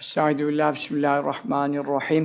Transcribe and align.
أستعيذ 0.00 0.36
بالله 0.46 0.70
بسم 0.70 0.94
الله 0.96 1.18
الرحمن 1.18 1.72
الرحيم. 1.82 2.24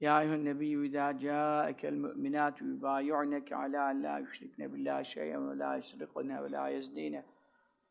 يا 0.00 0.20
أيها 0.20 0.34
النبي 0.34 0.72
إذا 0.86 1.12
جاءك 1.12 1.86
المؤمنات 1.86 2.62
يبايعنك 2.62 3.52
على 3.52 3.90
أن 3.90 4.02
لا 4.02 4.18
يشركن 4.18 4.68
بالله 4.68 5.02
شيئا 5.02 5.38
ولا 5.38 5.76
يسرقن 5.76 6.30
ولا 6.32 6.68
يزنين 6.68 7.22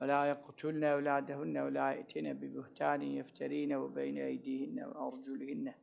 ولا 0.01 0.25
يقتلن 0.25 0.83
أولادهن 0.83 1.57
ولا 1.57 1.91
يأتين 1.91 2.33
ببهتان 2.33 3.01
يفترين 3.01 3.73
وبين 3.73 4.17
أيديهن 4.17 4.77
وأرجلهن 4.83 5.73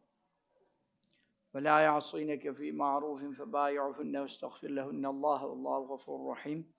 ولا 1.54 1.78
يعصينك 1.78 2.50
في 2.50 2.72
معروف 2.72 3.20
فبايعهن 3.38 4.16
واستغفر 4.16 4.68
لهن. 4.68 5.06
الله 5.06 5.44
والله 5.44 5.78
غفور 5.78 6.32
رحيم. 6.32 6.72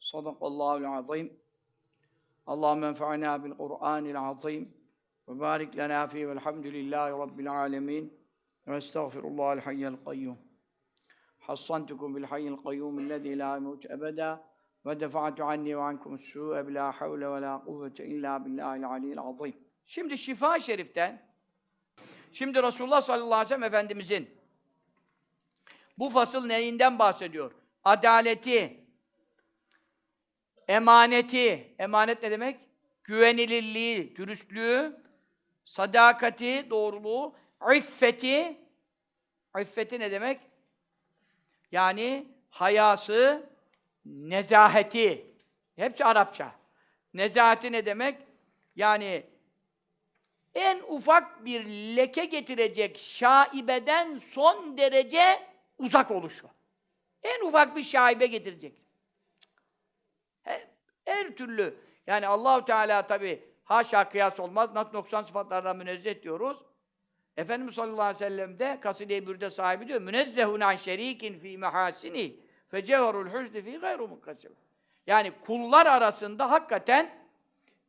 صدق 0.00 0.44
الله 0.44 0.76
العظيم. 0.76 1.43
Allahümme 2.46 2.86
enfa'na 2.86 3.44
bil 3.44 3.50
Kur'anil 3.50 4.20
azim 4.20 4.74
ve 5.28 5.40
barik 5.40 5.76
lena 5.76 6.06
fi 6.06 6.28
velhamdülillahi 6.28 7.12
rabbil 7.12 7.52
alemin 7.52 8.20
ve 8.66 8.76
estağfirullahal 8.76 9.60
hayyel 9.60 9.96
kayyum. 10.04 10.38
Hassantukum 11.38 12.16
bil 12.16 12.24
hayyel 12.24 12.56
kayyum 12.56 12.98
illezî 12.98 13.38
la 13.38 13.54
yemut 13.54 13.84
ebeda 13.84 14.44
ve 14.86 15.00
defa'tu 15.00 15.44
anni 15.44 15.76
ve 15.76 15.82
ankum 15.82 16.18
su'e 16.18 16.68
bila 16.68 16.92
havle 16.92 17.30
ve 17.30 17.40
la 17.40 17.64
kuvvete 17.64 18.06
illa 18.06 18.44
billahil 18.44 18.88
aliyyil 18.88 19.20
azim. 19.20 19.54
Şimdi 19.86 20.18
şifa 20.18 20.60
şeriften, 20.60 21.22
şimdi 22.32 22.62
Resulullah 22.62 23.02
sallallahu 23.02 23.34
aleyhi 23.34 23.44
ve 23.44 23.48
sellem 23.48 23.62
Efendimizin 23.62 24.30
bu 25.98 26.10
fasıl 26.10 26.46
neyinden 26.46 26.98
bahsediyor? 26.98 27.52
Adaleti, 27.84 28.83
emaneti, 30.68 31.74
emanet 31.78 32.22
ne 32.22 32.30
demek? 32.30 32.60
Güvenilirliği, 33.04 34.16
dürüstlüğü, 34.16 35.00
sadakati, 35.64 36.66
doğruluğu, 36.70 37.36
iffeti, 37.76 38.58
iffeti 39.60 40.00
ne 40.00 40.10
demek? 40.10 40.40
Yani 41.72 42.26
hayası, 42.50 43.50
nezaheti, 44.04 45.26
hepsi 45.76 46.04
Arapça. 46.04 46.52
Nezaheti 47.14 47.72
ne 47.72 47.86
demek? 47.86 48.18
Yani 48.76 49.26
en 50.54 50.80
ufak 50.88 51.44
bir 51.44 51.66
leke 51.96 52.24
getirecek 52.24 52.98
şaibeden 52.98 54.18
son 54.18 54.78
derece 54.78 55.46
uzak 55.78 56.10
oluşu. 56.10 56.48
En 57.22 57.46
ufak 57.46 57.76
bir 57.76 57.84
şaibe 57.84 58.26
getirecek. 58.26 58.83
Her 61.04 61.36
türlü 61.36 61.74
yani 62.06 62.26
Allahu 62.26 62.64
Teala 62.64 63.06
tabi 63.06 63.44
haşa 63.64 64.08
kıyas 64.08 64.40
olmaz. 64.40 64.74
Nasıl 64.74 64.92
noksan 64.92 65.22
sıfatlardan 65.22 65.76
münezzeh 65.76 66.22
diyoruz. 66.22 66.58
Efendimiz 67.36 67.74
sallallahu 67.74 68.02
aleyhi 68.02 68.14
ve 68.14 68.28
sellem 68.28 68.58
de 68.58 68.78
kaside-i 68.80 69.26
bürde 69.26 69.50
sahibi 69.50 69.88
diyor. 69.88 70.00
Münezzehun 70.00 70.60
an 70.60 70.76
şerikin 70.76 71.38
fi 71.38 71.58
mehasini 71.58 72.36
fe 72.68 72.84
cevherul 72.84 73.26
husni 73.26 73.62
fi 73.62 73.78
gayru 73.78 74.08
munkasim. 74.08 74.52
Yani 75.06 75.32
kullar 75.46 75.86
arasında 75.86 76.50
hakikaten 76.50 77.10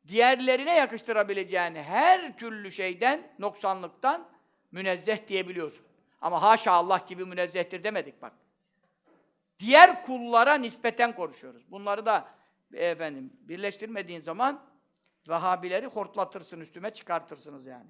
diğerlerine 0.08 0.76
yakıştırabileceğin 0.76 1.76
her 1.76 2.38
türlü 2.38 2.72
şeyden, 2.72 3.32
noksanlıktan 3.40 4.28
münezzeh 4.72 5.28
diyebiliyorsun. 5.28 5.86
Ama 6.22 6.42
haşa 6.42 6.72
Allah 6.72 7.02
gibi 7.08 7.26
münezzehtir 7.26 7.84
demedik 7.84 8.22
bak. 8.22 8.34
Diğer 9.60 10.06
kullara 10.06 10.54
nispeten 10.54 11.16
konuşuyoruz. 11.16 11.72
Bunları 11.72 12.06
da 12.06 12.28
efendim 12.76 13.34
birleştirmediğin 13.42 14.22
zaman 14.22 14.76
Vahabileri 15.28 15.86
hortlatırsın, 15.86 16.60
üstüme 16.60 16.94
çıkartırsınız 16.94 17.66
yani. 17.66 17.90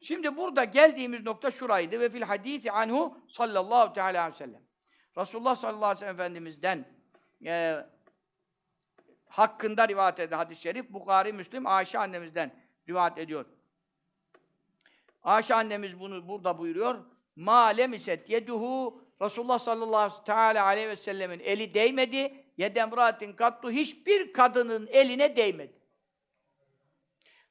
Şimdi 0.00 0.36
burada 0.36 0.64
geldiğimiz 0.64 1.22
nokta 1.22 1.50
şuraydı 1.50 2.00
ve 2.00 2.08
fil 2.08 2.22
hadisi 2.22 2.72
anhu 2.72 3.18
sallallahu 3.28 3.92
teala 3.92 4.20
aleyhi 4.22 4.34
ve 4.34 4.38
sellem. 4.38 4.62
Resulullah 5.18 5.56
sallallahu 5.56 5.84
aleyhi 5.84 5.96
ve 5.96 6.00
sellem 6.00 6.14
Efendimiz'den 6.14 6.84
e, 7.44 7.86
hakkında 9.26 9.88
rivayet 9.88 10.20
eden 10.20 10.36
hadis-i 10.36 10.62
şerif 10.62 10.92
Bukhari, 10.92 11.32
Müslim, 11.32 11.66
Ayşe 11.66 11.98
annemizden 11.98 12.54
rivayet 12.88 13.18
ediyor. 13.18 13.46
Ayşe 15.22 15.54
annemiz 15.54 16.00
bunu 16.00 16.28
burada 16.28 16.58
buyuruyor. 16.58 17.04
Ma 17.36 17.64
lemiset 17.64 18.30
yeduhu 18.30 19.02
Resulullah 19.20 19.58
sallallahu 19.58 20.24
teala 20.24 20.64
aleyhi 20.64 20.88
ve 20.88 20.96
sellemin 20.96 21.40
eli 21.40 21.74
değmedi 21.74 22.41
yedemratin 22.62 23.32
kattu 23.32 23.70
hiçbir 23.70 24.32
kadının 24.32 24.86
eline 24.86 25.36
değmedi. 25.36 25.82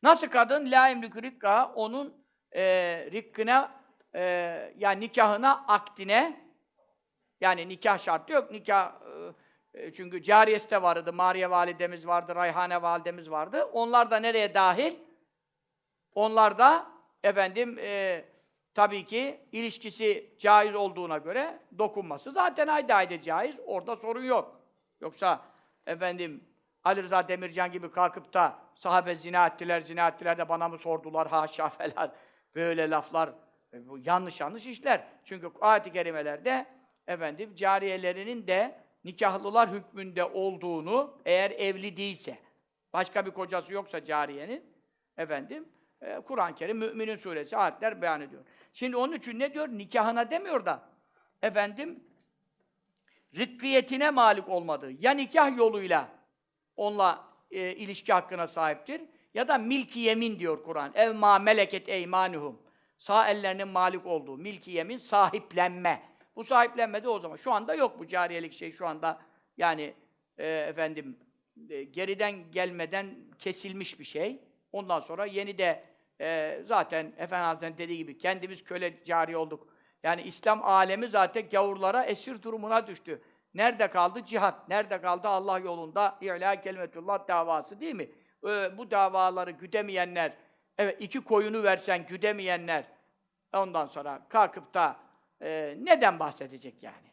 Nasıl 0.03 0.27
kadın? 0.27 0.71
La 0.71 0.89
emlükü 0.89 1.21
rikka 1.21 1.73
onun 1.75 2.25
e, 2.55 2.63
rikkine 3.11 3.67
e, 4.15 4.21
yani 4.77 4.99
nikahına, 4.99 5.65
aktine 5.67 6.41
yani 7.41 7.69
nikah 7.69 7.99
şartı 7.99 8.33
yok. 8.33 8.51
Nikah 8.51 8.93
e, 9.73 9.93
çünkü 9.93 10.23
cariyesi 10.23 10.71
de 10.71 10.81
vardı. 10.81 11.13
Mariye 11.13 11.49
validemiz 11.49 12.07
vardı, 12.07 12.35
Rayhane 12.35 12.81
validemiz 12.81 13.31
vardı. 13.31 13.63
Onlar 13.73 14.11
da 14.11 14.17
nereye 14.17 14.53
dahil? 14.53 14.95
Onlar 16.15 16.57
da 16.57 16.87
efendim 17.23 17.77
e, 17.79 18.25
tabii 18.73 19.05
ki 19.05 19.39
ilişkisi 19.51 20.35
caiz 20.39 20.75
olduğuna 20.75 21.17
göre 21.17 21.59
dokunması 21.77 22.31
zaten 22.31 22.67
ayda 22.67 22.95
ayda 22.95 23.21
caiz. 23.21 23.55
Orada 23.65 23.95
sorun 23.95 24.23
yok. 24.23 24.60
Yoksa 25.01 25.45
efendim 25.85 26.43
Ali 26.83 27.03
Rıza 27.03 27.27
Demircan 27.27 27.71
gibi 27.71 27.91
kalkıp 27.91 28.33
da 28.33 28.59
sahabe 28.75 29.15
zina 29.15 29.47
ettiler, 29.47 29.81
zina 29.81 30.07
ettiler 30.07 30.37
de 30.37 30.49
bana 30.49 30.69
mı 30.69 30.77
sordular 30.77 31.27
haşa 31.31 31.69
falan 31.69 32.13
böyle 32.55 32.89
laflar 32.89 33.33
e, 33.73 33.87
bu 33.87 33.99
yanlış 34.05 34.39
yanlış 34.39 34.65
işler. 34.65 35.03
Çünkü 35.25 35.51
ayet-i 35.61 35.91
kerimelerde 35.91 36.65
efendim 37.07 37.55
cariyelerinin 37.55 38.47
de 38.47 38.79
nikahlılar 39.03 39.69
hükmünde 39.69 40.23
olduğunu 40.23 41.17
eğer 41.25 41.51
evli 41.51 41.97
değilse 41.97 42.37
başka 42.93 43.25
bir 43.25 43.31
kocası 43.31 43.73
yoksa 43.73 44.05
cariyenin 44.05 44.63
efendim 45.17 45.69
e, 46.01 46.19
Kur'an-ı 46.19 46.55
Kerim 46.55 46.77
Müminin 46.77 47.15
suresi 47.15 47.57
ayetler 47.57 48.01
beyan 48.01 48.21
ediyor. 48.21 48.43
Şimdi 48.73 48.97
onun 48.97 49.13
için 49.13 49.39
ne 49.39 49.53
diyor? 49.53 49.67
Nikahına 49.67 50.31
demiyor 50.31 50.65
da 50.65 50.89
efendim 51.41 52.03
rıkkiyetine 53.37 54.09
malik 54.09 54.49
olmadığı, 54.49 54.91
ya 54.91 55.11
nikah 55.11 55.57
yoluyla 55.57 56.09
onunla 56.75 57.27
e, 57.51 57.75
ilişki 57.75 58.13
hakkına 58.13 58.47
sahiptir 58.47 59.01
ya 59.33 59.47
da 59.47 59.57
milki 59.57 59.99
yemin 59.99 60.39
diyor 60.39 60.63
Kur'an. 60.63 60.91
Ev 60.95 61.13
ma 61.13 61.39
meleket 61.39 61.89
eymanuhum. 61.89 62.61
Sağ 62.97 63.29
ellerinin 63.29 63.67
malik 63.67 64.05
olduğu 64.05 64.37
milki 64.37 64.71
yemin 64.71 64.97
sahiplenme. 64.97 66.01
Bu 66.35 66.43
sahiplenme 66.43 67.03
de 67.03 67.09
o 67.09 67.19
zaman. 67.19 67.37
Şu 67.37 67.51
anda 67.51 67.75
yok 67.75 67.99
bu 67.99 68.07
cariyelik 68.07 68.53
şey 68.53 68.71
şu 68.71 68.87
anda 68.87 69.21
yani 69.57 69.93
e, 70.37 70.47
efendim 70.47 71.17
e, 71.69 71.83
geriden 71.83 72.51
gelmeden 72.51 73.15
kesilmiş 73.39 73.99
bir 73.99 74.05
şey. 74.05 74.39
Ondan 74.71 74.99
sonra 74.99 75.25
yeni 75.25 75.57
de 75.57 75.83
e, 76.21 76.59
zaten 76.65 77.13
Efendi 77.17 77.43
Hazretleri 77.43 77.77
dediği 77.77 77.97
gibi 77.97 78.17
kendimiz 78.17 78.63
köle 78.63 79.03
cari 79.05 79.37
olduk. 79.37 79.67
Yani 80.03 80.21
İslam 80.21 80.63
alemi 80.63 81.07
zaten 81.07 81.49
gavurlara 81.49 82.05
esir 82.05 82.41
durumuna 82.41 82.87
düştü. 82.87 83.21
Nerede 83.53 83.87
kaldı? 83.87 84.25
Cihat. 84.25 84.69
Nerede 84.69 85.01
kaldı? 85.01 85.27
Allah 85.27 85.59
yolunda 85.59 86.17
İ'lâ 86.21 86.61
kelimetullah 86.61 87.27
davası 87.27 87.79
değil 87.79 87.95
mi? 87.95 88.09
Ee, 88.47 88.77
bu 88.77 88.91
davaları 88.91 89.51
güdemeyenler, 89.51 90.33
evet 90.77 91.01
iki 91.01 91.21
koyunu 91.21 91.63
versen 91.63 92.05
güdemeyenler, 92.05 92.83
ondan 93.53 93.85
sonra 93.85 94.21
kalkıp 94.29 94.73
da 94.73 94.95
e, 95.41 95.77
neden 95.79 96.19
bahsedecek 96.19 96.83
yani? 96.83 97.11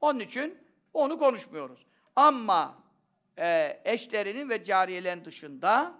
Onun 0.00 0.20
için 0.20 0.58
onu 0.92 1.18
konuşmuyoruz. 1.18 1.86
Ama 2.16 2.78
e, 3.38 3.80
eşlerinin 3.84 4.48
ve 4.48 4.64
cariyelerin 4.64 5.24
dışında 5.24 5.94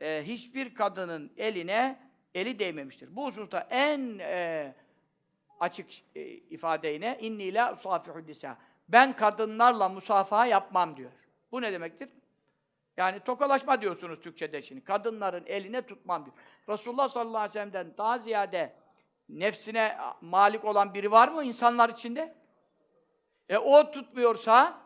e, 0.00 0.22
hiçbir 0.24 0.74
kadının 0.74 1.32
eline 1.36 1.98
eli 2.34 2.58
değmemiştir. 2.58 3.16
Bu 3.16 3.26
hususta 3.26 3.66
en 3.70 4.18
e, 4.18 4.74
açık 5.60 5.86
e, 6.14 6.22
ifadeyle 6.24 7.18
inni 7.20 7.54
la 7.54 7.72
usafihu 7.72 8.26
nisa. 8.26 8.58
Ben 8.88 9.16
kadınlarla 9.16 9.88
musafaha 9.88 10.46
yapmam 10.46 10.96
diyor. 10.96 11.12
Bu 11.52 11.62
ne 11.62 11.72
demektir? 11.72 12.08
Yani 12.96 13.20
tokalaşma 13.20 13.80
diyorsunuz 13.80 14.20
Türkçe'de 14.20 14.62
şimdi. 14.62 14.84
Kadınların 14.84 15.46
eline 15.46 15.82
tutmam 15.82 16.24
diyor. 16.24 16.36
Resulullah 16.68 17.08
sallallahu 17.08 17.38
aleyhi 17.38 17.50
ve 17.50 17.52
sellem'den 17.52 17.96
daha 17.96 18.18
ziyade 18.18 18.74
nefsine 19.28 19.96
malik 20.20 20.64
olan 20.64 20.94
biri 20.94 21.10
var 21.10 21.28
mı 21.28 21.44
insanlar 21.44 21.88
içinde? 21.88 22.34
E 23.48 23.58
o 23.58 23.90
tutmuyorsa 23.90 24.80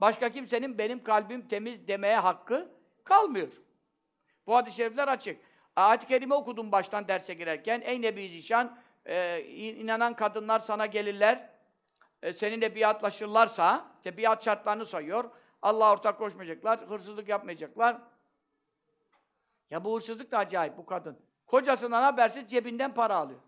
başka 0.00 0.28
kimsenin 0.28 0.78
benim 0.78 1.04
kalbim 1.04 1.48
temiz 1.48 1.88
demeye 1.88 2.16
hakkı 2.16 2.68
kalmıyor. 3.04 3.52
Bu 4.46 4.56
hadis-i 4.56 4.76
şerifler 4.76 5.08
açık. 5.08 5.40
Ayet-i 5.76 6.06
Kerime 6.06 6.34
okudum 6.34 6.72
baştan 6.72 7.08
derse 7.08 7.34
girerken. 7.34 7.80
Ey 7.84 8.02
Nebi 8.02 8.28
Zişan, 8.28 8.78
e, 9.08 9.44
inanan 9.54 10.16
kadınlar 10.16 10.60
sana 10.60 10.86
gelirler, 10.86 11.50
e, 12.22 12.32
seninle 12.32 12.74
biatlaşırlarsa, 12.74 13.92
işte 13.96 14.16
biat 14.16 14.44
şartlarını 14.44 14.86
sayıyor. 14.86 15.30
Allah 15.62 15.92
ortak 15.92 16.18
koşmayacaklar, 16.18 16.80
hırsızlık 16.88 17.28
yapmayacaklar, 17.28 18.00
Ya 19.70 19.84
bu 19.84 19.96
hırsızlık 19.96 20.32
da 20.32 20.38
acayip 20.38 20.76
bu 20.76 20.86
kadın. 20.86 21.18
Kocasından 21.46 22.02
habersiz 22.02 22.50
cebinden 22.50 22.94
para 22.94 23.16
alıyor. 23.16 23.40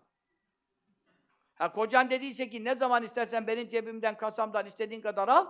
Ha 1.55 1.71
kocan 1.71 2.09
dediyse 2.09 2.49
ki 2.49 2.63
ne 2.63 2.75
zaman 2.75 3.03
istersen 3.03 3.47
benim 3.47 3.67
cebimden, 3.67 4.17
kasamdan 4.17 4.65
istediğin 4.65 5.01
kadar 5.01 5.27
al. 5.27 5.47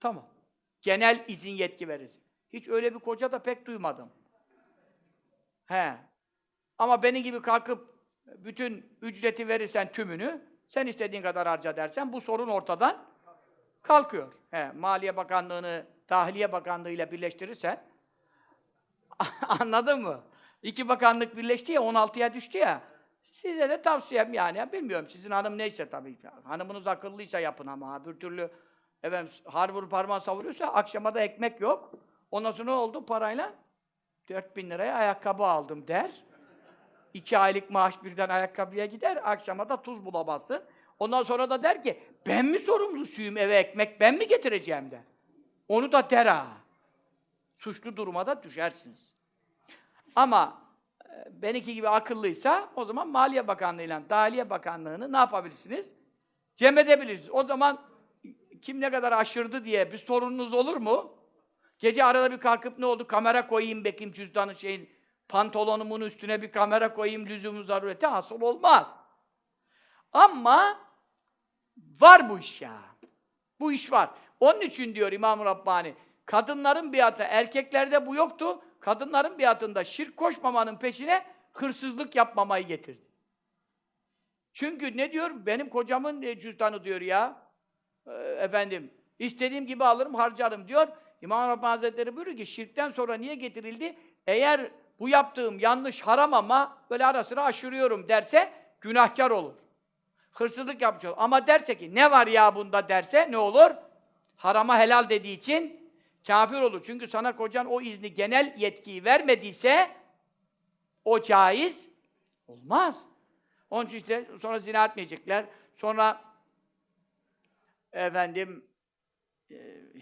Tamam. 0.00 0.28
Genel 0.80 1.24
izin 1.28 1.50
yetki 1.50 1.88
verir. 1.88 2.10
Hiç 2.52 2.68
öyle 2.68 2.94
bir 2.94 2.98
koca 2.98 3.32
da 3.32 3.38
pek 3.38 3.66
duymadım. 3.66 4.12
He. 5.66 5.94
Ama 6.78 7.02
benim 7.02 7.22
gibi 7.22 7.42
kalkıp 7.42 7.97
bütün 8.36 8.98
ücreti 9.02 9.48
verirsen 9.48 9.92
tümünü, 9.92 10.42
sen 10.68 10.86
istediğin 10.86 11.22
kadar 11.22 11.48
harca 11.48 11.76
dersen 11.76 12.12
bu 12.12 12.20
sorun 12.20 12.48
ortadan 12.48 13.04
kalkıyor. 13.82 14.32
He, 14.50 14.72
Maliye 14.72 15.16
Bakanlığı'nı 15.16 15.86
Dahiliye 16.08 16.52
Bakanlığı 16.52 16.90
ile 16.90 17.12
birleştirirsen 17.12 17.84
anladın 19.48 20.02
mı? 20.02 20.20
İki 20.62 20.88
bakanlık 20.88 21.36
birleşti 21.36 21.72
ya, 21.72 21.80
16'ya 21.80 22.34
düştü 22.34 22.58
ya. 22.58 22.80
Size 23.32 23.70
de 23.70 23.82
tavsiyem 23.82 24.34
yani. 24.34 24.72
Bilmiyorum 24.72 25.08
sizin 25.08 25.30
hanım 25.30 25.58
neyse 25.58 25.88
tabii. 25.88 26.18
Hanımınız 26.44 26.86
akıllıysa 26.86 27.40
yapın 27.40 27.66
ama 27.66 28.04
bir 28.06 28.20
türlü 28.20 28.50
efendim 29.02 29.32
har 29.44 29.68
vurup 29.68 29.90
parmağı 29.90 30.20
savuruyorsa 30.20 30.66
akşama 30.66 31.14
da 31.14 31.20
ekmek 31.20 31.60
yok. 31.60 31.94
Ondan 32.30 32.52
sonra 32.52 32.70
ne 32.70 32.76
oldu 32.76 33.06
parayla? 33.06 33.52
4000 34.28 34.70
liraya 34.70 34.94
ayakkabı 34.94 35.44
aldım 35.44 35.88
der. 35.88 36.10
İki 37.18 37.38
aylık 37.38 37.70
maaş 37.70 38.04
birden 38.04 38.28
ayakkabıya 38.28 38.86
gider, 38.86 39.30
akşama 39.30 39.68
da 39.68 39.82
tuz 39.82 40.04
bulamazsın. 40.04 40.62
Ondan 40.98 41.22
sonra 41.22 41.50
da 41.50 41.62
der 41.62 41.82
ki, 41.82 42.00
ben 42.26 42.46
mi 42.46 42.58
sorumlusuyum 42.58 43.36
eve 43.36 43.56
ekmek, 43.56 44.00
ben 44.00 44.14
mi 44.14 44.26
getireceğim 44.26 44.90
der. 44.90 45.00
Onu 45.68 45.92
da 45.92 46.10
der 46.10 46.26
ha. 46.26 46.46
Suçlu 47.56 47.96
duruma 47.96 48.26
da 48.26 48.42
düşersiniz. 48.42 49.14
Ama 50.16 50.62
e, 51.04 51.42
benimki 51.42 51.74
gibi 51.74 51.88
akıllıysa, 51.88 52.68
o 52.76 52.84
zaman 52.84 53.08
Maliye 53.08 53.48
Bakanlığı 53.48 53.82
ile 53.82 54.02
Dahiliye 54.10 54.50
Bakanlığı'nı 54.50 55.12
ne 55.12 55.16
yapabilirsiniz? 55.16 55.86
Cem 56.56 56.78
edebilirsiniz. 56.78 57.30
O 57.32 57.44
zaman 57.44 57.78
kim 58.62 58.80
ne 58.80 58.90
kadar 58.90 59.12
aşırdı 59.12 59.64
diye 59.64 59.92
bir 59.92 59.98
sorununuz 59.98 60.54
olur 60.54 60.76
mu? 60.76 61.12
Gece 61.78 62.04
arada 62.04 62.32
bir 62.32 62.40
kalkıp 62.40 62.78
ne 62.78 62.86
oldu? 62.86 63.06
Kamera 63.06 63.46
koyayım 63.46 63.84
bakayım 63.84 64.12
cüzdanı 64.12 64.54
şeyin, 64.56 64.97
pantolonumun 65.28 66.00
üstüne 66.00 66.42
bir 66.42 66.52
kamera 66.52 66.94
koyayım 66.94 67.26
lüzumu 67.26 67.62
zarureti 67.62 68.06
hasıl 68.06 68.40
olmaz. 68.40 68.94
Ama 70.12 70.78
var 72.00 72.30
bu 72.30 72.38
iş 72.38 72.62
ya. 72.62 72.82
Bu 73.60 73.72
iş 73.72 73.92
var. 73.92 74.10
Onun 74.40 74.60
için 74.60 74.94
diyor 74.94 75.12
İmam 75.12 75.44
Rabbani, 75.44 75.94
kadınların 76.26 76.92
biatı, 76.92 77.22
erkeklerde 77.22 78.06
bu 78.06 78.14
yoktu. 78.14 78.62
Kadınların 78.80 79.38
biatında 79.38 79.84
şirk 79.84 80.16
koşmamanın 80.16 80.76
peşine 80.76 81.26
hırsızlık 81.52 82.14
yapmamayı 82.14 82.66
getirdi. 82.66 83.08
Çünkü 84.52 84.96
ne 84.96 85.12
diyor? 85.12 85.30
Benim 85.46 85.68
kocamın 85.68 86.22
e, 86.22 86.38
cüzdanı 86.38 86.84
diyor 86.84 87.00
ya. 87.00 87.42
E, 88.06 88.12
efendim, 88.12 88.90
istediğim 89.18 89.66
gibi 89.66 89.84
alırım, 89.84 90.14
harcarım 90.14 90.68
diyor. 90.68 90.88
İmam 91.22 91.50
Rabbani 91.50 91.70
Hazretleri 91.70 92.16
buyuruyor 92.16 92.36
ki 92.36 92.46
şirkten 92.46 92.90
sonra 92.90 93.14
niye 93.14 93.34
getirildi? 93.34 93.98
Eğer 94.26 94.70
bu 95.00 95.08
yaptığım 95.08 95.58
yanlış 95.58 96.00
haram 96.00 96.34
ama 96.34 96.78
böyle 96.90 97.06
ara 97.06 97.24
sıra 97.24 97.44
aşırıyorum 97.44 98.08
derse 98.08 98.52
günahkar 98.80 99.30
olur. 99.30 99.54
Hırsızlık 100.30 100.82
yapmış 100.82 101.04
olur. 101.04 101.14
Ama 101.18 101.46
derse 101.46 101.78
ki 101.78 101.94
ne 101.94 102.10
var 102.10 102.26
ya 102.26 102.54
bunda 102.54 102.88
derse 102.88 103.30
ne 103.30 103.36
olur? 103.36 103.70
Harama 104.36 104.78
helal 104.78 105.08
dediği 105.08 105.36
için 105.36 105.90
kafir 106.26 106.60
olur. 106.60 106.82
Çünkü 106.86 107.06
sana 107.06 107.36
kocan 107.36 107.66
o 107.66 107.80
izni 107.80 108.14
genel 108.14 108.54
yetkiyi 108.58 109.04
vermediyse 109.04 109.90
o 111.04 111.22
caiz 111.22 111.86
olmaz. 112.48 113.04
Onun 113.70 113.86
için 113.86 113.96
işte 113.96 114.28
sonra 114.40 114.58
zina 114.58 114.84
etmeyecekler. 114.84 115.44
Sonra 115.76 116.20
efendim 117.92 118.64
e, 119.50 119.56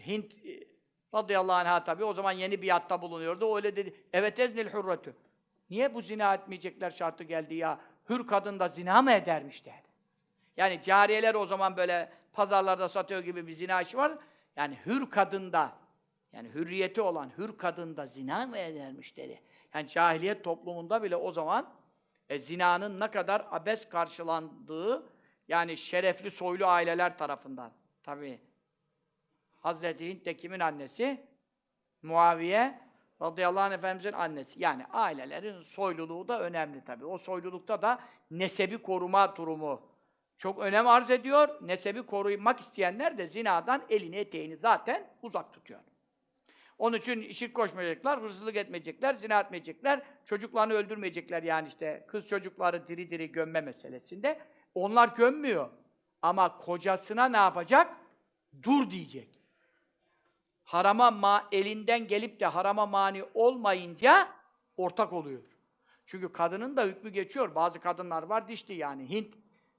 Hint 0.06 0.46
e, 0.46 0.65
radıyallahu 1.16 1.56
anh'a 1.56 1.84
tabi 1.84 2.04
o 2.04 2.14
zaman 2.14 2.32
yeni 2.32 2.62
biatta 2.62 3.02
bulunuyordu. 3.02 3.46
O 3.46 3.56
öyle 3.56 3.76
dedi. 3.76 3.94
Evet 4.12 4.38
eznil 4.38 4.68
hürretü. 4.68 5.14
Niye 5.70 5.94
bu 5.94 6.02
zina 6.02 6.34
etmeyecekler 6.34 6.90
şartı 6.90 7.24
geldi 7.24 7.54
ya? 7.54 7.80
Hür 8.08 8.26
kadın 8.26 8.58
da 8.58 8.68
zina 8.68 9.02
mı 9.02 9.12
edermiş 9.12 9.66
dedi. 9.66 9.86
Yani 10.56 10.82
cariyeler 10.82 11.34
o 11.34 11.46
zaman 11.46 11.76
böyle 11.76 12.12
pazarlarda 12.32 12.88
satıyor 12.88 13.20
gibi 13.20 13.46
bir 13.46 13.52
zina 13.52 13.82
işi 13.82 13.96
var. 13.96 14.12
Yani 14.56 14.78
hür 14.86 15.10
kadında 15.10 15.72
yani 16.32 16.48
hürriyeti 16.48 17.00
olan 17.00 17.32
hür 17.38 17.58
kadında 17.58 18.06
zina 18.06 18.46
mı 18.46 18.58
edermiş 18.58 19.16
dedi. 19.16 19.42
Yani 19.74 19.88
cahiliyet 19.88 20.44
toplumunda 20.44 21.02
bile 21.02 21.16
o 21.16 21.32
zaman 21.32 21.74
e, 22.28 22.38
zinanın 22.38 23.00
ne 23.00 23.10
kadar 23.10 23.46
abes 23.50 23.88
karşılandığı 23.88 25.06
yani 25.48 25.76
şerefli 25.76 26.30
soylu 26.30 26.66
aileler 26.66 27.18
tarafından. 27.18 27.72
Tabii 28.02 28.40
Hazreti 29.66 30.08
Hint 30.08 30.24
de 30.24 30.36
kimin 30.36 30.60
annesi? 30.60 31.26
Muaviye 32.02 32.80
radıyallahu 33.22 33.64
anh 33.64 33.72
efendimizin 33.72 34.12
annesi. 34.12 34.62
Yani 34.62 34.86
ailelerin 34.86 35.62
soyluluğu 35.62 36.28
da 36.28 36.40
önemli 36.40 36.84
tabii. 36.84 37.04
O 37.04 37.18
soylulukta 37.18 37.82
da 37.82 37.98
nesebi 38.30 38.78
koruma 38.78 39.36
durumu 39.36 39.82
çok 40.38 40.58
önem 40.58 40.86
arz 40.86 41.10
ediyor. 41.10 41.48
Nesebi 41.60 42.02
korumak 42.02 42.60
isteyenler 42.60 43.18
de 43.18 43.26
zinadan 43.26 43.82
elini 43.88 44.16
eteğini 44.16 44.56
zaten 44.56 45.10
uzak 45.22 45.52
tutuyor. 45.52 45.80
Onun 46.78 46.96
için 46.96 47.32
şirk 47.32 47.54
koşmayacaklar, 47.54 48.22
hırsızlık 48.22 48.56
etmeyecekler, 48.56 49.14
zina 49.14 49.40
etmeyecekler, 49.40 50.02
çocuklarını 50.24 50.72
öldürmeyecekler 50.72 51.42
yani 51.42 51.68
işte 51.68 52.04
kız 52.08 52.28
çocukları 52.28 52.88
diri 52.88 53.10
diri 53.10 53.32
gömme 53.32 53.60
meselesinde. 53.60 54.40
Onlar 54.74 55.08
gömmüyor. 55.08 55.70
Ama 56.22 56.58
kocasına 56.58 57.28
ne 57.28 57.36
yapacak? 57.36 57.96
Dur 58.62 58.90
diyecek. 58.90 59.35
Harama 60.66 61.10
ma 61.10 61.48
elinden 61.52 62.06
gelip 62.06 62.40
de 62.40 62.46
harama 62.46 62.86
mani 62.86 63.24
olmayınca 63.34 64.28
ortak 64.76 65.12
oluyor. 65.12 65.42
Çünkü 66.06 66.32
kadının 66.32 66.76
da 66.76 66.84
hükmü 66.84 67.10
geçiyor. 67.10 67.54
Bazı 67.54 67.80
kadınlar 67.80 68.22
var 68.22 68.48
dişli 68.48 68.74
yani. 68.74 69.10
Hint 69.10 69.34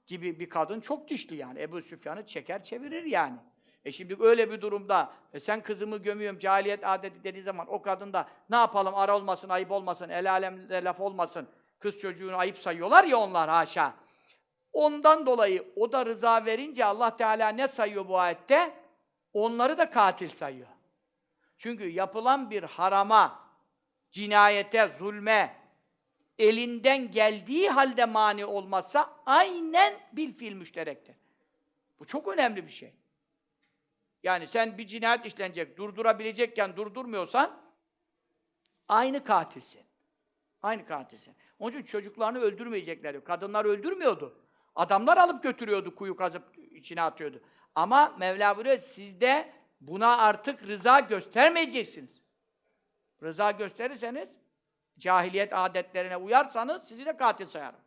gibi 0.06 0.40
bir 0.40 0.48
kadın 0.48 0.80
çok 0.80 1.08
dişli 1.08 1.36
yani. 1.36 1.60
Ebu 1.60 1.82
Süfyan'ı 1.82 2.26
çeker 2.26 2.64
çevirir 2.64 3.02
yani. 3.02 3.36
E 3.84 3.92
şimdi 3.92 4.16
öyle 4.20 4.50
bir 4.50 4.60
durumda 4.60 5.12
e 5.32 5.40
sen 5.40 5.62
kızımı 5.62 5.96
gömüyorum 5.96 6.38
cahiliyet 6.38 6.86
adeti 6.86 7.24
dediği 7.24 7.42
zaman 7.42 7.66
o 7.72 7.82
kadın 7.82 8.12
da 8.12 8.28
ne 8.50 8.56
yapalım 8.56 8.94
ara 8.94 9.16
olmasın, 9.16 9.48
ayıp 9.48 9.70
olmasın, 9.70 10.08
el 10.08 10.30
alemde 10.30 10.84
laf 10.84 11.00
olmasın. 11.00 11.48
Kız 11.78 11.98
çocuğunu 11.98 12.36
ayıp 12.36 12.58
sayıyorlar 12.58 13.04
ya 13.04 13.16
onlar 13.16 13.50
haşa. 13.50 13.94
Ondan 14.72 15.26
dolayı 15.26 15.72
o 15.76 15.92
da 15.92 16.06
rıza 16.06 16.44
verince 16.44 16.84
Allah 16.84 17.16
Teala 17.16 17.48
ne 17.48 17.68
sayıyor 17.68 18.08
bu 18.08 18.18
ayette? 18.18 18.74
Onları 19.32 19.78
da 19.78 19.90
katil 19.90 20.28
sayıyor. 20.28 20.77
Çünkü 21.58 21.88
yapılan 21.88 22.50
bir 22.50 22.62
harama, 22.62 23.50
cinayete, 24.10 24.88
zulme, 24.88 25.56
elinden 26.38 27.10
geldiği 27.10 27.70
halde 27.70 28.04
mani 28.04 28.44
olmazsa 28.44 29.16
aynen 29.26 29.94
bil 30.12 30.32
fiil 30.32 30.52
müşterektir. 30.52 31.16
Bu 31.98 32.04
çok 32.04 32.28
önemli 32.28 32.66
bir 32.66 32.72
şey. 32.72 32.94
Yani 34.22 34.46
sen 34.46 34.78
bir 34.78 34.86
cinayet 34.86 35.26
işlenecek, 35.26 35.76
durdurabilecekken 35.76 36.76
durdurmuyorsan 36.76 37.60
aynı 38.88 39.24
katilsin. 39.24 39.82
Aynı 40.62 40.86
katilsin. 40.86 41.34
Onun 41.58 41.72
için 41.72 41.82
çocuklarını 41.82 42.38
öldürmeyecekler. 42.38 43.24
Kadınlar 43.24 43.64
öldürmüyordu. 43.64 44.38
Adamlar 44.74 45.16
alıp 45.16 45.42
götürüyordu, 45.42 45.94
kuyu 45.94 46.16
kazıp 46.16 46.58
içine 46.58 47.02
atıyordu. 47.02 47.42
Ama 47.74 48.16
Mevla 48.18 48.56
buyuruyor, 48.56 48.78
siz 48.78 49.20
de 49.20 49.57
buna 49.80 50.16
artık 50.16 50.66
rıza 50.66 51.00
göstermeyeceksiniz. 51.00 52.22
Rıza 53.22 53.50
gösterirseniz, 53.50 54.28
cahiliyet 54.98 55.52
adetlerine 55.52 56.16
uyarsanız 56.16 56.88
sizi 56.88 57.06
de 57.06 57.16
katil 57.16 57.46
sayarım. 57.46 57.80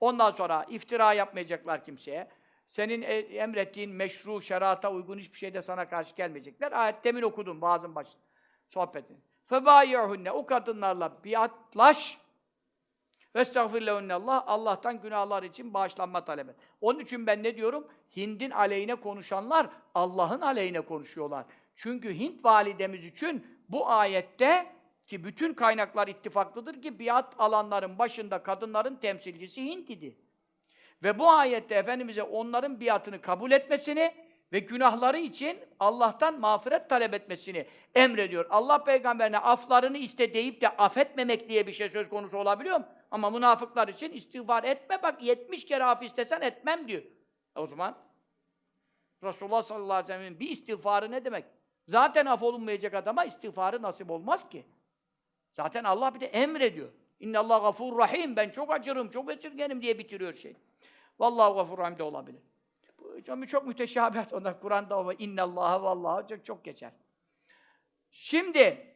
Ondan 0.00 0.30
sonra 0.30 0.66
iftira 0.68 1.12
yapmayacaklar 1.12 1.84
kimseye. 1.84 2.28
Senin 2.66 3.02
e, 3.02 3.14
emrettiğin 3.14 3.90
meşru, 3.90 4.42
şerata 4.42 4.92
uygun 4.92 5.18
hiçbir 5.18 5.38
şeyde 5.38 5.62
sana 5.62 5.88
karşı 5.88 6.14
gelmeyecekler. 6.16 6.72
Ayet 6.72 7.04
demin 7.04 7.22
okudum 7.22 7.60
bazı 7.60 7.94
baş 7.94 8.08
sohbetini. 8.68 9.18
Febâyûhunne 9.50 10.30
o 10.30 10.46
kadınlarla 10.46 11.24
biatlaş. 11.24 12.18
Estağfirlehunne 13.38 14.14
Allah 14.14 14.46
Allah'tan 14.46 15.00
günahlar 15.00 15.42
için 15.42 15.74
bağışlanma 15.74 16.24
talep 16.24 16.48
et. 16.48 16.56
Onun 16.80 16.98
için 16.98 17.26
ben 17.26 17.42
ne 17.42 17.56
diyorum? 17.56 17.86
Hind'in 18.16 18.50
aleyhine 18.50 18.94
konuşanlar 18.94 19.66
Allah'ın 19.94 20.40
aleyhine 20.40 20.80
konuşuyorlar. 20.80 21.44
Çünkü 21.76 22.18
Hint 22.18 22.44
validemiz 22.44 23.04
için 23.04 23.46
bu 23.68 23.88
ayette 23.88 24.66
ki 25.06 25.24
bütün 25.24 25.54
kaynaklar 25.54 26.08
ittifaklıdır 26.08 26.82
ki 26.82 26.98
biat 26.98 27.34
alanların 27.38 27.98
başında 27.98 28.42
kadınların 28.42 28.96
temsilcisi 28.96 29.64
Hint 29.64 29.90
idi. 29.90 30.16
Ve 31.02 31.18
bu 31.18 31.30
ayette 31.30 31.74
Efendimiz'e 31.74 32.22
onların 32.22 32.80
biatını 32.80 33.20
kabul 33.20 33.50
etmesini 33.50 34.14
ve 34.52 34.58
günahları 34.58 35.18
için 35.18 35.58
Allah'tan 35.80 36.40
mağfiret 36.40 36.88
talep 36.88 37.14
etmesini 37.14 37.66
emrediyor. 37.94 38.46
Allah 38.50 38.84
peygamberine 38.84 39.38
aflarını 39.38 39.98
iste 39.98 40.34
deyip 40.34 40.60
de 40.60 40.68
affetmemek 40.68 41.48
diye 41.48 41.66
bir 41.66 41.72
şey 41.72 41.90
söz 41.90 42.08
konusu 42.08 42.38
olabiliyor 42.38 42.78
mu? 42.78 42.86
Ama 43.10 43.30
münafıklar 43.30 43.88
için 43.88 44.12
istiğfar 44.12 44.64
etme 44.64 45.02
bak 45.02 45.22
70 45.22 45.64
kere 45.64 45.84
af 45.84 46.02
istesen 46.02 46.40
etmem 46.40 46.88
diyor. 46.88 47.02
E 47.56 47.60
o 47.60 47.66
zaman 47.66 47.98
Resulullah 49.22 49.62
sallallahu 49.62 49.92
aleyhi 49.92 50.08
ve 50.08 50.12
sellem'in 50.12 50.40
bir 50.40 50.48
istiğfarı 50.48 51.10
ne 51.10 51.24
demek? 51.24 51.44
Zaten 51.88 52.26
af 52.26 52.42
olunmayacak 52.42 52.94
adama 52.94 53.24
istiğfarı 53.24 53.82
nasip 53.82 54.10
olmaz 54.10 54.48
ki. 54.48 54.66
Zaten 55.52 55.84
Allah 55.84 56.14
bir 56.14 56.20
de 56.20 56.26
emrediyor. 56.26 56.88
İnne 57.20 57.38
Allah 57.38 57.58
gafur 57.58 57.98
rahim. 57.98 58.36
Ben 58.36 58.50
çok 58.50 58.72
acırım, 58.72 59.08
çok 59.08 59.32
esirgenim 59.32 59.82
diye 59.82 59.98
bitiriyor 59.98 60.32
şey. 60.32 60.56
Vallahi 61.18 61.54
gafur 61.54 61.78
rahim 61.78 61.98
de 61.98 62.02
olabilir. 62.02 62.42
Çok 63.24 63.66
müteşabihat 63.66 64.32
onlar 64.32 64.60
Kur'an'da 64.60 64.98
o 64.98 65.12
inne 65.12 65.42
Allah'a 65.42 65.82
vallahi 65.82 66.28
çok, 66.28 66.44
çok 66.44 66.64
geçer. 66.64 66.92
Şimdi 68.10 68.94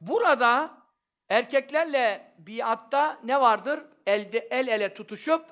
burada 0.00 0.78
erkeklerle 1.28 2.34
biatta 2.38 3.20
ne 3.24 3.40
vardır? 3.40 3.80
Elde, 4.06 4.38
el 4.38 4.68
ele 4.68 4.94
tutuşup 4.94 5.44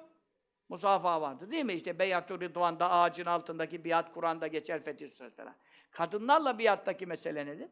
musafaha 0.68 1.20
vardır 1.20 1.50
değil 1.50 1.64
mi? 1.64 1.72
İşte 1.72 1.98
Beyat-ı 1.98 2.40
Rıdvan'da 2.40 2.90
ağacın 2.90 3.26
altındaki 3.26 3.84
biat 3.84 4.12
Kur'an'da 4.12 4.46
geçer 4.46 4.84
Fetih 4.84 5.10
Suresi 5.10 5.36
falan. 5.36 5.54
Kadınlarla 5.90 6.58
biattaki 6.58 7.06
mesele 7.06 7.46
nedir? 7.46 7.70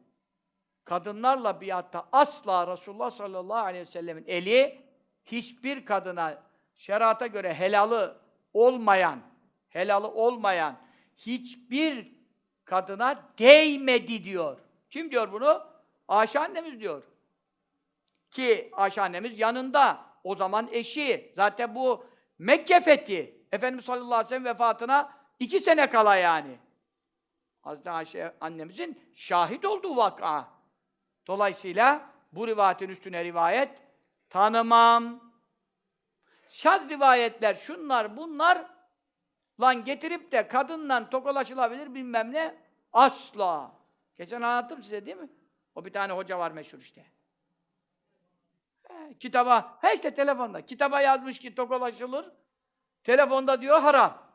Kadınlarla 0.85 1.61
biatta 1.61 2.09
asla 2.11 2.67
Resulullah 2.67 3.09
sallallahu 3.09 3.65
aleyhi 3.65 3.81
ve 3.81 3.91
sellemin 3.91 4.25
eli 4.27 4.81
hiçbir 5.25 5.85
kadına 5.85 6.43
şerata 6.75 7.27
göre 7.27 7.53
helalı 7.53 8.24
olmayan, 8.55 9.19
helalı 9.69 10.07
olmayan 10.07 10.77
hiçbir 11.17 12.11
kadına 12.65 13.23
değmedi 13.39 14.23
diyor. 14.23 14.57
Kim 14.89 15.11
diyor 15.11 15.31
bunu? 15.31 15.67
Ayşe 16.07 16.39
annemiz 16.39 16.79
diyor. 16.79 17.03
Ki 18.31 18.69
Ayşe 18.73 19.01
annemiz 19.01 19.39
yanında. 19.39 20.05
O 20.23 20.35
zaman 20.35 20.69
eşi. 20.71 21.31
Zaten 21.35 21.75
bu 21.75 22.05
Mekke 22.39 22.79
fethi. 22.79 23.45
Efendimiz 23.51 23.85
sallallahu 23.85 24.13
aleyhi 24.13 24.25
ve 24.25 24.29
sellem 24.29 24.45
vefatına 24.45 25.13
iki 25.39 25.59
sene 25.59 25.89
kala 25.89 26.15
yani. 26.15 26.59
Hazreti 27.61 27.89
Ayşe 27.89 28.33
annemizin 28.41 29.01
şahit 29.15 29.65
olduğu 29.65 29.95
vaka. 29.95 30.47
Dolayısıyla 31.27 32.09
bu 32.31 32.47
rivayetin 32.47 32.89
üstüne 32.89 33.23
rivayet 33.23 33.69
tanımam. 34.29 35.24
Şaz 36.55 36.89
rivayetler, 36.89 37.55
şunlar, 37.55 38.17
bunlar 38.17 38.65
lan 39.61 39.83
getirip 39.83 40.31
de 40.31 40.47
kadınla 40.47 41.09
tokalaşılabilir 41.09 41.93
bilmem 41.93 42.33
ne 42.33 42.55
asla. 42.93 43.71
Geçen 44.17 44.41
anlattım 44.41 44.83
size 44.83 45.05
değil 45.05 45.17
mi? 45.17 45.29
O 45.75 45.85
bir 45.85 45.93
tane 45.93 46.13
hoca 46.13 46.39
var 46.39 46.51
meşhur 46.51 46.79
işte. 46.79 47.05
He, 48.83 49.13
kitaba, 49.19 49.77
he 49.81 49.93
işte 49.93 50.15
telefonda. 50.15 50.65
Kitaba 50.65 51.01
yazmış 51.01 51.39
ki 51.39 51.55
tokalaşılır. 51.55 52.31
Telefonda 53.03 53.61
diyor 53.61 53.81
haram. 53.81 54.31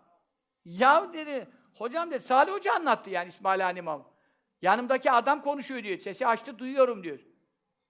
Ya 0.65 1.13
dedi, 1.13 1.49
hocam 1.75 2.11
dedi, 2.11 2.25
Salih 2.25 2.53
Hoca 2.53 2.75
anlattı 2.75 3.11
yani 3.11 3.29
İsmail 3.29 3.61
Hanım 3.61 4.05
Yanımdaki 4.63 5.11
adam 5.11 5.43
konuşuyor 5.43 5.83
diyor. 5.83 5.99
Sesi 5.99 6.27
açtı 6.27 6.59
duyuyorum 6.59 7.05
diyor. 7.05 7.19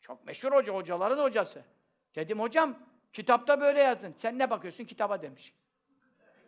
Çok 0.01 0.25
meşhur 0.25 0.53
hoca, 0.53 0.75
hocaların 0.75 1.23
hocası. 1.23 1.65
Dedim 2.15 2.41
hocam 2.41 2.89
kitapta 3.12 3.61
böyle 3.61 3.81
yazdın. 3.81 4.12
Sen 4.17 4.38
ne 4.38 4.50
bakıyorsun 4.50 4.85
kitaba 4.85 5.23
demiş. 5.23 5.55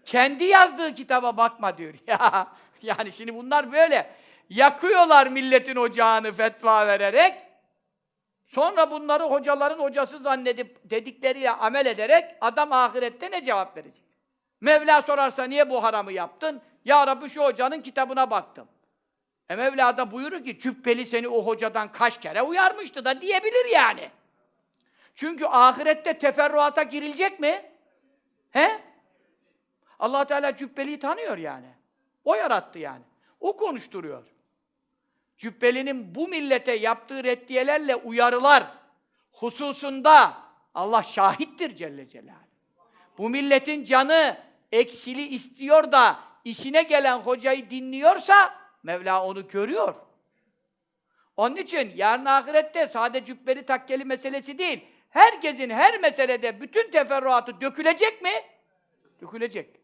Kendi 0.04 0.44
yazdığı 0.44 0.94
kitaba 0.94 1.36
bakma 1.36 1.78
diyor. 1.78 1.94
Ya 2.06 2.96
yani 2.96 3.12
şimdi 3.12 3.34
bunlar 3.34 3.72
böyle 3.72 4.10
yakıyorlar 4.50 5.26
milletin 5.26 5.76
ocağını 5.76 6.32
fetva 6.32 6.86
vererek. 6.86 7.34
Sonra 8.44 8.90
bunları 8.90 9.24
hocaların 9.24 9.78
hocası 9.78 10.18
zannedip 10.18 10.90
dedikleriyle 10.90 11.50
amel 11.50 11.86
ederek 11.86 12.24
adam 12.40 12.72
ahirette 12.72 13.30
ne 13.30 13.44
cevap 13.44 13.76
verecek? 13.76 14.04
Mevla 14.60 15.02
sorarsa 15.02 15.44
niye 15.44 15.70
bu 15.70 15.82
haramı 15.82 16.12
yaptın? 16.12 16.62
Ya 16.84 17.06
Rabbi 17.06 17.28
şu 17.28 17.44
hocanın 17.44 17.80
kitabına 17.80 18.30
baktım. 18.30 18.68
E 19.48 19.56
Mevla 19.56 19.96
da 19.96 20.10
buyurur 20.10 20.44
ki 20.44 20.58
cübbeli 20.58 21.06
seni 21.06 21.28
o 21.28 21.46
hocadan 21.46 21.92
kaç 21.92 22.20
kere 22.20 22.42
uyarmıştı 22.42 23.04
da 23.04 23.20
diyebilir 23.20 23.70
yani. 23.72 24.10
Çünkü 25.14 25.44
ahirette 25.44 26.18
teferruata 26.18 26.82
girilecek 26.82 27.40
mi? 27.40 27.70
He? 28.50 28.80
allah 29.98 30.24
Teala 30.24 30.56
cübbeliyi 30.56 30.98
tanıyor 30.98 31.38
yani. 31.38 31.74
O 32.24 32.34
yarattı 32.34 32.78
yani. 32.78 33.02
O 33.40 33.56
konuşturuyor. 33.56 34.26
Cübbelinin 35.36 36.14
bu 36.14 36.28
millete 36.28 36.72
yaptığı 36.72 37.24
reddiyelerle 37.24 37.96
uyarılar 37.96 38.64
hususunda 39.32 40.34
Allah 40.74 41.02
şahittir 41.02 41.76
Celle 41.76 42.08
Celaluhu. 42.08 42.42
Bu 43.18 43.30
milletin 43.30 43.84
canı 43.84 44.36
eksili 44.72 45.22
istiyor 45.26 45.92
da 45.92 46.18
işine 46.44 46.82
gelen 46.82 47.18
hocayı 47.18 47.70
dinliyorsa 47.70 48.62
Mevla 48.82 49.24
onu 49.24 49.48
görüyor. 49.48 49.94
Onun 51.36 51.56
için 51.56 51.92
yarın 51.96 52.24
ahirette 52.24 52.88
sadece 52.88 53.24
cübbeli 53.24 53.66
takkeli 53.66 54.04
meselesi 54.04 54.58
değil, 54.58 54.84
herkesin 55.12 55.70
her 55.70 56.00
meselede 56.00 56.60
bütün 56.60 56.90
teferruatı 56.90 57.60
dökülecek 57.60 58.22
mi? 58.22 58.32
Dökülecek. 59.20 59.80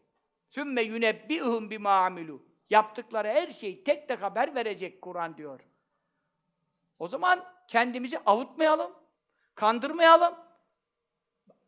Sümme 0.47 0.81
yunebbi'uhum 0.81 1.69
bima 1.69 2.05
amilu. 2.05 2.43
Yaptıkları 2.69 3.27
her 3.27 3.53
şeyi 3.53 3.83
tek 3.83 4.07
tek 4.07 4.21
haber 4.21 4.55
verecek 4.55 5.01
Kur'an 5.01 5.37
diyor. 5.37 5.59
O 6.99 7.07
zaman 7.07 7.45
kendimizi 7.67 8.19
avutmayalım, 8.19 8.91
kandırmayalım. 9.55 10.35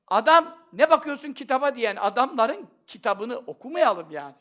Adam 0.08 0.58
ne 0.74 0.90
bakıyorsun 0.90 1.34
kitaba 1.34 1.76
diyen 1.76 1.96
adamların 1.96 2.70
kitabını 2.88 3.38
okumayalım 3.38 4.12
yani. 4.12 4.36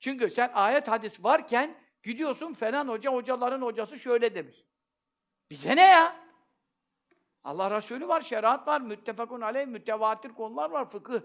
Çünkü 0.00 0.30
sen 0.30 0.50
ayet 0.54 0.88
hadis 0.88 1.24
varken 1.24 1.76
gidiyorsun 2.02 2.54
falan 2.54 2.88
hoca, 2.88 3.12
hocaların 3.12 3.62
hocası 3.62 3.98
şöyle 3.98 4.34
demiş. 4.34 4.64
Bize 5.50 5.76
ne 5.76 5.86
ya? 5.86 6.27
Allah 7.44 7.70
Resulü 7.70 8.08
var, 8.08 8.20
şeriat 8.20 8.68
var, 8.68 8.80
müttefakun 8.80 9.40
aleyh, 9.40 9.66
mütevatir 9.66 10.28
konular 10.28 10.70
var, 10.70 10.90
fıkıh. 10.90 11.20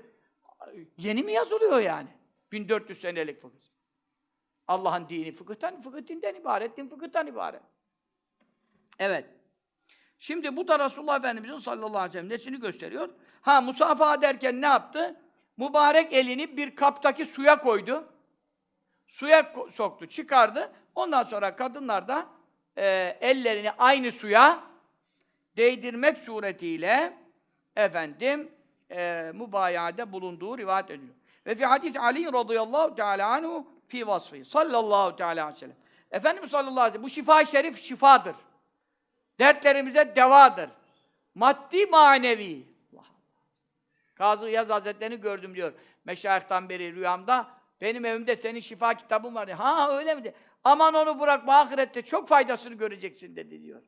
Yeni 0.97 1.23
mi 1.23 1.31
yazılıyor 1.31 1.79
yani? 1.79 2.09
1400 2.51 3.01
senelik 3.01 3.41
fıkıh. 3.41 3.59
Allah'ın 4.67 5.09
dini 5.09 5.31
fıkıhtan, 5.31 5.81
fıkıh 5.81 6.07
dinden 6.07 6.35
ibaret, 6.35 6.77
din 6.77 6.89
fıkıhtan 6.89 7.27
ibaret. 7.27 7.61
Evet. 8.99 9.25
Şimdi 10.19 10.57
bu 10.57 10.67
da 10.67 10.79
Resulullah 10.85 11.19
Efendimiz'in 11.19 11.57
sallallahu 11.57 11.97
aleyhi 11.97 12.09
ve 12.09 12.11
sellem 12.11 12.29
nesini 12.29 12.59
gösteriyor? 12.59 13.09
Ha 13.41 13.61
musafaha 13.61 14.21
derken 14.21 14.61
ne 14.61 14.65
yaptı? 14.65 15.19
Mübarek 15.57 16.13
elini 16.13 16.57
bir 16.57 16.75
kaptaki 16.75 17.25
suya 17.25 17.59
koydu. 17.61 18.07
Suya 19.07 19.53
soktu, 19.71 20.07
çıkardı. 20.07 20.71
Ondan 20.95 21.23
sonra 21.23 21.55
kadınlar 21.55 22.07
da 22.07 22.27
e, 22.77 23.17
ellerini 23.21 23.71
aynı 23.71 24.11
suya 24.11 24.63
değdirmek 25.57 26.17
suretiyle 26.17 27.13
efendim 27.75 28.51
e, 28.91 29.31
mübayade 29.33 30.11
bulunduğu 30.11 30.57
rivayet 30.57 30.91
ediliyor. 30.91 31.15
Ve 31.45 31.55
fi 31.55 31.65
hadis 31.65 31.97
Ali 31.97 32.33
radıyallahu 32.33 32.95
teala 32.95 33.27
anhu 33.27 33.67
fi 33.87 34.07
vasfı 34.07 34.45
sallallahu 34.45 35.15
teala 35.15 35.43
aleyhi 35.43 35.55
ve 35.55 35.59
sellem. 35.59 35.75
Efendimiz 36.11 36.51
sallallahu 36.51 36.79
aleyhi 36.79 36.87
ve 36.87 36.91
sellem 36.91 37.03
bu 37.03 37.09
şifa 37.09 37.45
şerif 37.45 37.83
şifadır. 37.83 38.35
Dertlerimize 39.39 40.15
devadır. 40.15 40.69
Maddi 41.35 41.85
manevi. 41.85 42.67
Allah. 42.93 43.05
Kazı 44.15 44.49
Yaz 44.49 44.69
Hazretlerini 44.69 45.21
gördüm 45.21 45.55
diyor. 45.55 45.73
Meşayihtan 46.05 46.69
beri 46.69 46.95
rüyamda. 46.95 47.47
Benim 47.81 48.05
evimde 48.05 48.35
senin 48.35 48.59
şifa 48.59 48.93
kitabın 48.93 49.35
var. 49.35 49.49
Ha 49.49 49.97
öyle 49.97 50.15
mi? 50.15 50.33
Aman 50.63 50.93
onu 50.93 51.19
bırakma 51.19 51.59
ahirette 51.59 52.01
çok 52.01 52.27
faydasını 52.29 52.73
göreceksin 52.73 53.35
dedi 53.35 53.63
diyor. 53.63 53.83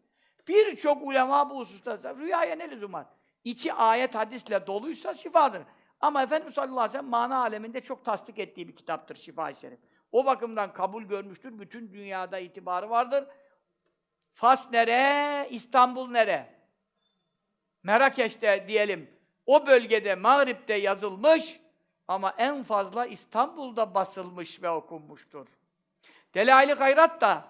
Birçok 0.48 1.08
ulema 1.08 1.50
bu 1.50 1.60
hususta 1.60 2.16
rüyaya 2.18 2.56
ne 2.56 2.72
lüzum 2.72 2.94
var? 2.94 3.06
İçi 3.44 3.74
ayet 3.74 4.16
hadisle 4.16 4.68
doluysa 4.68 5.14
şifadır. 5.14 5.62
Ama 6.02 6.24
Efendimiz 6.24 6.56
sallallahu 6.56 6.80
aleyhi 6.80 6.90
ve 6.90 6.92
sellem 6.92 7.10
mana 7.10 7.40
aleminde 7.40 7.82
çok 7.82 8.06
tasdik 8.06 8.40
ettiği 8.40 8.68
bir 8.68 8.75
kitaptır 8.75 9.16
Şifa-i 9.16 9.56
Şerif. 9.56 9.80
O 10.12 10.25
bakımdan 10.25 10.74
kabul 10.74 11.04
görmüştür. 11.04 11.60
Bütün 11.60 11.94
dünyada 11.94 12.40
itibarı 12.40 12.90
vardır. 12.90 13.28
Fas 14.34 14.72
nere? 14.72 15.48
İstanbul 15.50 16.10
nere? 16.10 16.56
Merakeş'te 17.84 18.66
diyelim. 18.68 19.10
O 19.46 19.68
bölgede, 19.68 20.16
Mağrib'de 20.16 20.74
yazılmış 20.74 21.60
ama 22.08 22.34
en 22.38 22.64
fazla 22.64 23.06
İstanbul'da 23.06 23.94
basılmış 23.94 24.62
ve 24.64 24.70
okunmuştur. 24.70 25.48
Delail-i 26.34 26.74
Hayrat 26.74 27.22
da 27.22 27.48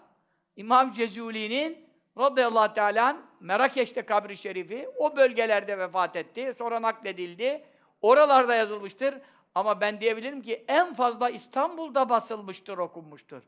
İmam 0.56 0.92
Cezuli'nin 0.92 1.85
radıyallahu 2.18 2.74
teala 2.74 3.18
Merakeş'te 3.40 4.02
kabri 4.02 4.38
şerifi 4.38 4.90
o 4.98 5.16
bölgelerde 5.16 5.78
vefat 5.78 6.16
etti. 6.16 6.54
Sonra 6.58 6.82
nakledildi. 6.82 7.64
Oralarda 8.02 8.56
yazılmıştır. 8.56 9.16
Ama 9.56 9.82
ben 9.82 10.02
diyebilirim 10.02 10.42
ki 10.42 10.66
en 10.68 10.94
fazla 10.94 11.30
İstanbul'da 11.30 12.10
basılmıştır, 12.10 12.78
okunmuştur. 12.78 13.44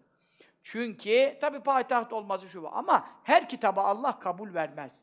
Çünkü 0.63 1.38
tabi 1.41 1.59
payitaht 1.59 2.13
olması 2.13 2.50
şu. 2.50 2.69
Ama 2.74 3.07
her 3.24 3.50
kitaba 3.50 3.83
Allah 3.83 4.19
kabul 4.19 4.53
vermez. 4.53 5.01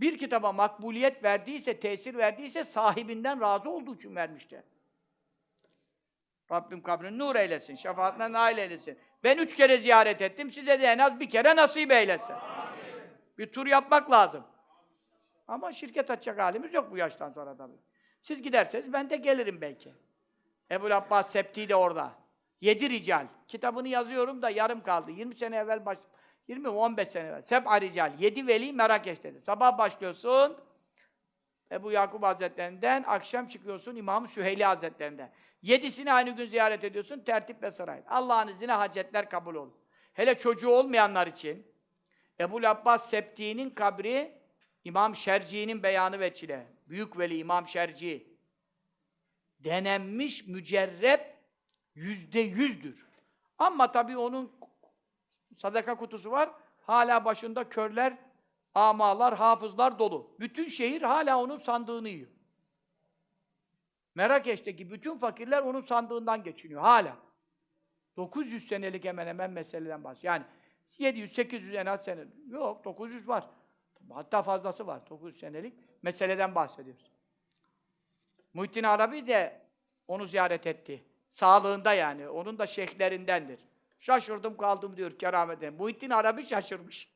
Bir 0.00 0.18
kitaba 0.18 0.52
makbuliyet 0.52 1.24
verdiyse, 1.24 1.80
tesir 1.80 2.14
verdiyse 2.14 2.64
sahibinden 2.64 3.40
razı 3.40 3.70
olduğu 3.70 3.94
için 3.94 4.16
vermiştir. 4.16 4.60
Rabbim 6.52 6.82
kabrini 6.82 7.18
nur 7.18 7.36
eylesin, 7.36 7.76
şefaatine 7.76 8.32
nail 8.32 8.58
eylesin. 8.58 8.98
Ben 9.24 9.38
üç 9.38 9.56
kere 9.56 9.76
ziyaret 9.76 10.22
ettim, 10.22 10.50
size 10.52 10.80
de 10.80 10.86
en 10.86 10.98
az 10.98 11.20
bir 11.20 11.30
kere 11.30 11.56
nasip 11.56 11.92
eylesin. 11.92 12.34
Bir 13.40 13.52
tur 13.52 13.66
yapmak 13.66 14.10
lazım. 14.10 14.44
Ama 15.48 15.72
şirket 15.72 16.10
açacak 16.10 16.38
halimiz 16.38 16.74
yok 16.74 16.90
bu 16.90 16.96
yaştan 16.96 17.30
sonra 17.30 17.56
tabii. 17.56 17.76
Siz 18.20 18.42
giderseniz 18.42 18.92
ben 18.92 19.10
de 19.10 19.16
gelirim 19.16 19.60
belki. 19.60 19.94
Ebu 20.70 20.86
Abbas 20.86 21.30
Septi 21.30 21.68
de 21.68 21.76
orada. 21.76 22.12
Yedi 22.60 22.90
rical. 22.90 23.26
Kitabını 23.48 23.88
yazıyorum 23.88 24.42
da 24.42 24.50
yarım 24.50 24.82
kaldı. 24.82 25.10
20 25.10 25.34
sene 25.34 25.56
evvel 25.56 25.86
baş... 25.86 25.98
20 26.48 26.68
15 26.68 27.08
sene 27.08 27.28
evvel. 27.28 27.42
Seb'a 27.42 27.80
rical. 27.80 28.12
Yedi 28.18 28.46
veli 28.46 28.72
Merakeş 28.72 29.22
dedi. 29.22 29.40
Sabah 29.40 29.78
başlıyorsun 29.78 30.56
Ebu 31.72 31.90
Yakup 31.90 32.22
Hazretlerinden, 32.22 33.04
akşam 33.06 33.46
çıkıyorsun 33.46 33.96
İmam 33.96 34.28
Süheyli 34.28 34.64
Hazretlerinden. 34.64 35.32
Yedisini 35.62 36.12
aynı 36.12 36.30
gün 36.30 36.46
ziyaret 36.46 36.84
ediyorsun, 36.84 37.20
tertip 37.20 37.62
ve 37.62 37.70
saray. 37.70 38.02
Allah'ın 38.08 38.48
izniyle 38.48 38.72
hacetler 38.72 39.30
kabul 39.30 39.54
olur. 39.54 39.74
Hele 40.12 40.38
çocuğu 40.38 40.70
olmayanlar 40.70 41.26
için 41.26 41.69
Ebu 42.40 42.60
Abbas 42.66 43.10
Septi'nin 43.10 43.70
kabri 43.70 44.40
İmam 44.84 45.16
Şerci'nin 45.16 45.82
beyanı 45.82 46.20
veçile. 46.20 46.66
Büyük 46.88 47.18
veli 47.18 47.38
İmam 47.38 47.68
Şerci. 47.68 48.30
Denenmiş 49.58 50.46
mücerrep 50.46 51.36
yüzde 51.94 52.40
yüzdür. 52.40 53.06
Ama 53.58 53.92
tabii 53.92 54.16
onun 54.16 54.52
sadaka 55.56 55.96
kutusu 55.96 56.30
var. 56.30 56.50
Hala 56.86 57.24
başında 57.24 57.68
körler, 57.68 58.18
amalar, 58.74 59.36
hafızlar 59.36 59.98
dolu. 59.98 60.36
Bütün 60.40 60.68
şehir 60.68 61.02
hala 61.02 61.38
onun 61.38 61.56
sandığını 61.56 62.08
yiyor. 62.08 62.30
Merakeş'teki 64.14 64.90
bütün 64.90 65.18
fakirler 65.18 65.62
onun 65.62 65.80
sandığından 65.80 66.42
geçiniyor 66.42 66.80
hala. 66.80 67.16
900 68.16 68.68
senelik 68.68 69.04
hemen 69.04 69.26
hemen 69.26 69.50
meseleden 69.50 70.04
bahsediyor. 70.04 70.34
Yani 70.34 70.44
700 70.98 71.32
800 71.32 71.74
en 71.74 71.86
az 71.86 72.04
sene. 72.04 72.24
Yok 72.48 72.84
900 72.84 73.28
var. 73.28 73.50
Hatta 74.10 74.42
fazlası 74.42 74.86
var. 74.86 75.10
900 75.10 75.40
senelik 75.40 75.74
meseleden 76.02 76.54
bahsediyoruz. 76.54 77.10
Muhittin 78.54 78.84
Arabi 78.84 79.26
de 79.26 79.60
onu 80.08 80.26
ziyaret 80.26 80.66
etti. 80.66 81.04
Sağlığında 81.32 81.94
yani. 81.94 82.28
Onun 82.28 82.58
da 82.58 82.66
şeyhlerindendir. 82.66 83.60
Şaşırdım 84.00 84.56
kaldım 84.56 84.96
diyor 84.96 85.18
kerameten. 85.18 85.74
Muhittin 85.74 86.10
Arabi 86.10 86.46
şaşırmış. 86.46 87.10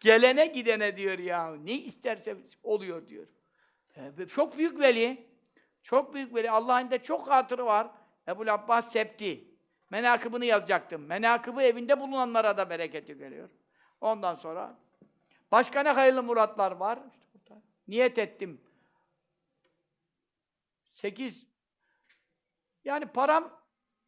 Gelene 0.00 0.46
gidene 0.46 0.96
diyor 0.96 1.18
ya. 1.18 1.56
Ne 1.56 1.72
isterse 1.72 2.36
oluyor 2.62 3.08
diyor. 3.08 3.26
Ee, 3.96 4.26
çok 4.26 4.58
büyük 4.58 4.80
veli. 4.80 5.26
Çok 5.82 6.14
büyük 6.14 6.34
veli. 6.34 6.50
Allah'ın 6.50 6.90
da 6.90 7.02
çok 7.02 7.30
hatırı 7.30 7.66
var. 7.66 7.90
Ebu 8.28 8.50
Abbas 8.50 8.92
Septi. 8.92 9.51
Menakıbını 9.92 10.44
yazacaktım. 10.44 11.06
Menakıbı 11.06 11.62
evinde 11.62 12.00
bulunanlara 12.00 12.56
da 12.56 12.70
bereketi 12.70 13.18
geliyor. 13.18 13.48
Ondan 14.00 14.34
sonra 14.34 14.78
başka 15.50 15.82
ne 15.82 15.90
hayırlı 15.90 16.22
muratlar 16.22 16.72
var? 16.72 16.98
Niyet 17.88 18.18
ettim. 18.18 18.60
Sekiz 20.92 21.46
yani 22.84 23.06
param 23.06 23.60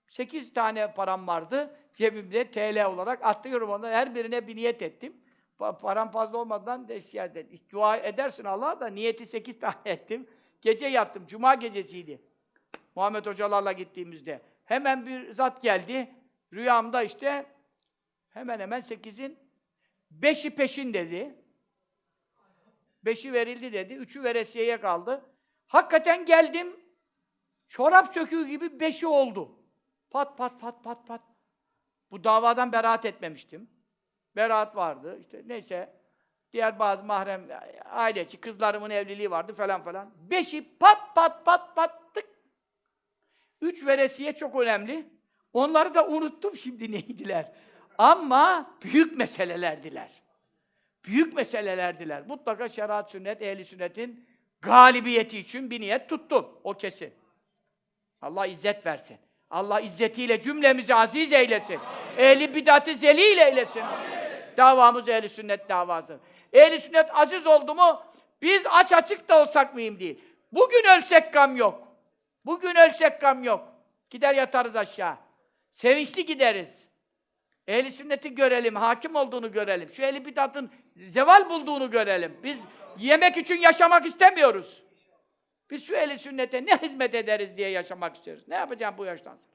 sekiz 0.08 0.54
tane 0.54 0.94
param 0.94 1.26
vardı. 1.26 1.76
Cebimde 1.94 2.50
TL 2.50 2.84
olarak 2.84 3.24
atlıyorum 3.24 3.70
ondan. 3.70 3.90
Her 3.90 4.14
birine 4.14 4.48
bir 4.48 4.56
niyet 4.56 4.82
ettim. 4.82 5.16
Pa 5.58 5.78
param 5.78 6.10
fazla 6.10 6.38
olmadan 6.38 6.88
da 6.88 6.94
ettim. 6.94 7.58
Dua 7.72 7.96
edersin 7.96 8.44
Allah'a 8.44 8.80
da 8.80 8.86
niyeti 8.86 9.26
sekiz 9.26 9.60
tane 9.60 9.76
ettim. 9.84 10.26
Gece 10.60 10.86
yattım. 10.86 11.26
Cuma 11.26 11.54
gecesiydi. 11.54 12.23
Muhammed 12.94 13.26
hocalarla 13.26 13.73
gittiğimizde. 13.73 14.53
Hemen 14.64 15.06
bir 15.06 15.32
zat 15.32 15.62
geldi. 15.62 16.14
Rüyamda 16.52 17.02
işte 17.02 17.46
hemen 18.30 18.60
hemen 18.60 18.80
sekizin 18.80 19.38
beşi 20.10 20.54
peşin 20.54 20.94
dedi. 20.94 21.34
Beşi 23.04 23.32
verildi 23.32 23.72
dedi. 23.72 23.94
Üçü 23.94 24.24
veresiyeye 24.24 24.80
kaldı. 24.80 25.24
Hakikaten 25.66 26.24
geldim. 26.24 26.80
Çorap 27.68 28.14
söküğü 28.14 28.46
gibi 28.46 28.80
beşi 28.80 29.06
oldu. 29.06 29.58
Pat 30.10 30.38
pat 30.38 30.60
pat 30.60 30.84
pat 30.84 31.06
pat. 31.06 31.22
Bu 32.10 32.24
davadan 32.24 32.72
beraat 32.72 33.04
etmemiştim. 33.04 33.70
Beraat 34.36 34.76
vardı. 34.76 35.18
İşte 35.20 35.42
neyse. 35.46 36.04
Diğer 36.52 36.78
bazı 36.78 37.04
mahrem 37.04 37.48
aileci, 37.84 38.40
kızlarımın 38.40 38.90
evliliği 38.90 39.30
vardı 39.30 39.54
falan 39.54 39.84
falan. 39.84 40.10
Beşi 40.30 40.78
pat 40.78 41.14
pat 41.14 41.44
pat 41.44 41.76
pat. 41.76 42.03
Üç 43.64 43.86
veresiye 43.86 44.32
çok 44.32 44.54
önemli. 44.60 45.06
Onları 45.52 45.94
da 45.94 46.06
unuttum 46.06 46.56
şimdi 46.56 46.92
neydiler. 46.92 47.52
Ama 47.98 48.70
büyük 48.82 49.16
meselelerdiler. 49.16 50.10
Büyük 51.04 51.34
meselelerdiler. 51.34 52.26
Mutlaka 52.26 52.68
şeriat 52.68 53.10
sünnet, 53.10 53.42
ehli 53.42 53.64
sünnetin 53.64 54.26
galibiyeti 54.60 55.38
için 55.38 55.70
bir 55.70 55.80
niyet 55.80 56.08
tuttum. 56.08 56.60
O 56.64 56.74
kesin. 56.74 57.14
Allah 58.22 58.46
izzet 58.46 58.86
versin. 58.86 59.16
Allah 59.50 59.80
izzetiyle 59.80 60.40
cümlemizi 60.40 60.94
aziz 60.94 61.32
eylesin. 61.32 61.78
Ehli 62.18 62.54
bidatı 62.54 62.94
zelil 62.94 63.38
eylesin. 63.38 63.82
Davamız 64.56 65.08
ehli 65.08 65.28
sünnet 65.28 65.68
davası. 65.68 66.18
Ehli 66.52 66.80
sünnet 66.80 67.06
aziz 67.12 67.46
oldu 67.46 67.74
mu 67.74 68.02
biz 68.42 68.66
aç 68.70 68.92
açık 68.92 69.28
da 69.28 69.40
olsak 69.42 69.74
mıyım 69.74 69.98
değil. 69.98 70.20
Bugün 70.52 70.84
ölsek 70.98 71.32
gam 71.32 71.56
yok. 71.56 71.94
Bugün 72.47 72.75
ölsek 72.75 73.21
gam 73.21 73.45
yok. 73.45 73.75
Gider 74.11 74.35
yatarız 74.35 74.76
aşağı. 74.76 75.17
Sevinçli 75.71 76.25
gideriz. 76.25 76.85
Ehli 77.67 77.91
sünneti 77.91 78.35
görelim, 78.35 78.76
hakim 78.76 79.17
olduğunu 79.17 79.52
görelim. 79.52 79.89
Şu 79.89 80.02
ehli 80.02 80.26
bidatın 80.26 80.71
zeval 80.97 81.50
bulduğunu 81.50 81.91
görelim. 81.91 82.41
Biz 82.43 82.65
yemek 82.99 83.37
için 83.37 83.61
yaşamak 83.61 84.07
istemiyoruz. 84.07 84.83
Biz 85.71 85.87
şu 85.87 85.95
ehli 85.95 86.19
sünnete 86.19 86.67
ne 86.67 86.76
hizmet 86.76 87.15
ederiz 87.15 87.57
diye 87.57 87.69
yaşamak 87.69 88.17
istiyoruz. 88.17 88.49
Ne 88.49 88.54
yapacağım 88.54 88.95
bu 88.99 89.04
yaştan 89.04 89.37
sonra? 89.37 89.54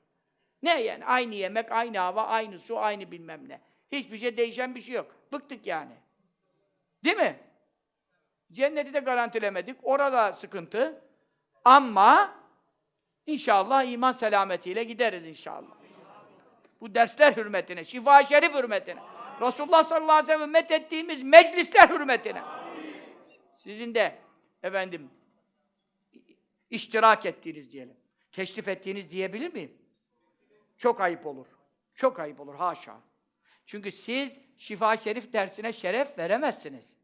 Ne 0.63 0.81
yani? 0.81 1.05
Aynı 1.05 1.35
yemek, 1.35 1.71
aynı 1.71 1.97
hava, 1.97 2.23
aynı 2.23 2.59
su, 2.59 2.79
aynı 2.79 3.11
bilmem 3.11 3.49
ne. 3.49 3.61
Hiçbir 3.91 4.17
şey 4.17 4.37
değişen 4.37 4.75
bir 4.75 4.81
şey 4.81 4.95
yok. 4.95 5.15
Bıktık 5.31 5.67
yani. 5.67 5.93
Değil 7.03 7.17
mi? 7.17 7.39
Cenneti 8.51 8.93
de 8.93 8.99
garantilemedik. 8.99 9.77
Orada 9.83 10.33
sıkıntı. 10.33 11.01
Ama 11.65 12.38
inşallah 13.29 13.91
iman 13.91 14.11
selametiyle 14.11 14.83
gideriz 14.83 15.25
inşallah. 15.25 15.79
Bu 16.81 16.95
dersler 16.95 17.37
hürmetine, 17.37 17.83
şifa 17.83 18.23
şerif 18.23 18.53
hürmetine. 18.53 18.99
Resulullah 19.41 19.83
sallallahu 19.83 20.11
aleyhi 20.11 20.27
ve 20.27 20.33
sellem 20.33 20.47
ümmet 20.47 20.71
ettiğimiz 20.71 21.23
meclisler 21.23 21.89
hürmetine. 21.89 22.41
Sizin 23.55 23.95
de 23.95 24.15
efendim 24.63 25.09
iştirak 26.69 27.25
ettiğiniz 27.25 27.71
diyelim. 27.71 27.97
Teşrif 28.31 28.67
ettiğiniz 28.67 29.11
diyebilir 29.11 29.53
miyim? 29.53 29.77
Çok 30.77 31.01
ayıp 31.01 31.25
olur. 31.25 31.47
Çok 31.95 32.19
ayıp 32.19 32.39
olur. 32.39 32.55
Haşa. 32.55 32.97
Çünkü 33.65 33.91
siz 33.91 34.39
şifa 34.57 34.97
şerif 34.97 35.33
dersine 35.33 35.73
şeref 35.73 36.17
veremezsiniz. 36.17 36.95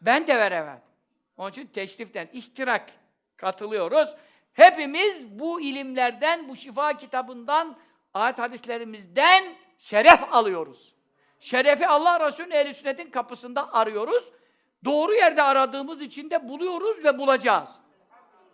Ben 0.00 0.26
de 0.26 0.38
veremem. 0.38 0.82
Onun 1.36 1.50
için 1.50 1.66
teşriften, 1.66 2.26
iştirak 2.32 2.90
katılıyoruz. 3.36 4.16
Hepimiz 4.60 5.38
bu 5.38 5.60
ilimlerden, 5.60 6.48
bu 6.48 6.56
şifa 6.56 6.96
kitabından, 6.96 7.76
ayet 8.14 8.38
hadislerimizden 8.38 9.54
şeref 9.78 10.34
alıyoruz. 10.34 10.94
Şerefi 11.38 11.86
Allah 11.86 12.26
Resulü'nün 12.26 12.54
ehl 12.54 12.72
sünnetin 12.72 13.10
kapısında 13.10 13.74
arıyoruz. 13.74 14.24
Doğru 14.84 15.14
yerde 15.14 15.42
aradığımız 15.42 16.02
için 16.02 16.30
de 16.30 16.48
buluyoruz 16.48 17.04
ve 17.04 17.18
bulacağız. 17.18 17.70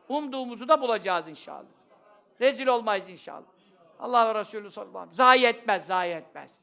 Umduğumuzu 0.09 0.69
da 0.69 0.81
bulacağız 0.81 1.29
inşallah. 1.29 1.69
Rezil 2.41 2.67
olmayız 2.67 3.09
inşallah. 3.09 3.47
Allah 4.01 4.35
ve 4.35 4.41
Resulü 4.41 4.71
sallallahu 4.71 4.99
aleyhi 4.99 5.11
ve 5.11 5.17
sellem. 5.17 5.27
Zayi 5.27 5.47
etmez, 5.47 5.87
zayi 5.87 6.15
etmez. 6.15 6.59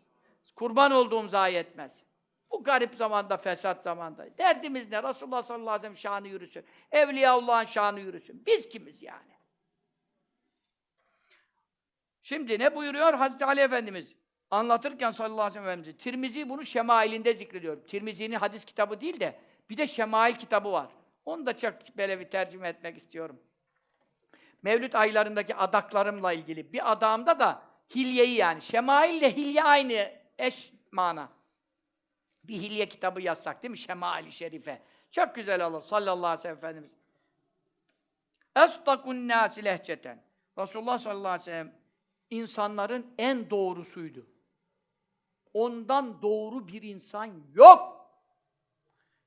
Kurban 0.55 0.91
olduğum 0.91 1.27
zayi 1.27 1.55
etmez. 1.55 2.03
Bu 2.51 2.63
garip 2.63 2.95
zamanda, 2.95 3.37
fesat 3.37 3.83
zamanda. 3.83 4.37
Derdimiz 4.37 4.91
ne? 4.91 5.03
Resulullah 5.03 5.43
sallallahu 5.43 5.69
aleyhi 5.69 5.91
ve 5.93 5.97
sellem 5.97 5.97
şanı 5.97 6.27
yürüsün. 6.27 6.65
Evliyaullah'ın 6.91 7.65
şanı 7.65 7.99
yürüsün. 7.99 8.43
Biz 8.45 8.69
kimiz 8.69 9.03
yani? 9.03 9.32
Şimdi 12.23 12.59
ne 12.59 12.75
buyuruyor 12.75 13.13
Hazreti 13.13 13.45
Ali 13.45 13.59
Efendimiz? 13.59 14.15
Anlatırken 14.51 15.11
sallallahu 15.11 15.41
aleyhi 15.41 15.65
ve 15.65 15.83
sellem 15.83 15.97
Tirmizi 15.97 16.49
bunu 16.49 16.65
şemailinde 16.65 17.33
zikrediyor. 17.33 17.87
Tirmizi'nin 17.87 18.35
hadis 18.35 18.65
kitabı 18.65 19.01
değil 19.01 19.19
de 19.19 19.39
bir 19.69 19.77
de 19.77 19.87
şemail 19.87 20.35
kitabı 20.35 20.71
var. 20.71 20.89
Onu 21.25 21.45
da 21.45 21.57
çok 21.57 21.73
böyle 21.97 22.19
bir 22.19 22.29
tercüme 22.29 22.67
etmek 22.67 22.97
istiyorum. 22.97 23.39
Mevlüt 24.61 24.95
aylarındaki 24.95 25.55
adaklarımla 25.55 26.33
ilgili. 26.33 26.73
Bir 26.73 26.91
adamda 26.91 27.39
da 27.39 27.61
hilyeyi 27.95 28.35
yani. 28.35 28.61
Şemail 28.61 29.17
ile 29.17 29.35
hilye 29.35 29.63
aynı 29.63 30.11
eş 30.37 30.73
mana. 30.91 31.29
Bir 32.43 32.55
hilye 32.55 32.85
kitabı 32.85 33.21
yazsak 33.21 33.63
değil 33.63 33.71
mi? 33.71 33.77
Şemail-i 33.77 34.31
Şerife. 34.31 34.81
Çok 35.11 35.35
güzel 35.35 35.65
olur 35.65 35.81
sallallahu 35.81 36.27
aleyhi 36.27 36.37
ve 36.39 36.41
sellem 36.41 36.57
Efendimiz. 36.57 36.91
Estakun 38.55 39.27
nâsi 39.27 39.65
lehçeten. 39.65 40.23
Resulullah 40.57 40.97
sallallahu 40.99 41.27
aleyhi 41.27 41.41
ve 41.41 41.45
sellem 41.51 41.82
insanların 42.33 43.13
en 43.17 43.49
doğrusuydu. 43.49 44.27
Ondan 45.53 46.21
doğru 46.21 46.67
bir 46.67 46.81
insan 46.81 47.43
yok. 47.53 48.09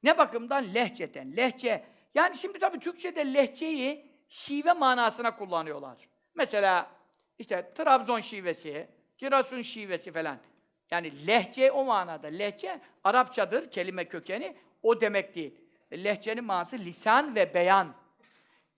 Ne 0.02 0.18
bakımdan? 0.18 0.74
Lehçeten. 0.74 1.36
Lehçe. 1.36 1.84
Yani 2.14 2.38
şimdi 2.38 2.58
tabii 2.58 2.78
Türkçe'de 2.78 3.34
lehçeyi 3.34 4.12
şive 4.28 4.72
manasına 4.72 5.36
kullanıyorlar. 5.36 6.08
Mesela 6.34 6.90
işte 7.38 7.72
Trabzon 7.74 8.20
şivesi, 8.20 8.88
Giresun 9.18 9.62
şivesi 9.62 10.12
falan. 10.12 10.38
Yani 10.90 11.26
lehçe 11.26 11.72
o 11.72 11.84
manada. 11.84 12.26
Lehçe 12.26 12.80
Arapçadır 13.04 13.70
kelime 13.70 14.08
kökeni. 14.08 14.56
O 14.82 15.00
demek 15.00 15.34
değil. 15.34 15.54
Lehçenin 15.92 16.44
manası 16.44 16.78
lisan 16.78 17.34
ve 17.34 17.54
beyan. 17.54 17.94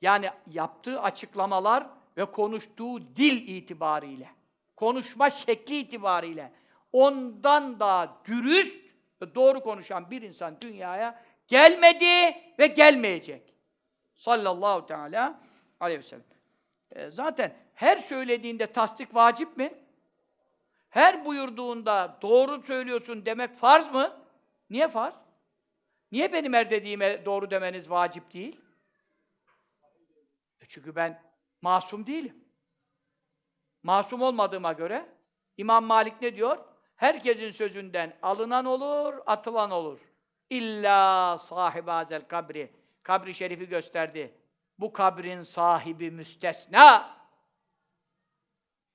Yani 0.00 0.30
yaptığı 0.46 1.00
açıklamalar 1.00 1.86
ve 2.18 2.24
konuştuğu 2.24 3.16
dil 3.16 3.48
itibariyle, 3.48 4.28
konuşma 4.76 5.30
şekli 5.30 5.76
itibariyle 5.76 6.52
ondan 6.92 7.80
daha 7.80 8.22
dürüst 8.24 8.80
ve 9.22 9.34
doğru 9.34 9.60
konuşan 9.60 10.10
bir 10.10 10.22
insan 10.22 10.60
dünyaya 10.60 11.24
gelmedi 11.46 12.42
ve 12.58 12.66
gelmeyecek. 12.66 13.54
Sallallahu 14.14 14.86
teala 14.86 15.40
aleyhi 15.80 15.98
ve 15.98 16.02
sellem. 16.02 16.24
E, 16.90 17.10
zaten 17.10 17.56
her 17.74 17.96
söylediğinde 17.96 18.66
tasdik 18.66 19.14
vacip 19.14 19.56
mi? 19.56 19.74
Her 20.90 21.24
buyurduğunda 21.24 22.18
doğru 22.22 22.62
söylüyorsun 22.62 23.26
demek 23.26 23.56
farz 23.56 23.92
mı? 23.92 24.20
Niye 24.70 24.88
farz? 24.88 25.14
Niye 26.12 26.32
benim 26.32 26.52
her 26.52 26.70
dediğime 26.70 27.24
doğru 27.24 27.50
demeniz 27.50 27.90
vacip 27.90 28.32
değil? 28.34 28.60
E 30.60 30.64
çünkü 30.68 30.96
ben 30.96 31.27
masum 31.62 32.06
değilim. 32.06 32.44
Masum 33.82 34.22
olmadığıma 34.22 34.72
göre 34.72 35.08
İmam 35.56 35.84
Malik 35.84 36.22
ne 36.22 36.36
diyor? 36.36 36.58
Herkesin 36.96 37.50
sözünden 37.50 38.18
alınan 38.22 38.64
olur, 38.64 39.14
atılan 39.26 39.70
olur. 39.70 40.00
İlla 40.50 41.38
sahibi 41.38 41.90
azel 41.90 42.28
kabri. 42.28 42.72
Kabri 43.02 43.34
şerifi 43.34 43.68
gösterdi. 43.68 44.34
Bu 44.78 44.92
kabrin 44.92 45.42
sahibi 45.42 46.10
müstesna. 46.10 47.16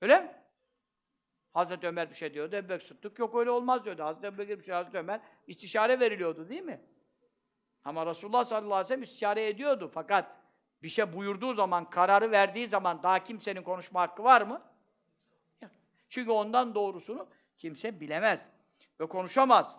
Öyle 0.00 0.20
mi? 0.20 0.44
Hazreti 1.52 1.86
Ömer 1.86 2.10
bir 2.10 2.14
şey 2.14 2.34
diyordu, 2.34 2.56
Ebu 2.56 2.68
Bekir 2.68 2.86
Sıddık 2.86 3.18
yok 3.18 3.34
öyle 3.34 3.50
olmaz 3.50 3.84
diyordu. 3.84 4.02
Hazreti 4.04 4.26
Ebu 4.26 4.38
Bekir 4.38 4.58
bir 4.58 4.64
şey, 4.64 4.74
Hazreti 4.74 4.98
Ömer 4.98 5.20
istişare 5.46 6.00
veriliyordu 6.00 6.48
değil 6.48 6.62
mi? 6.62 6.80
Ama 7.84 8.06
Resulullah 8.06 8.44
sallallahu 8.44 8.74
aleyhi 8.74 8.84
ve 8.84 8.88
sellem 8.88 9.02
istişare 9.02 9.48
ediyordu. 9.48 9.90
Fakat 9.94 10.36
bir 10.84 10.88
şey 10.88 11.12
buyurduğu 11.12 11.54
zaman, 11.54 11.90
kararı 11.90 12.30
verdiği 12.30 12.68
zaman 12.68 13.02
daha 13.02 13.24
kimsenin 13.24 13.62
konuşma 13.62 14.00
hakkı 14.00 14.24
var 14.24 14.42
mı? 14.42 14.62
Çünkü 16.08 16.30
ondan 16.30 16.74
doğrusunu 16.74 17.26
kimse 17.58 18.00
bilemez 18.00 18.48
ve 19.00 19.06
konuşamaz. 19.06 19.76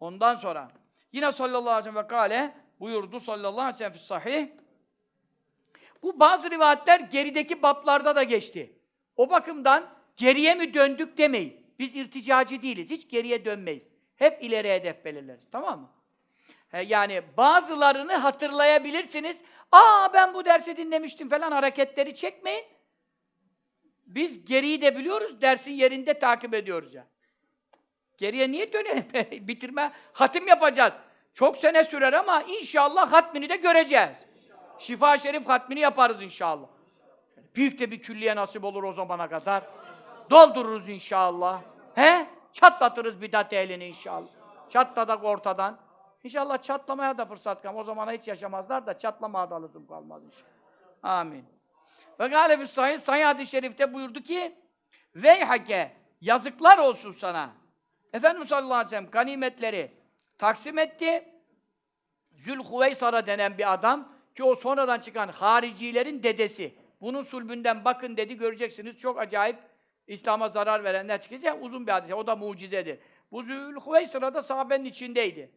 Ondan 0.00 0.36
sonra 0.36 0.70
yine 1.12 1.32
sallallahu 1.32 1.70
aleyhi 1.70 1.86
ve 1.86 1.92
sellem 1.92 2.08
kale 2.08 2.54
buyurdu 2.80 3.20
sallallahu 3.20 3.60
aleyhi 3.60 3.74
ve 3.74 3.78
sellem 3.78 3.94
sahih. 3.94 4.48
Bu 6.02 6.20
bazı 6.20 6.50
rivayetler 6.50 7.00
gerideki 7.00 7.62
bablarda 7.62 8.16
da 8.16 8.22
geçti. 8.22 8.78
O 9.16 9.30
bakımdan 9.30 9.90
geriye 10.16 10.54
mi 10.54 10.74
döndük 10.74 11.18
demeyin. 11.18 11.66
Biz 11.78 11.96
irticacı 11.96 12.62
değiliz. 12.62 12.90
Hiç 12.90 13.08
geriye 13.08 13.44
dönmeyiz. 13.44 13.88
Hep 14.16 14.42
ileri 14.44 14.70
hedef 14.70 15.04
belirleriz. 15.04 15.48
Tamam 15.50 15.80
mı? 15.80 15.90
Yani 16.86 17.22
bazılarını 17.36 18.16
hatırlayabilirsiniz. 18.16 19.42
Aa 19.72 20.12
ben 20.14 20.34
bu 20.34 20.44
dersi 20.44 20.76
dinlemiştim 20.76 21.28
falan 21.28 21.52
hareketleri 21.52 22.14
çekmeyin. 22.14 22.64
Biz 24.06 24.44
geriyi 24.44 24.82
de 24.82 24.96
biliyoruz, 24.96 25.40
dersin 25.40 25.70
yerinde 25.70 26.18
takip 26.18 26.54
ediyoruz 26.54 26.94
ya. 26.94 27.06
Geriye 28.18 28.50
niye 28.50 28.72
dönelim? 28.72 29.08
Bitirme, 29.48 29.92
hatim 30.12 30.48
yapacağız. 30.48 30.94
Çok 31.34 31.56
sene 31.56 31.84
sürer 31.84 32.12
ama 32.12 32.42
inşallah 32.42 33.12
hatmini 33.12 33.48
de 33.48 33.56
göreceğiz. 33.56 34.18
Şifa 34.78 35.18
Şerif 35.18 35.48
hatmini 35.48 35.80
yaparız 35.80 36.22
inşallah. 36.22 36.66
Büyük 37.54 37.78
de 37.78 37.90
bir 37.90 38.02
külliye 38.02 38.36
nasip 38.36 38.64
olur 38.64 38.82
o 38.82 38.92
zamana 38.92 39.28
kadar. 39.28 39.62
Doldururuz 40.30 40.88
inşallah. 40.88 41.62
He? 41.94 42.26
Çatlatırız 42.52 43.22
bidat 43.22 43.52
ehlini 43.52 43.86
inşallah. 43.86 44.28
Çatladak 44.70 45.24
ortadan. 45.24 45.78
İnşallah 46.24 46.62
çatlamaya 46.62 47.18
da 47.18 47.24
fırsat 47.24 47.62
kalmaz. 47.62 47.80
O 47.80 47.84
zamana 47.84 48.12
hiç 48.12 48.28
yaşamazlar 48.28 48.86
da 48.86 48.98
çatlamaya 48.98 49.50
da 49.50 49.62
lüzum 49.62 49.86
kalmaz 49.86 50.24
inşallah. 50.24 50.50
Amin. 51.02 51.44
Ve 52.20 52.28
gâle 52.28 52.66
sahih, 52.66 52.98
sahih 52.98 53.26
hadis-i 53.26 53.50
şerifte 53.50 53.94
buyurdu 53.94 54.20
ki 54.20 54.54
Veyhake, 55.14 55.92
yazıklar 56.20 56.78
olsun 56.78 57.12
sana. 57.12 57.50
Efendimiz 58.12 58.48
sallallahu 58.48 58.74
aleyhi 58.74 58.86
ve 58.86 58.90
sellem 58.90 59.10
ganimetleri 59.10 59.92
taksim 60.38 60.78
etti. 60.78 61.24
Zülhüveysara 62.32 63.26
denen 63.26 63.58
bir 63.58 63.72
adam 63.72 64.12
ki 64.34 64.44
o 64.44 64.54
sonradan 64.54 65.00
çıkan 65.00 65.28
haricilerin 65.28 66.22
dedesi. 66.22 66.74
Bunun 67.00 67.22
sulbünden 67.22 67.84
bakın 67.84 68.16
dedi, 68.16 68.36
göreceksiniz. 68.36 68.98
Çok 68.98 69.18
acayip 69.18 69.58
İslam'a 70.06 70.48
zarar 70.48 70.84
verenler 70.84 71.20
çıkacak. 71.20 71.62
Uzun 71.62 71.86
bir 71.86 71.92
hadis. 71.92 72.12
O 72.12 72.26
da 72.26 72.36
mucizedir. 72.36 72.98
Bu 73.32 73.42
Zülhüveysara 73.42 74.34
da 74.34 74.42
sahabenin 74.42 74.84
içindeydi. 74.84 75.50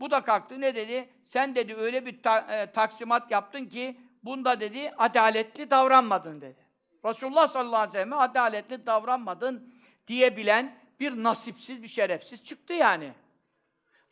Bu 0.00 0.10
da 0.10 0.20
kalktı 0.20 0.60
ne 0.60 0.74
dedi? 0.74 1.08
Sen 1.24 1.54
dedi 1.54 1.74
öyle 1.74 2.06
bir 2.06 2.22
ta 2.22 2.38
e, 2.38 2.72
taksimat 2.72 3.30
yaptın 3.30 3.64
ki 3.64 4.00
bunda 4.22 4.60
dedi 4.60 4.92
adaletli 4.98 5.70
davranmadın 5.70 6.40
dedi. 6.40 6.66
Resulullah 7.04 7.48
sallallahu 7.48 7.76
aleyhi 7.76 7.94
ve 7.94 7.98
sellem'e 7.98 8.16
adaletli 8.16 8.86
davranmadın 8.86 9.74
diyebilen 10.08 10.78
bir 11.00 11.22
nasipsiz, 11.22 11.82
bir 11.82 11.88
şerefsiz 11.88 12.44
çıktı 12.44 12.72
yani. 12.72 13.12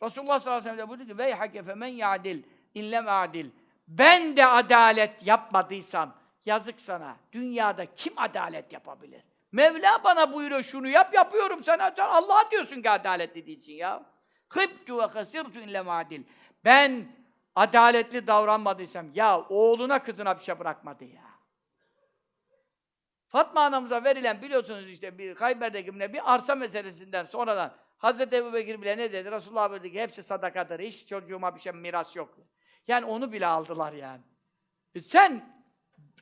Resulullah 0.03 0.39
sallallahu 0.39 0.59
aleyhi 0.61 0.77
ve 0.77 0.81
sellem 0.81 0.87
de 0.87 0.89
buyurdu 0.89 1.11
ki 1.11 1.17
veyhake 1.17 1.63
femen 1.63 1.87
ya'dil 1.87 2.43
inlem 2.75 3.07
adil. 3.07 3.49
Ben 3.87 4.37
de 4.37 4.45
adalet 4.45 5.27
yapmadıysam 5.27 6.15
yazık 6.45 6.81
sana. 6.81 7.17
Dünyada 7.31 7.85
kim 7.85 8.13
adalet 8.17 8.73
yapabilir? 8.73 9.21
Mevla 9.51 10.03
bana 10.03 10.33
buyuruyor 10.33 10.63
şunu 10.63 10.87
yap 10.87 11.13
yapıyorum 11.13 11.63
sen 11.63 11.79
Allah'a 11.99 12.51
diyorsun 12.51 12.81
ki 12.81 12.89
adaletli 12.89 13.45
değilsin 13.45 13.73
ya. 13.73 14.03
Hıbtu 14.49 14.97
ve 14.97 15.05
hasirtu 15.05 15.59
inlem 15.59 15.89
adil. 15.89 16.23
Ben 16.65 17.07
adaletli 17.55 18.27
davranmadıysam 18.27 19.07
ya 19.13 19.41
oğluna 19.41 20.03
kızına 20.03 20.37
bir 20.39 20.43
şey 20.43 20.59
bırakmadı 20.59 21.03
ya. 21.03 21.27
Fatma 23.27 23.61
anamıza 23.61 24.03
verilen 24.03 24.41
biliyorsunuz 24.41 24.89
işte 24.89 25.17
bir 25.17 25.35
Hayber'deki 25.35 25.99
bir 25.99 26.33
arsa 26.33 26.55
meselesinden 26.55 27.25
sonradan 27.25 27.75
Hazreti 27.97 28.35
Ebu 28.35 28.53
Bekir 28.53 28.81
bile 28.81 28.97
ne 28.97 29.13
dedi? 29.13 29.31
Resulullah 29.31 29.71
dedi 29.71 29.91
ki 29.91 30.01
hepsi 30.01 30.23
sadakadır. 30.23 30.79
Hiç 30.79 31.07
çocuğuma 31.07 31.55
bir 31.55 31.59
şey 31.59 31.71
miras 31.71 32.15
yok. 32.15 32.37
Yani 32.87 33.05
onu 33.05 33.31
bile 33.31 33.47
aldılar 33.47 33.93
yani. 33.93 34.21
E 34.95 35.01
sen 35.01 35.57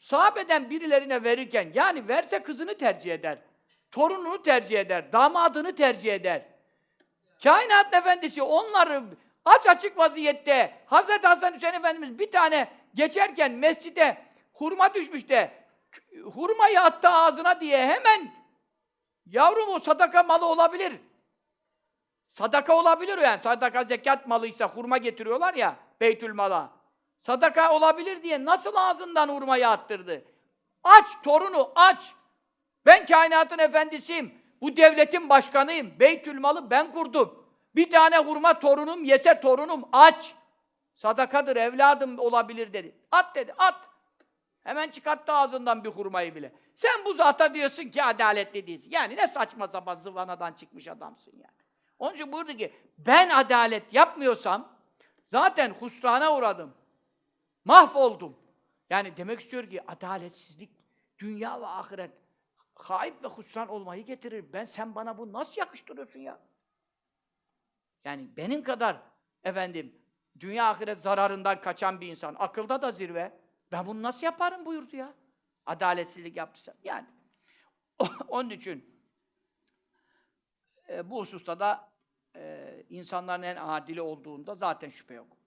sahabeden 0.02 0.70
birilerine 0.70 1.24
verirken 1.24 1.72
yani 1.74 2.08
verse 2.08 2.44
kızını 2.44 2.78
tercih 2.78 3.14
eder. 3.14 3.40
Torununu 3.92 4.42
tercih 4.42 4.80
eder. 4.80 5.12
Damadını 5.12 5.76
tercih 5.76 6.14
eder. 6.14 6.46
Kainat 7.44 7.94
efendisi 7.94 8.42
onları 8.42 9.04
aç 9.46 9.68
açık 9.68 9.98
vaziyette 9.98 10.74
Hazreti 10.86 11.28
Hasan 11.28 11.54
Hüseyin 11.54 11.74
Efendimiz 11.74 12.20
bir 12.20 12.32
tane 12.32 12.68
geçerken 12.94 13.52
mescide 13.52 14.18
hurma 14.54 14.94
düşmüş 14.94 15.30
de 15.30 15.52
hurmayı 16.24 16.82
attı 16.82 17.10
ağzına 17.10 17.62
diye 17.62 17.88
hemen 17.88 18.32
yavrum 19.26 19.70
o 19.70 19.80
sadaka 19.80 20.24
malı 20.24 20.46
olabilir. 20.46 21.00
Sadaka 22.28 22.76
olabilir 22.78 23.18
yani. 23.18 23.40
Sadaka 23.40 23.84
zekat 23.84 24.28
malıysa 24.28 24.68
hurma 24.68 24.98
getiriyorlar 24.98 25.54
ya 25.54 25.76
Beytül 26.02 26.34
Mal'a. 26.34 26.70
Sadaka 27.20 27.74
olabilir 27.74 28.24
diye 28.24 28.46
nasıl 28.46 28.76
ağzından 28.76 29.30
hurmayı 29.30 29.70
attırdı? 29.70 30.26
Aç 30.84 31.08
torunu 31.24 31.72
aç. 31.76 32.14
Ben 32.86 33.06
kainatın 33.06 33.58
efendisiyim. 33.58 34.45
Bu 34.66 34.78
devletin 34.78 35.30
başkanıyım. 35.30 36.00
Beytül 36.00 36.40
Mal'ı 36.40 36.70
ben 36.70 36.92
kurdum. 36.92 37.46
Bir 37.76 37.92
tane 37.92 38.18
hurma 38.18 38.60
torunum 38.60 39.04
yese 39.04 39.42
torunum 39.42 39.90
aç. 39.92 40.36
Sadakadır 40.96 41.56
evladım 41.56 42.20
olabilir 42.20 42.74
dedi. 42.74 42.96
At 43.12 43.36
dedi 43.36 43.54
at. 43.58 43.76
Hemen 44.64 44.90
çıkarttı 44.90 45.34
ağzından 45.34 45.84
bir 45.84 45.90
hurmayı 45.90 46.36
bile. 46.36 46.54
Sen 46.76 47.06
bu 47.06 47.14
zata 47.14 47.54
diyorsun 47.54 47.84
ki 47.84 48.04
adaletli 48.04 48.68
değilsin. 48.68 48.92
Yani 48.92 49.16
ne 49.16 49.28
saçma 49.28 49.68
sapan 49.68 49.96
zıvanadan 49.96 50.54
çıkmış 50.54 50.88
adamsın 50.88 51.34
yani. 51.34 51.58
Onun 52.00 52.14
için 52.14 52.32
buyurdu 52.32 52.54
ki 52.54 52.74
ben 52.98 53.30
adalet 53.30 53.94
yapmıyorsam 53.94 54.70
zaten 55.28 55.70
husrana 55.70 56.36
uğradım. 56.36 56.74
Mahvoldum. 57.66 58.38
Yani 58.90 59.18
demek 59.18 59.40
istiyor 59.40 59.70
ki 59.70 59.92
adaletsizlik 59.92 60.70
dünya 61.20 61.62
ve 61.62 61.68
ahiret 61.68 62.25
haip 62.76 63.24
ve 63.24 63.28
husran 63.28 63.68
olmayı 63.68 64.06
getirir. 64.06 64.54
Ben 64.54 64.66
sen 64.66 64.96
bana 64.96 65.18
bunu 65.18 65.34
nasıl 65.34 65.62
yakıştırıyorsun 65.62 66.20
ya? 66.20 66.40
Yani 68.04 68.38
benim 68.38 68.64
kadar 68.64 69.02
efendim 69.44 70.02
dünya 70.40 70.70
ahiret 70.70 71.00
zararından 71.00 71.62
kaçan 71.62 72.02
bir 72.02 72.08
insan 72.08 72.36
akılda 72.40 72.82
da 72.82 72.92
zirve. 72.92 73.40
Ben 73.72 73.86
bunu 73.86 74.04
nasıl 74.04 74.26
yaparım 74.26 74.66
buyurdu 74.66 74.96
ya. 74.96 75.14
Adaletsizlik 75.66 76.36
yaptıysa. 76.38 76.74
Yani 76.84 77.08
onun 78.28 78.50
için 78.50 79.02
e, 80.90 81.10
bu 81.10 81.20
hususta 81.20 81.60
da 81.60 81.90
e, 82.36 82.84
insanların 82.90 83.44
en 83.44 83.56
adili 83.56 84.02
olduğunda 84.02 84.56
zaten 84.56 84.90
şüphe 84.90 85.14
yok. 85.14 85.38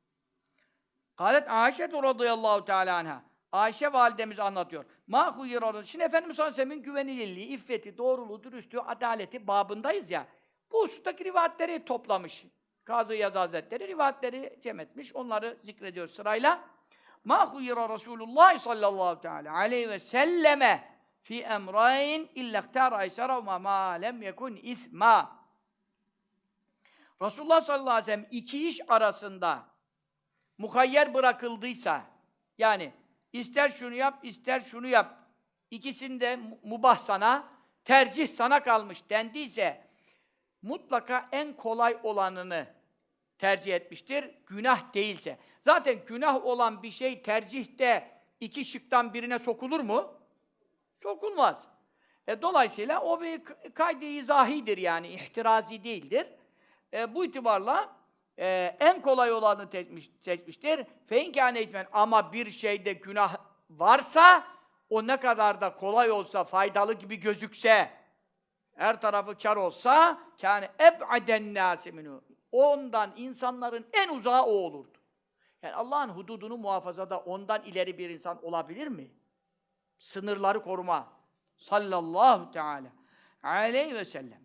Halet 1.15 1.51
Ayşe 1.51 1.89
radıyallahu 1.89 2.65
teala 2.65 2.97
anha. 2.97 3.28
Ayşe 3.53 3.93
validemiz 3.93 4.39
anlatıyor. 4.39 4.85
Ma 5.07 5.37
huyira 5.37 5.85
Şimdi 5.85 6.05
Efendimiz 6.05 6.37
sallallahu 6.37 6.63
aleyhi 6.63 6.71
ve 6.71 6.77
güvenilirliği, 6.85 7.47
iffeti, 7.47 7.99
doğruluğu, 7.99 8.43
dürüstlüğü, 8.43 8.81
adaleti 8.81 9.47
babındayız 9.47 10.11
ya. 10.11 10.27
Bu 10.73 10.83
husustaki 10.83 11.25
rivayetleri 11.25 11.85
toplamış. 11.85 12.45
Kazı 12.85 13.15
Yaz 13.15 13.35
Hazretleri 13.35 13.89
rivayetleri 13.89 14.59
cem 14.63 14.81
etmiş. 14.81 15.17
Onları 15.17 15.59
zikrediyor 15.63 16.09
sırayla. 16.09 16.61
Ma 17.25 17.55
huyira 17.55 17.89
Resulullah 17.89 18.59
sallallahu 18.59 19.21
teala 19.21 19.55
aleyhi 19.55 19.89
ve 19.89 19.99
selleme 19.99 20.99
fi 21.23 21.43
emrayn 21.43 22.29
illa 22.35 22.61
ihtara 22.61 23.05
eysara 23.05 23.41
ma 23.41 23.91
lem 23.91 24.23
yekun 24.23 24.57
isma. 24.63 25.39
Resulullah 27.23 27.61
sallallahu 27.61 27.91
aleyhi 27.91 28.07
ve 28.07 28.13
sellem 28.13 28.27
iki 28.31 28.69
iş 28.69 28.81
arasında 28.89 29.67
muhayyer 30.59 31.15
bırakıldıysa, 31.15 32.03
yani 32.59 32.93
ister 33.33 33.69
şunu 33.71 33.95
yap, 33.95 34.19
ister 34.23 34.61
şunu 34.61 34.87
yap, 34.87 35.15
ikisinde 35.71 36.37
mu- 36.37 36.59
mubah 36.63 36.99
sana, 36.99 37.49
tercih 37.85 38.29
sana 38.29 38.63
kalmış 38.63 39.11
dendiyse, 39.11 39.85
mutlaka 40.63 41.29
en 41.33 41.53
kolay 41.53 41.99
olanını 42.03 42.67
tercih 43.39 43.75
etmiştir, 43.75 44.31
günah 44.47 44.95
değilse. 44.95 45.39
Zaten 45.65 45.99
günah 46.07 46.47
olan 46.47 46.83
bir 46.83 46.91
şey 46.91 47.23
tercihte 47.23 48.11
iki 48.41 48.65
şıktan 48.65 49.15
birine 49.15 49.39
sokulur 49.39 49.81
mu? 49.81 50.15
Sokulmaz. 50.95 51.69
E, 52.27 52.43
dolayısıyla 52.43 53.01
o 53.01 53.21
bir 53.21 53.45
kaydı 53.75 54.05
izahidir 54.05 54.79
yani, 54.79 55.09
ihtirazi 55.09 55.85
değildir. 55.85 56.27
E, 56.93 57.15
bu 57.15 57.25
itibarla 57.25 57.98
e, 58.39 58.77
en 58.81 59.03
kolay 59.03 59.33
olanı 59.33 59.67
seçmiş, 59.67 60.11
seçmiştir. 60.21 60.87
Fein 61.07 61.33
kâne 61.33 61.63
ismen 61.63 61.87
ama 61.93 62.33
bir 62.33 62.51
şeyde 62.51 62.93
günah 62.93 63.37
varsa 63.71 64.47
o 64.91 65.07
ne 65.07 65.17
kadar 65.17 65.61
da 65.61 65.75
kolay 65.75 66.11
olsa, 66.11 66.45
faydalı 66.45 66.93
gibi 66.93 67.17
gözükse, 67.17 67.91
her 68.75 69.01
tarafı 69.01 69.39
kar 69.39 69.57
olsa 69.57 70.19
kâne 70.41 70.71
eb'aden 70.81 71.55
nâsi 71.55 71.91
minû. 71.91 72.21
Ondan 72.53 73.13
insanların 73.17 73.87
en 73.93 74.09
uzağı 74.09 74.43
o 74.43 74.51
olurdu. 74.51 74.99
Yani 75.63 75.75
Allah'ın 75.75 76.09
hududunu 76.09 76.57
muhafazada 76.57 77.19
ondan 77.19 77.63
ileri 77.63 77.99
bir 77.99 78.11
insan 78.11 78.45
olabilir 78.45 78.89
mi? 78.89 79.11
Sınırları 79.99 80.63
koruma. 80.63 81.13
Sallallahu 81.57 82.51
teala 82.51 82.89
aleyhi 83.43 83.95
ve 83.95 84.05
sellem. 84.05 84.43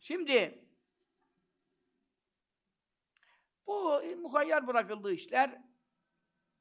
Şimdi 0.00 0.61
bu 3.66 4.02
muhayyar 4.22 4.66
bırakıldığı 4.66 5.12
işler 5.12 5.62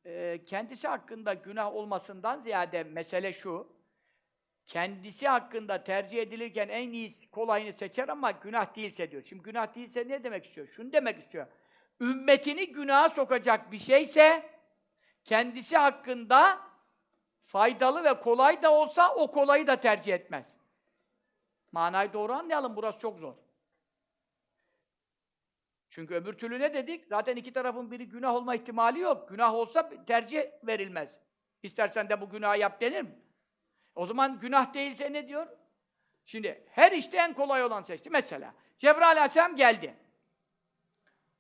e, 0.06 0.44
kendisi 0.46 0.88
hakkında 0.88 1.34
günah 1.34 1.76
olmasından 1.76 2.40
ziyade 2.40 2.84
mesele 2.84 3.34
şu. 3.34 3.82
Kendisi 4.68 5.28
hakkında 5.28 5.84
tercih 5.84 6.22
edilirken 6.22 6.70
en 6.70 6.90
iyisi, 6.90 7.32
kolayını 7.32 7.74
seçer 7.74 8.10
ama 8.10 8.32
günah 8.32 8.76
değilse 8.76 9.12
diyor. 9.12 9.24
Şimdi 9.24 9.44
günah 9.44 9.76
değilse 9.76 10.08
ne 10.08 10.24
demek 10.24 10.46
istiyor? 10.46 10.68
Şunu 10.68 10.94
demek 10.94 11.20
istiyor. 11.20 11.48
Ümmetini 12.02 12.72
günaha 12.72 13.10
sokacak 13.10 13.72
bir 13.72 13.80
şeyse 13.80 14.50
kendisi 15.24 15.78
hakkında 15.78 16.60
faydalı 17.44 18.04
ve 18.04 18.20
kolay 18.20 18.62
da 18.62 18.74
olsa 18.74 19.16
o 19.16 19.32
kolayı 19.32 19.68
da 19.68 19.76
tercih 19.76 20.14
etmez. 20.14 20.58
Manayı 21.72 22.14
doğru 22.14 22.34
anlayalım. 22.34 22.76
Burası 22.76 23.00
çok 23.00 23.20
zor. 23.20 23.36
Çünkü 25.92 26.14
öbür 26.16 26.34
türlü 26.34 26.60
ne 26.60 26.74
dedik? 26.74 27.08
Zaten 27.08 27.36
iki 27.36 27.54
tarafın 27.54 27.92
biri 27.92 28.10
günah 28.10 28.36
olma 28.36 28.56
ihtimali 28.56 29.00
yok. 29.00 29.30
Günah 29.30 29.54
olsa 29.54 29.90
tercih 30.08 30.44
verilmez. 30.64 31.20
İstersen 31.64 32.10
de 32.10 32.22
bu 32.22 32.30
günahı 32.30 32.60
yap 32.60 32.82
denir 32.82 33.02
mi? 33.02 33.20
O 33.96 34.06
zaman 34.06 34.40
günah 34.40 34.74
değilse 34.74 35.14
ne 35.14 35.28
diyor? 35.28 35.48
Şimdi 36.26 36.64
her 36.72 36.92
işte 36.92 37.18
en 37.18 37.34
kolay 37.34 37.64
olan 37.64 37.82
seçti. 37.82 38.10
Mesela 38.10 38.54
Cebrail 38.78 39.12
aleyhisselam 39.18 39.56
geldi. 39.56 39.96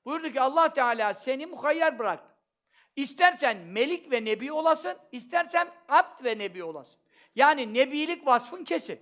Buyurdu 0.05 0.31
ki 0.31 0.41
Allah 0.41 0.73
Teala 0.73 1.13
seni 1.13 1.45
muhayyer 1.45 1.99
bıraktı. 1.99 2.35
İstersen 2.95 3.57
melik 3.57 4.11
ve 4.11 4.25
nebi 4.25 4.51
olasın, 4.51 4.97
istersen 5.11 5.71
abd 5.87 6.23
ve 6.23 6.37
nebi 6.37 6.63
olasın. 6.63 6.99
Yani 7.35 7.73
nebilik 7.73 8.27
vasfın 8.27 8.63
kesin. 8.63 8.99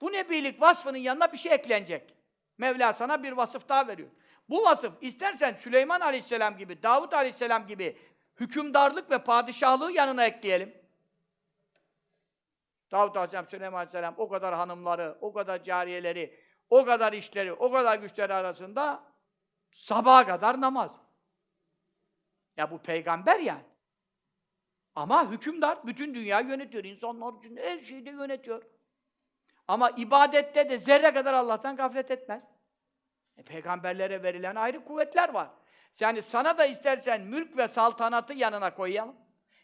Bu 0.00 0.12
nebilik 0.12 0.60
vasfının 0.60 0.98
yanına 0.98 1.32
bir 1.32 1.38
şey 1.38 1.52
eklenecek. 1.52 2.14
Mevla 2.58 2.92
sana 2.92 3.22
bir 3.22 3.32
vasıf 3.32 3.68
daha 3.68 3.88
veriyor. 3.88 4.08
Bu 4.50 4.64
vasıf 4.64 4.92
istersen 5.00 5.54
Süleyman 5.54 6.00
Aleyhisselam 6.00 6.56
gibi, 6.56 6.82
Davut 6.82 7.14
Aleyhisselam 7.14 7.66
gibi 7.66 7.98
hükümdarlık 8.40 9.10
ve 9.10 9.18
padişahlığı 9.18 9.92
yanına 9.92 10.24
ekleyelim. 10.24 10.74
Davut 12.90 13.16
Aleyhisselam, 13.16 13.48
Süleyman 13.48 13.78
Aleyhisselam 13.78 14.14
o 14.18 14.28
kadar 14.28 14.54
hanımları, 14.54 15.18
o 15.20 15.32
kadar 15.32 15.64
cariyeleri, 15.64 16.40
o 16.70 16.84
kadar 16.84 17.12
işleri, 17.12 17.52
o 17.52 17.72
kadar 17.72 17.98
güçleri 17.98 18.34
arasında 18.34 19.04
sabaha 19.72 20.26
kadar 20.26 20.60
namaz. 20.60 21.00
Ya 22.56 22.70
bu 22.70 22.78
peygamber 22.78 23.40
yani. 23.40 23.64
Ama 24.94 25.30
hükümdar, 25.30 25.86
bütün 25.86 26.14
dünya 26.14 26.40
yönetiyor. 26.40 26.84
İnsanlar 26.84 27.38
için 27.38 27.56
her 27.56 27.80
şeyi 27.80 28.06
de 28.06 28.10
yönetiyor. 28.10 28.62
Ama 29.68 29.90
ibadette 29.90 30.70
de 30.70 30.78
zerre 30.78 31.14
kadar 31.14 31.34
Allah'tan 31.34 31.76
gaflet 31.76 32.10
etmez. 32.10 32.48
E, 33.36 33.42
peygamberlere 33.42 34.22
verilen 34.22 34.54
ayrı 34.54 34.84
kuvvetler 34.84 35.28
var. 35.28 35.50
Yani 36.00 36.22
sana 36.22 36.58
da 36.58 36.66
istersen 36.66 37.20
mülk 37.20 37.56
ve 37.56 37.68
saltanatı 37.68 38.32
yanına 38.34 38.74
koyalım. 38.74 39.16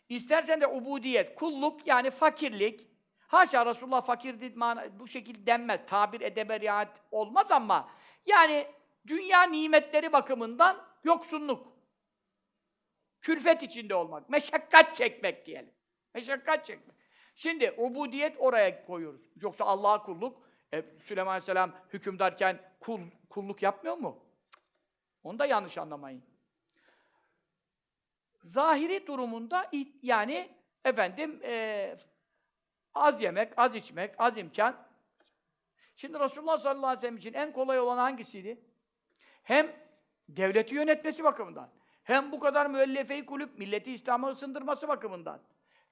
İstersen 0.08 0.60
de 0.60 0.66
ubudiyet, 0.66 1.34
kulluk 1.34 1.86
yani 1.86 2.10
fakirlik. 2.10 2.86
Haşa 3.28 3.66
Resulullah 3.66 4.56
mana- 4.56 4.98
bu 4.98 5.08
şekilde 5.08 5.46
denmez. 5.46 5.86
Tabir 5.86 6.20
edebe 6.20 6.60
riayet 6.60 6.88
olmaz 7.10 7.50
ama 7.50 7.88
yani 8.26 8.66
dünya 9.06 9.42
nimetleri 9.42 10.12
bakımından 10.12 10.84
yoksunluk. 11.04 11.76
Külfet 13.20 13.62
içinde 13.62 13.94
olmak, 13.94 14.30
meşakkat 14.30 14.94
çekmek 14.94 15.46
diyelim. 15.46 15.74
Meşakkat 16.14 16.64
çekmek. 16.64 16.96
Şimdi 17.34 17.74
ubudiyet 17.78 18.36
oraya 18.38 18.86
koyuyoruz. 18.86 19.30
Yoksa 19.42 19.64
Allah'a 19.64 20.02
kulluk, 20.02 20.42
e, 20.76 20.98
Süleyman 20.98 21.30
Aleyhisselam 21.30 21.72
hükümdarken 21.92 22.60
kul, 22.80 23.00
kulluk 23.30 23.62
yapmıyor 23.62 23.96
mu? 23.96 24.24
Onu 25.24 25.38
da 25.38 25.46
yanlış 25.46 25.78
anlamayın. 25.78 26.22
Zahiri 28.44 29.06
durumunda 29.06 29.70
yani 30.02 30.50
efendim 30.84 31.40
e, 31.42 31.96
az 32.94 33.22
yemek, 33.22 33.52
az 33.56 33.74
içmek, 33.74 34.14
az 34.18 34.36
imkan. 34.36 34.86
Şimdi 35.96 36.20
Resulullah 36.20 36.58
sallallahu 36.58 36.86
aleyhi 36.86 36.98
ve 36.98 37.00
sellem 37.00 37.16
için 37.16 37.32
en 37.32 37.52
kolay 37.52 37.80
olan 37.80 37.98
hangisiydi? 37.98 38.60
Hem 39.42 39.72
devleti 40.28 40.74
yönetmesi 40.74 41.24
bakımından, 41.24 41.70
hem 42.04 42.32
bu 42.32 42.40
kadar 42.40 42.66
müellefe-i 42.66 43.26
kulüp, 43.26 43.58
milleti 43.58 43.92
İslam'a 43.92 44.28
ısındırması 44.28 44.88
bakımından, 44.88 45.40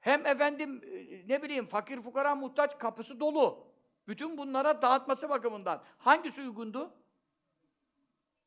hem 0.00 0.26
efendim 0.26 0.82
e, 0.84 1.28
ne 1.28 1.42
bileyim 1.42 1.66
fakir 1.66 2.00
fukara 2.00 2.34
muhtaç 2.34 2.78
kapısı 2.78 3.20
dolu. 3.20 3.73
Bütün 4.08 4.38
bunlara 4.38 4.82
dağıtması 4.82 5.28
bakımından 5.28 5.82
hangisi 5.98 6.40
uygundu? 6.40 6.94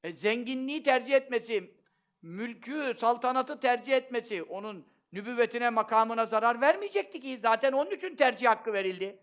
E, 0.03 0.11
zenginliği 0.11 0.83
tercih 0.83 1.13
etmesi, 1.13 1.73
mülkü, 2.21 2.95
saltanatı 2.97 3.59
tercih 3.59 3.93
etmesi, 3.93 4.43
onun 4.43 4.87
nübüvvetine, 5.13 5.69
makamına 5.69 6.25
zarar 6.25 6.61
vermeyecekti 6.61 7.19
ki. 7.19 7.37
Zaten 7.37 7.71
onun 7.71 7.91
için 7.91 8.15
tercih 8.15 8.47
hakkı 8.47 8.73
verildi. 8.73 9.19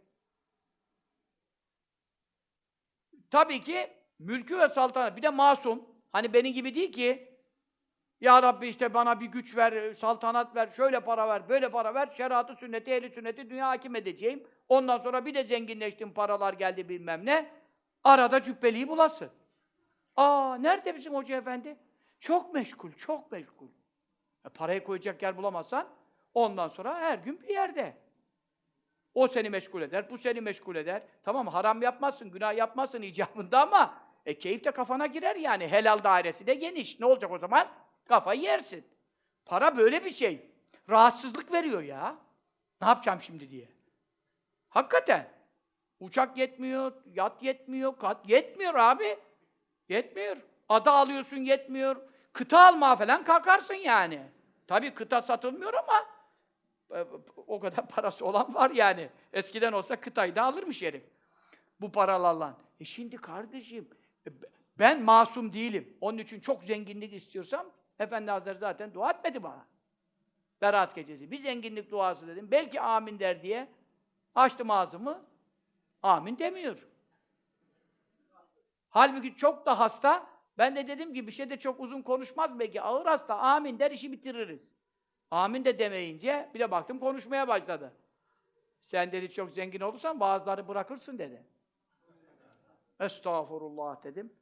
Tabii 3.30 3.62
ki 3.62 3.92
mülkü 4.18 4.58
ve 4.58 4.68
saltanat, 4.68 5.16
bir 5.16 5.22
de 5.22 5.30
masum. 5.30 5.88
Hani 6.12 6.32
benim 6.32 6.52
gibi 6.52 6.74
değil 6.74 6.92
ki, 6.92 7.33
ya 8.24 8.42
Rabbi 8.42 8.68
işte 8.68 8.94
bana 8.94 9.20
bir 9.20 9.26
güç 9.26 9.56
ver, 9.56 9.94
saltanat 9.94 10.56
ver, 10.56 10.68
şöyle 10.76 11.00
para 11.00 11.28
ver, 11.28 11.48
böyle 11.48 11.70
para 11.70 11.94
ver, 11.94 12.06
şeriatı, 12.16 12.56
sünneti, 12.56 12.90
ehli 12.90 13.10
sünneti 13.10 13.50
dünya 13.50 13.68
hakim 13.68 13.96
edeceğim. 13.96 14.46
Ondan 14.68 14.98
sonra 14.98 15.26
bir 15.26 15.34
de 15.34 15.44
zenginleştim, 15.44 16.12
paralar 16.12 16.52
geldi 16.52 16.88
bilmem 16.88 17.26
ne. 17.26 17.50
Arada 18.04 18.42
cübbeliği 18.42 18.88
bulasın. 18.88 19.30
Aa, 20.16 20.56
nerede 20.56 20.96
bizim 20.96 21.14
hoca 21.14 21.36
efendi? 21.36 21.76
Çok 22.18 22.54
meşgul, 22.54 22.92
çok 22.92 23.32
meşgul. 23.32 23.68
E, 24.46 24.48
parayı 24.48 24.84
koyacak 24.84 25.22
yer 25.22 25.36
bulamazsan, 25.36 25.88
Ondan 26.34 26.68
sonra 26.68 26.98
her 27.00 27.18
gün 27.18 27.42
bir 27.42 27.48
yerde. 27.48 27.96
O 29.14 29.28
seni 29.28 29.50
meşgul 29.50 29.82
eder, 29.82 30.10
bu 30.10 30.18
seni 30.18 30.40
meşgul 30.40 30.76
eder. 30.76 31.02
Tamam 31.22 31.46
haram 31.46 31.82
yapmazsın, 31.82 32.30
günah 32.30 32.56
yapmazsın 32.56 33.02
icabında 33.02 33.60
ama 33.60 33.94
e, 34.26 34.38
keyif 34.38 34.64
de 34.64 34.70
kafana 34.70 35.06
girer 35.06 35.36
yani. 35.36 35.68
Helal 35.68 36.04
dairesi 36.04 36.46
de 36.46 36.54
geniş. 36.54 37.00
Ne 37.00 37.06
olacak 37.06 37.30
o 37.30 37.38
zaman? 37.38 37.68
Kafayı 38.08 38.40
yersin. 38.40 38.84
Para 39.44 39.76
böyle 39.76 40.04
bir 40.04 40.10
şey. 40.10 40.50
Rahatsızlık 40.90 41.52
veriyor 41.52 41.82
ya. 41.82 42.16
Ne 42.82 42.88
yapacağım 42.88 43.20
şimdi 43.20 43.50
diye. 43.50 43.68
Hakikaten. 44.68 45.34
Uçak 46.00 46.36
yetmiyor, 46.36 46.92
yat 47.14 47.42
yetmiyor, 47.42 47.96
kat 47.96 48.28
yetmiyor 48.28 48.74
abi. 48.74 49.18
Yetmiyor. 49.88 50.36
Ada 50.68 50.92
alıyorsun 50.92 51.36
yetmiyor. 51.36 51.96
Kıta 52.32 52.66
almaya 52.66 52.96
falan 52.96 53.24
kalkarsın 53.24 53.74
yani. 53.74 54.22
Tabii 54.66 54.94
kıta 54.94 55.22
satılmıyor 55.22 55.74
ama 55.74 56.06
e, 56.90 57.06
o 57.46 57.60
kadar 57.60 57.88
parası 57.94 58.26
olan 58.26 58.54
var 58.54 58.70
yani. 58.70 59.10
Eskiden 59.32 59.72
olsa 59.72 60.00
kıtayı 60.00 60.34
da 60.34 60.42
alırmış 60.42 60.82
herif. 60.82 61.02
Bu 61.80 61.92
paralarla. 61.92 62.56
E 62.80 62.84
şimdi 62.84 63.16
kardeşim, 63.16 63.88
e, 64.26 64.30
ben 64.78 65.02
masum 65.02 65.52
değilim. 65.52 65.96
Onun 66.00 66.18
için 66.18 66.40
çok 66.40 66.64
zenginlik 66.64 67.12
istiyorsam, 67.12 67.66
Efendi 67.98 68.30
Hazretleri 68.30 68.58
zaten 68.58 68.94
dua 68.94 69.10
etmedi 69.10 69.42
bana. 69.42 69.66
Berat 70.60 70.94
gecesi. 70.94 71.30
Bir 71.30 71.42
zenginlik 71.42 71.90
duası 71.90 72.26
dedim. 72.26 72.50
Belki 72.50 72.80
amin 72.80 73.18
der 73.18 73.42
diye 73.42 73.68
açtım 74.34 74.70
ağzımı. 74.70 75.24
Amin 76.02 76.38
demiyor. 76.38 76.86
Halbuki 78.90 79.36
çok 79.36 79.66
da 79.66 79.78
hasta. 79.78 80.26
Ben 80.58 80.76
de 80.76 80.88
dedim 80.88 81.14
ki 81.14 81.26
bir 81.26 81.32
şey 81.32 81.50
de 81.50 81.58
çok 81.58 81.80
uzun 81.80 82.02
konuşmaz 82.02 82.58
belki. 82.58 82.82
Ağır 82.82 83.06
hasta. 83.06 83.38
Amin 83.38 83.78
der 83.78 83.90
işi 83.90 84.12
bitiririz. 84.12 84.72
Amin 85.30 85.64
de 85.64 85.78
demeyince 85.78 86.50
bir 86.54 86.60
de 86.60 86.70
baktım 86.70 86.98
konuşmaya 86.98 87.48
başladı. 87.48 87.92
Sen 88.80 89.12
dedi 89.12 89.30
çok 89.30 89.50
zengin 89.50 89.80
olursan 89.80 90.20
bazıları 90.20 90.68
bırakırsın 90.68 91.18
dedi. 91.18 91.42
Estağfurullah 93.00 94.04
dedim. 94.04 94.32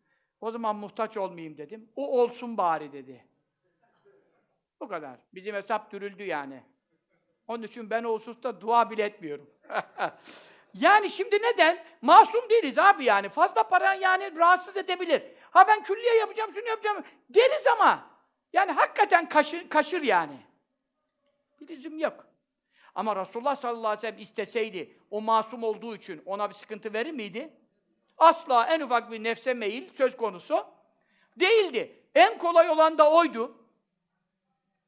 O 0.40 0.50
zaman 0.50 0.76
muhtaç 0.76 1.16
olmayayım 1.16 1.56
dedim. 1.56 1.88
O 1.96 2.20
olsun 2.20 2.56
bari 2.56 2.92
dedi. 2.92 3.24
Bu 4.82 4.88
kadar. 4.88 5.16
Bizim 5.34 5.54
hesap 5.54 5.92
dürüldü 5.92 6.24
yani. 6.24 6.62
Onun 7.48 7.62
için 7.62 7.90
ben 7.90 8.04
o 8.04 8.14
hususta 8.14 8.60
dua 8.60 8.90
bile 8.90 9.04
etmiyorum. 9.04 9.50
yani 10.74 11.10
şimdi 11.10 11.42
neden? 11.42 11.84
Masum 12.00 12.50
değiliz 12.50 12.78
abi 12.78 13.04
yani. 13.04 13.28
Fazla 13.28 13.62
para 13.62 13.94
yani 13.94 14.36
rahatsız 14.36 14.76
edebilir. 14.76 15.22
Ha 15.50 15.68
ben 15.68 15.82
külliye 15.82 16.14
yapacağım, 16.14 16.52
şunu 16.52 16.68
yapacağım 16.68 17.04
deriz 17.30 17.66
ama 17.66 18.06
yani 18.52 18.72
hakikaten 18.72 19.28
kaşır, 19.28 19.68
kaşır 19.68 20.02
yani. 20.02 20.36
Bir 21.60 21.68
lüzum 21.68 21.98
yok. 21.98 22.26
Ama 22.94 23.16
Resulullah 23.16 23.56
sallallahu 23.56 23.86
aleyhi 23.86 23.98
ve 23.98 24.00
sellem 24.10 24.22
isteseydi, 24.22 24.98
o 25.10 25.20
masum 25.20 25.62
olduğu 25.62 25.96
için 25.96 26.22
ona 26.26 26.48
bir 26.48 26.54
sıkıntı 26.54 26.92
verir 26.92 27.12
miydi? 27.12 27.52
Asla 28.18 28.66
en 28.66 28.80
ufak 28.80 29.10
bir 29.10 29.24
nefse 29.24 29.54
meyil 29.54 29.94
söz 29.94 30.16
konusu 30.16 30.66
değildi. 31.36 31.98
En 32.14 32.38
kolay 32.38 32.70
olan 32.70 32.98
da 32.98 33.10
oydu. 33.10 33.61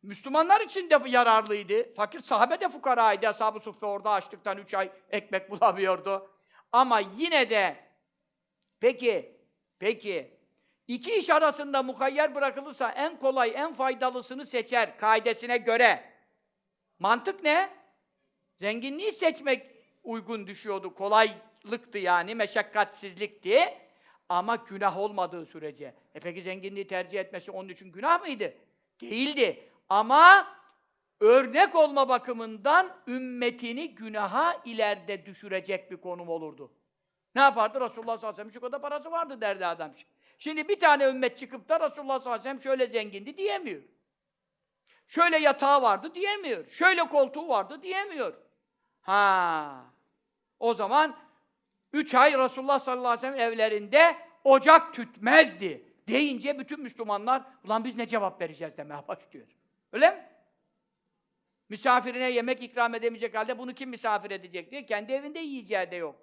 Müslümanlar 0.05 0.61
için 0.61 0.91
de 0.91 0.99
yararlıydı. 1.07 1.95
Fakir 1.95 2.19
sahabe 2.19 2.61
de 2.61 2.69
fukaraydı. 2.69 3.29
Ashab-ı 3.29 3.61
Suffe 3.61 3.87
orada 3.87 4.11
açlıktan 4.11 4.59
üç 4.59 4.75
ay 4.75 4.91
ekmek 5.11 5.51
bulamıyordu. 5.51 6.31
Ama 6.73 7.01
yine 7.17 7.51
de 7.51 7.77
peki, 8.81 9.39
peki 9.79 10.39
iki 10.89 11.15
iş 11.15 11.31
arasında 11.31 11.83
mukayyer 11.83 12.35
bırakılırsa 12.35 12.91
en 12.91 13.19
kolay, 13.19 13.53
en 13.55 13.75
faydalısını 13.75 14.47
seçer 14.47 14.99
kaidesine 14.99 15.57
göre. 15.57 16.05
Mantık 16.99 17.43
ne? 17.43 17.71
Zenginliği 18.57 19.13
seçmek 19.13 19.67
uygun 20.03 20.47
düşüyordu. 20.47 20.95
Kolaylıktı 20.95 21.99
yani, 21.99 22.35
meşakkatsizlikti. 22.35 23.61
Ama 24.29 24.57
günah 24.57 24.99
olmadığı 24.99 25.47
sürece. 25.47 25.95
E 26.15 26.21
peki 26.21 26.43
zenginliği 26.43 26.87
tercih 26.87 27.21
etmesi 27.21 27.51
onun 27.51 27.69
için 27.69 27.93
günah 27.93 28.21
mıydı? 28.21 28.55
Değildi. 29.01 29.71
Ama 29.89 30.47
örnek 31.21 31.75
olma 31.75 32.09
bakımından 32.09 32.97
ümmetini 33.07 33.95
günaha 33.95 34.61
ileride 34.65 35.27
düşürecek 35.27 35.91
bir 35.91 35.97
konum 35.97 36.29
olurdu. 36.29 36.73
Ne 37.35 37.41
yapardı? 37.41 37.81
Resulullah 37.81 38.19
sallallahu 38.19 38.41
aleyhi 38.41 38.49
ve 38.49 38.61
sellem 38.61 38.73
şu 38.73 38.81
parası 38.81 39.11
vardı 39.11 39.41
derdi 39.41 39.67
adam. 39.67 39.93
Şimdi 40.39 40.69
bir 40.69 40.81
tane 40.81 41.05
ümmet 41.05 41.39
çıkıp 41.39 41.69
da 41.69 41.81
Resulullah 41.81 42.21
sallallahu 42.21 42.41
aleyhi 42.41 42.57
ve 42.57 42.63
sellem 42.63 42.63
şöyle 42.63 42.87
zengindi 42.87 43.37
diyemiyor. 43.37 43.83
Şöyle 45.09 45.39
yatağı 45.39 45.83
vardı 45.83 46.15
diyemiyor. 46.15 46.69
Şöyle 46.69 47.09
koltuğu 47.09 47.49
vardı 47.49 47.83
diyemiyor. 47.83 48.35
Ha. 49.03 49.85
O 50.61 50.75
zaman 50.75 51.17
üç 51.93 52.15
ay 52.15 52.39
Resulullah 52.39 52.79
sallallahu 52.79 53.09
aleyhi 53.09 53.33
ve 53.33 53.37
sellem 53.37 53.53
evlerinde 53.53 54.17
ocak 54.45 54.95
tütmezdi. 54.95 55.95
Deyince 56.09 56.59
bütün 56.59 56.81
Müslümanlar, 56.81 57.43
ulan 57.65 57.85
biz 57.85 57.97
ne 57.97 58.07
cevap 58.07 58.41
vereceğiz 58.41 58.79
demeye 58.79 59.09
başlıyor. 59.09 59.47
Öyle 59.95 60.11
mi? 60.11 60.29
Misafirine 61.69 62.31
yemek 62.31 62.63
ikram 62.63 62.95
edemeyecek 62.95 63.35
halde 63.35 63.59
bunu 63.59 63.75
kim 63.75 63.91
misafir 63.91 64.31
edecek 64.31 64.71
diye 64.71 64.87
kendi 64.87 65.13
evinde 65.13 65.39
yiyeceği 65.39 65.91
de 65.91 65.97
yok. 65.97 66.17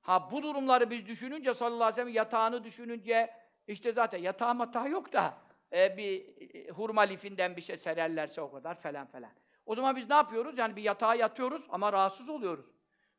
Ha 0.00 0.30
bu 0.30 0.42
durumları 0.42 0.90
biz 0.90 1.06
düşününce 1.06 1.54
sallallahu 1.54 1.84
aleyhi 1.84 1.96
ve 1.96 2.00
sellem 2.00 2.14
yatağını 2.14 2.64
düşününce 2.64 3.34
işte 3.66 3.92
zaten 3.92 4.18
yatağı 4.18 4.54
matağı 4.54 4.90
yok 4.90 5.12
da 5.12 5.38
e, 5.72 5.96
bir 5.96 6.40
e, 6.54 6.68
hurma 6.68 7.02
lifinden 7.02 7.56
bir 7.56 7.62
şey 7.62 7.76
sererlerse 7.76 8.40
o 8.40 8.52
kadar 8.52 8.74
falan 8.74 9.06
falan. 9.06 9.32
O 9.66 9.74
zaman 9.74 9.96
biz 9.96 10.08
ne 10.08 10.14
yapıyoruz? 10.14 10.58
Yani 10.58 10.76
bir 10.76 10.82
yatağa 10.82 11.14
yatıyoruz 11.14 11.66
ama 11.68 11.92
rahatsız 11.92 12.28
oluyoruz. 12.28 12.66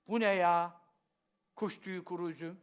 Bu 0.08 0.19
ne 0.19 0.34
ya? 0.34 0.82
Kuş 1.56 1.79
tüyü 1.79 2.03
kuru 2.03 2.29
üzüm. 2.29 2.62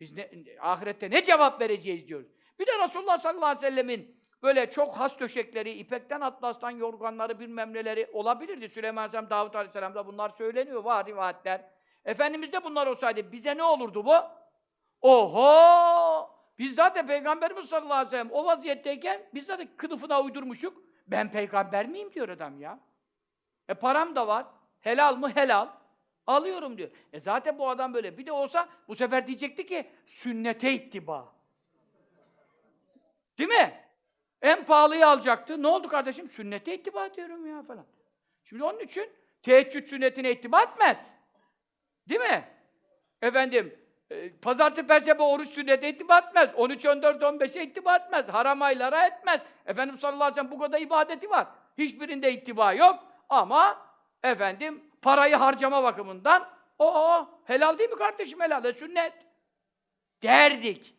Biz 0.00 0.12
ne, 0.12 0.30
ahirette 0.60 1.10
ne 1.10 1.22
cevap 1.22 1.60
vereceğiz 1.60 2.08
diyoruz. 2.08 2.28
Bir 2.58 2.66
de 2.66 2.78
Resulullah 2.84 3.18
sallallahu 3.18 3.46
aleyhi 3.46 3.66
ve 3.66 3.70
sellemin 3.70 4.13
böyle 4.44 4.70
çok 4.70 4.96
has 4.96 5.18
döşekleri, 5.18 5.72
ipekten 5.72 6.20
atlastan 6.20 6.70
yorganları 6.70 7.40
bilmem 7.40 7.74
neleri 7.74 8.10
olabilirdi. 8.12 8.68
Süleyman 8.68 9.02
Aleyhisselam, 9.02 9.30
Davut 9.30 9.56
Aleyhisselam'da 9.56 10.06
bunlar 10.06 10.28
söyleniyor, 10.28 10.84
var 10.84 11.06
rivayetler. 11.06 11.64
Efendimiz 12.04 12.52
de 12.52 12.64
bunlar 12.64 12.86
olsaydı 12.86 13.32
bize 13.32 13.56
ne 13.56 13.62
olurdu 13.62 14.04
bu? 14.04 14.14
Oho! 15.00 16.30
Biz 16.58 16.74
zaten 16.74 17.06
Peygamberimiz 17.06 17.68
sallallahu 17.68 17.92
aleyhi 17.92 18.06
ve 18.06 18.10
sellem 18.10 18.32
o 18.32 18.44
vaziyetteyken 18.44 19.22
biz 19.34 19.46
zaten 19.46 19.68
kılıfına 19.76 20.22
uydurmuşuk. 20.22 20.82
Ben 21.06 21.32
peygamber 21.32 21.88
miyim 21.88 22.12
diyor 22.12 22.28
adam 22.28 22.60
ya. 22.60 22.80
E 23.68 23.74
param 23.74 24.16
da 24.16 24.26
var. 24.26 24.46
Helal 24.80 25.16
mı? 25.16 25.30
Helal. 25.30 25.68
Alıyorum 26.26 26.78
diyor. 26.78 26.90
E 27.12 27.20
zaten 27.20 27.58
bu 27.58 27.68
adam 27.68 27.94
böyle. 27.94 28.18
Bir 28.18 28.26
de 28.26 28.32
olsa 28.32 28.68
bu 28.88 28.96
sefer 28.96 29.26
diyecekti 29.26 29.66
ki 29.66 29.90
sünnete 30.06 30.72
ittiba. 30.72 31.32
Değil 33.38 33.48
mi? 33.48 33.83
En 34.44 34.64
pahalıyı 34.64 35.06
alacaktı. 35.06 35.62
Ne 35.62 35.66
oldu 35.66 35.88
kardeşim? 35.88 36.28
Sünnete 36.28 36.74
ittiba 36.74 37.14
diyorum 37.14 37.46
ya 37.46 37.62
falan. 37.62 37.86
Şimdi 38.44 38.64
onun 38.64 38.78
için 38.78 39.10
teheccüd 39.42 39.86
sünnetine 39.86 40.30
ittiba 40.30 40.62
etmez. 40.62 41.10
Değil 42.08 42.20
mi? 42.20 42.48
Efendim, 43.22 43.78
e, 44.10 44.36
pazartesi, 44.36 44.86
perşembe 44.86 45.22
oruç 45.22 45.48
sünnete 45.48 45.88
ittiba 45.88 46.18
etmez. 46.18 46.50
13, 46.56 46.86
14, 46.86 47.22
15'e 47.22 47.62
ittiba 47.62 47.96
etmez. 47.96 48.28
Haram 48.28 48.62
aylara 48.62 49.06
etmez. 49.06 49.40
Efendim 49.66 49.98
sallallahu 49.98 50.24
aleyhi 50.24 50.36
ve 50.36 50.40
sellem 50.40 50.50
bu 50.50 50.58
kadar 50.58 50.80
ibadeti 50.80 51.30
var. 51.30 51.46
Hiçbirinde 51.78 52.32
ittiba 52.32 52.72
yok. 52.72 53.04
Ama 53.28 53.86
efendim 54.22 54.84
parayı 55.02 55.36
harcama 55.36 55.82
bakımından 55.82 56.48
o 56.78 57.28
helal 57.44 57.78
değil 57.78 57.90
mi 57.90 57.96
kardeşim 57.96 58.40
helal, 58.40 58.72
sünnet 58.72 59.12
derdik. 60.22 60.94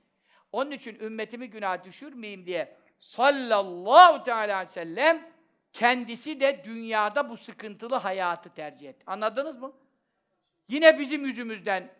Onun 0.52 0.72
için 0.72 1.00
ümmetimi 1.00 1.50
günah 1.50 1.84
düşürmeyeyim 1.84 2.46
diye 2.46 2.85
sallallahu 3.06 4.24
teala 4.24 4.56
aleyhi 4.56 4.70
ve 4.70 4.74
sellem 4.74 5.32
kendisi 5.74 6.40
de 6.40 6.62
dünyada 6.64 7.30
bu 7.30 7.38
sıkıntılı 7.38 7.96
hayatı 7.96 8.54
tercih 8.54 8.90
etti. 8.90 9.04
Anladınız 9.08 9.58
mı? 9.58 9.74
Yine 10.68 11.00
bizim 11.00 11.26
yüzümüzden 11.26 11.94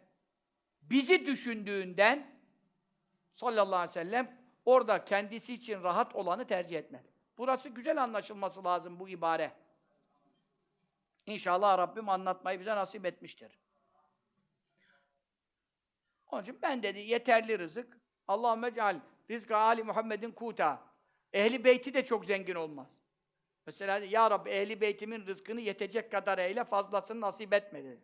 bizi 0.82 1.26
düşündüğünden 1.26 2.28
sallallahu 3.36 3.76
aleyhi 3.76 3.90
ve 3.90 3.94
sellem 3.94 4.38
orada 4.66 5.06
kendisi 5.06 5.54
için 5.54 5.84
rahat 5.84 6.16
olanı 6.16 6.48
tercih 6.48 6.78
etmedi. 6.78 7.08
Burası 7.38 7.70
güzel 7.70 8.04
anlaşılması 8.04 8.64
lazım 8.64 9.00
bu 9.00 9.10
ibare. 9.10 9.52
İnşallah 11.26 11.78
Rabbim 11.78 12.10
anlatmayı 12.10 12.60
bize 12.60 12.76
nasip 12.76 13.06
etmiştir. 13.06 13.60
Onun 16.32 16.44
için 16.44 16.60
ben 16.62 16.84
dedi 16.84 17.00
yeterli 17.00 17.60
rızık. 17.60 17.98
Allahümme 18.28 18.74
ceal 18.74 19.00
rizka 19.30 19.58
Ali 19.58 19.84
Muhammed'in 19.84 20.32
kuta. 20.32 20.95
Ehli 21.36 21.64
beyti 21.64 21.94
de 21.94 22.06
çok 22.06 22.26
zengin 22.26 22.56
olmaz. 22.56 23.00
Mesela 23.66 23.98
ya 23.98 24.32
Rabbi 24.32 24.50
ehli 24.50 24.82
beytimin 24.82 25.26
rızkını 25.26 25.62
yetecek 25.62 26.12
kadar 26.12 26.38
eyle 26.38 26.64
fazlasını 26.64 27.22
nasip 27.22 27.54
etme 27.54 27.84
dedi. 27.84 28.02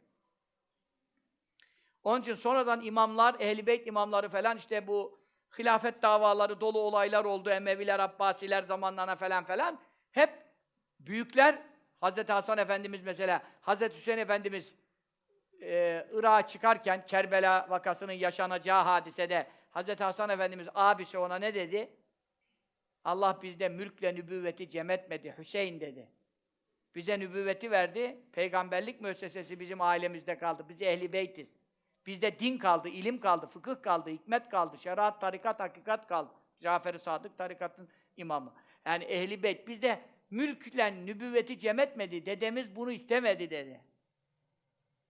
Onun 2.04 2.22
için 2.22 2.36
sonradan 2.36 2.82
imamlar, 2.82 3.36
ehli 3.40 3.68
beyt 3.68 3.88
imamları 3.88 4.30
falan 4.30 4.58
işte 4.58 4.88
bu 4.88 5.20
hilafet 5.60 6.02
davaları 6.02 6.62
dolu 6.62 6.80
olaylar 6.80 7.26
oldu. 7.26 7.50
Emeviler, 7.50 8.00
Abbasiler 8.00 8.64
zamanlarına 8.64 9.16
falan 9.16 9.44
falan. 9.44 9.80
Hep 10.12 10.30
Büyükler, 11.00 11.62
Hazreti 12.02 12.34
Hasan 12.34 12.58
Efendimiz 12.58 13.04
mesela, 13.04 13.44
Hazreti 13.62 13.98
Hüseyin 13.98 14.18
Efendimiz 14.18 14.76
e, 15.62 16.08
Irak'a 16.14 16.48
çıkarken 16.48 17.06
Kerbela 17.06 17.68
vakasının 17.70 18.12
yaşanacağı 18.12 18.84
hadisede 18.84 19.48
Hazreti 19.70 20.04
Hasan 20.04 20.30
Efendimiz 20.30 20.68
abisi 20.76 21.18
ona 21.18 21.36
ne 21.36 21.56
dedi? 21.56 22.01
Allah 23.04 23.40
bizde 23.42 23.70
mülkle 23.70 24.16
nübüvveti 24.16 24.70
cem 24.70 24.90
etmedi. 24.90 25.36
Hüseyin 25.38 25.80
dedi. 25.80 26.08
Bize 26.96 27.20
nübüvveti 27.20 27.72
verdi. 27.72 28.18
Peygamberlik 28.32 29.02
müessesesi 29.02 29.60
bizim 29.60 29.82
ailemizde 29.82 30.38
kaldı. 30.38 30.66
Biz 30.70 30.82
ehli 30.82 31.14
beytiz. 31.14 31.58
Bizde 32.06 32.40
din 32.40 32.58
kaldı, 32.58 32.90
ilim 32.90 33.20
kaldı, 33.20 33.48
fıkıh 33.48 33.82
kaldı, 33.82 34.10
hikmet 34.10 34.50
kaldı, 34.50 34.78
şeriat, 34.78 35.22
tarikat, 35.22 35.60
hakikat 35.60 36.08
kaldı. 36.08 36.34
Cafer-i 36.60 37.00
Sadık 37.00 37.38
tarikatın 37.38 37.90
imamı. 38.18 38.54
Yani 38.86 39.04
ehli 39.04 39.44
beyt. 39.44 39.68
Bizde 39.68 40.02
mülkle 40.32 41.06
nübüvveti 41.06 41.60
cem 41.60 41.80
etmedi. 41.80 42.26
Dedemiz 42.26 42.76
bunu 42.76 42.92
istemedi 42.92 43.50
dedi. 43.50 43.82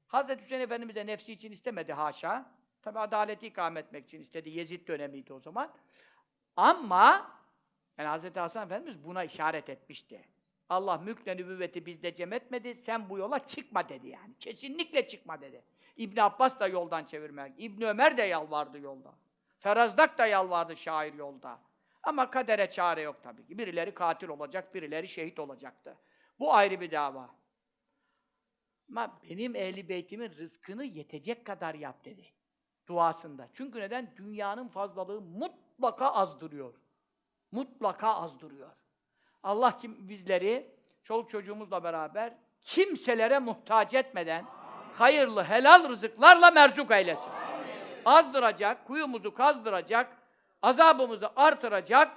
Hazreti 0.07 0.43
Hüseyin 0.43 0.61
Efendimiz 0.61 0.95
de 0.95 1.05
nefsi 1.05 1.33
için 1.33 1.51
istemedi 1.51 1.93
haşa. 1.93 2.51
Tabi 2.81 2.99
adaleti 2.99 3.47
ikamet 3.47 3.85
etmek 3.85 4.05
için 4.05 4.21
istedi. 4.21 4.49
Yezid 4.49 4.87
dönemiydi 4.87 5.33
o 5.33 5.39
zaman. 5.39 5.73
Ama 6.55 7.31
yani 7.97 8.07
Hazreti 8.07 8.39
Hasan 8.39 8.65
Efendimiz 8.65 9.03
buna 9.03 9.23
işaret 9.23 9.69
etmişti. 9.69 10.21
Allah 10.69 10.97
mülkle 10.97 11.37
nübüvveti 11.37 11.85
bizde 11.85 12.15
cem 12.15 12.33
etmedi, 12.33 12.75
sen 12.75 13.09
bu 13.09 13.17
yola 13.17 13.45
çıkma 13.45 13.89
dedi 13.89 14.07
yani. 14.07 14.33
Kesinlikle 14.39 15.07
çıkma 15.07 15.41
dedi. 15.41 15.63
İbn 15.97 16.19
Abbas 16.19 16.59
da 16.59 16.67
yoldan 16.67 17.05
çevirmek, 17.05 17.53
İbn 17.57 17.81
Ömer 17.81 18.17
de 18.17 18.21
yalvardı 18.21 18.79
yolda. 18.79 19.13
Ferazdak 19.59 20.17
da 20.17 20.25
yalvardı 20.25 20.77
şair 20.77 21.13
yolda. 21.13 21.59
Ama 22.03 22.29
kadere 22.29 22.69
çare 22.69 23.01
yok 23.01 23.23
tabii 23.23 23.45
ki. 23.45 23.57
Birileri 23.57 23.93
katil 23.93 24.27
olacak, 24.27 24.75
birileri 24.75 25.07
şehit 25.07 25.39
olacaktı. 25.39 25.97
Bu 26.39 26.53
ayrı 26.53 26.81
bir 26.81 26.91
dava. 26.91 27.29
Ama 28.89 29.19
benim 29.29 29.55
ehli 29.55 29.89
beytimin 29.89 30.29
rızkını 30.29 30.85
yetecek 30.85 31.45
kadar 31.45 31.75
yap 31.75 32.05
dedi. 32.05 32.25
Duasında. 32.87 33.49
Çünkü 33.53 33.79
neden? 33.79 34.13
Dünyanın 34.17 34.67
fazlalığı 34.67 35.21
mutlaka 35.21 36.11
azdırıyor. 36.11 36.73
Mutlaka 37.51 38.15
azdırıyor. 38.15 38.69
Allah 39.43 39.77
kim 39.77 40.09
bizleri 40.09 40.75
çoluk 41.03 41.29
çocuğumuzla 41.29 41.83
beraber 41.83 42.33
kimselere 42.61 43.39
muhtaç 43.39 43.93
etmeden 43.93 44.45
hayırlı, 44.93 45.43
helal 45.43 45.89
rızıklarla 45.89 46.51
merzuk 46.51 46.91
eylesin. 46.91 47.31
Azdıracak, 48.05 48.87
kuyumuzu 48.87 49.33
kazdıracak, 49.33 50.17
azabımızı 50.61 51.29
artıracak 51.35 52.11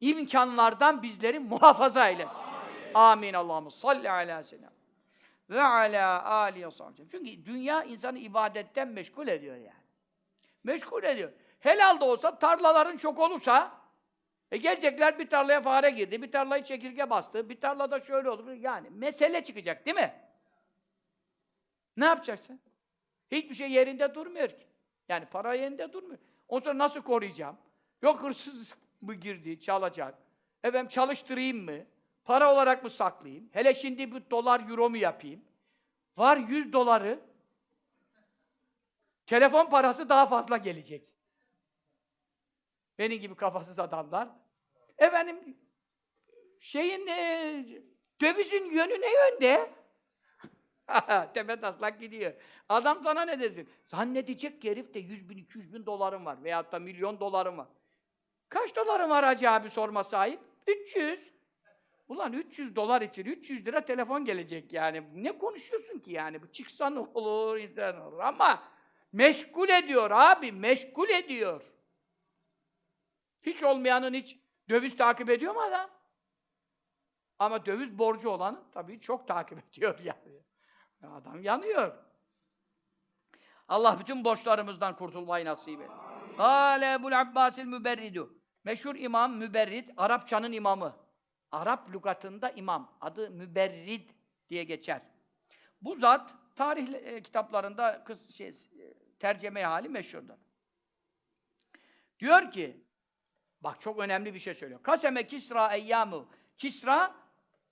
imkanlardan 0.00 1.02
bizleri 1.02 1.38
muhafaza 1.38 2.08
eylesin. 2.08 2.46
Amin. 2.94 3.34
Allah'ım 3.34 3.70
salli 3.70 4.10
ala 4.10 4.42
selam. 4.42 4.70
Ve 5.50 5.62
ala 5.62 6.24
alihi 6.24 6.66
ve 6.66 6.70
Çünkü 6.96 7.46
dünya 7.46 7.84
insanı 7.84 8.18
ibadetten 8.18 8.88
meşgul 8.88 9.28
ediyor 9.28 9.56
yani. 9.56 9.86
Meşgul 10.64 11.02
ediyor. 11.02 11.32
Helal 11.60 12.00
da 12.00 12.04
olsa, 12.04 12.38
tarlaların 12.38 12.96
çok 12.96 13.18
olursa, 13.18 13.75
e 14.50 14.56
gelecekler 14.56 15.18
bir 15.18 15.30
tarlaya 15.30 15.60
fare 15.60 15.90
girdi, 15.90 16.22
bir 16.22 16.32
tarlayı 16.32 16.64
çekirge 16.64 17.10
bastı, 17.10 17.48
bir 17.48 17.60
tarlada 17.60 18.00
şöyle 18.00 18.30
oldu. 18.30 18.54
Yani 18.54 18.90
mesele 18.90 19.44
çıkacak 19.44 19.86
değil 19.86 19.96
mi? 19.96 20.14
Ne 21.96 22.04
yapacaksın? 22.04 22.60
Hiçbir 23.30 23.54
şey 23.54 23.70
yerinde 23.70 24.14
durmuyor 24.14 24.48
ki. 24.48 24.66
Yani 25.08 25.26
para 25.26 25.54
yerinde 25.54 25.92
durmuyor. 25.92 26.18
O 26.48 26.60
sonra 26.60 26.78
nasıl 26.78 27.02
koruyacağım? 27.02 27.56
Yok 28.02 28.22
hırsız 28.22 28.74
mı 29.00 29.14
girdi, 29.14 29.60
çalacak? 29.60 30.18
Efendim 30.64 30.88
çalıştırayım 30.88 31.64
mı? 31.64 31.78
Para 32.24 32.52
olarak 32.52 32.84
mı 32.84 32.90
saklayayım? 32.90 33.48
Hele 33.52 33.74
şimdi 33.74 34.12
bir 34.12 34.30
dolar, 34.30 34.68
euro 34.70 34.90
mu 34.90 34.96
yapayım? 34.96 35.44
Var 36.16 36.36
100 36.36 36.72
doları. 36.72 37.20
Telefon 39.26 39.70
parası 39.70 40.08
daha 40.08 40.26
fazla 40.26 40.56
gelecek. 40.56 41.15
Benim 42.98 43.20
gibi 43.20 43.34
kafasız 43.34 43.78
adamlar. 43.78 44.28
Efendim, 44.98 45.56
şeyin, 46.60 47.06
e, 47.06 47.64
dövizin 48.20 48.64
yönü 48.64 49.00
ne 49.00 49.12
yönde? 49.12 49.70
Tepe 51.34 51.60
taslak 51.60 52.00
gidiyor. 52.00 52.32
Adam 52.68 53.00
sana 53.04 53.24
ne 53.24 53.40
desin? 53.40 53.68
Zannedecek 53.86 54.62
ki 54.62 54.70
herif 54.70 54.94
de 54.94 54.98
100 54.98 55.28
bin, 55.28 55.36
200 55.36 55.74
bin 55.74 55.86
dolarım 55.86 56.26
var 56.26 56.44
veyahut 56.44 56.72
da 56.72 56.78
milyon 56.78 57.20
dolarım 57.20 57.58
var. 57.58 57.68
Kaç 58.48 58.76
dolarım 58.76 59.10
var 59.10 59.24
Hacı 59.24 59.50
abi 59.50 59.70
sorma 59.70 60.04
sahip? 60.04 60.40
300. 60.66 61.36
Ulan 62.08 62.32
300 62.32 62.76
dolar 62.76 63.02
için 63.02 63.24
300 63.24 63.66
lira 63.66 63.80
telefon 63.80 64.24
gelecek 64.24 64.72
yani. 64.72 65.02
Ne 65.14 65.38
konuşuyorsun 65.38 65.98
ki 65.98 66.10
yani? 66.10 66.42
Bu 66.42 66.52
çıksa 66.52 66.90
ne 66.90 66.98
olur, 66.98 67.56
insan 67.56 68.00
olur. 68.00 68.18
Ama 68.18 68.62
meşgul 69.12 69.68
ediyor 69.68 70.10
abi, 70.10 70.52
meşgul 70.52 71.08
ediyor. 71.08 71.62
Hiç 73.46 73.62
olmayanın 73.62 74.14
hiç 74.14 74.38
döviz 74.68 74.96
takip 74.96 75.30
ediyor 75.30 75.54
mu 75.54 75.60
adam? 75.60 75.90
Ama 77.38 77.66
döviz 77.66 77.98
borcu 77.98 78.28
olan 78.28 78.64
tabii 78.72 79.00
çok 79.00 79.28
takip 79.28 79.58
ediyor 79.68 79.98
yani. 79.98 80.42
Adam 81.02 81.42
yanıyor. 81.42 81.92
Allah 83.68 84.00
bütün 84.00 84.24
borçlarımızdan 84.24 84.96
kurtulmayı 84.96 85.44
nasip 85.44 85.80
et. 85.80 85.90
Kâle 86.36 86.92
Ebul 86.92 87.12
Abbasil 87.12 87.64
Müberridu. 87.64 88.34
Meşhur 88.64 88.94
imam 88.94 89.36
Müberrid, 89.36 89.88
Arapçanın 89.96 90.52
imamı. 90.52 90.96
Arap 91.52 91.94
lügatında 91.94 92.50
imam. 92.50 92.96
Adı 93.00 93.30
Müberrid 93.30 94.10
diye 94.48 94.64
geçer. 94.64 95.02
Bu 95.82 95.94
zat 95.94 96.34
tarih 96.56 96.94
e, 96.94 97.22
kitaplarında 97.22 98.04
kız 98.04 98.30
şey, 98.34 98.52
tercüme 99.18 99.62
hali 99.62 99.88
meşhurdur. 99.88 100.34
Diyor 102.18 102.50
ki, 102.50 102.85
bak 103.60 103.80
çok 103.80 103.98
önemli 103.98 104.34
bir 104.34 104.38
şey 104.38 104.54
söylüyor. 104.54 104.82
Kaseme 104.82 105.26
Kisra 105.26 105.74
eyyamu. 105.74 106.28
Kisra 106.58 107.14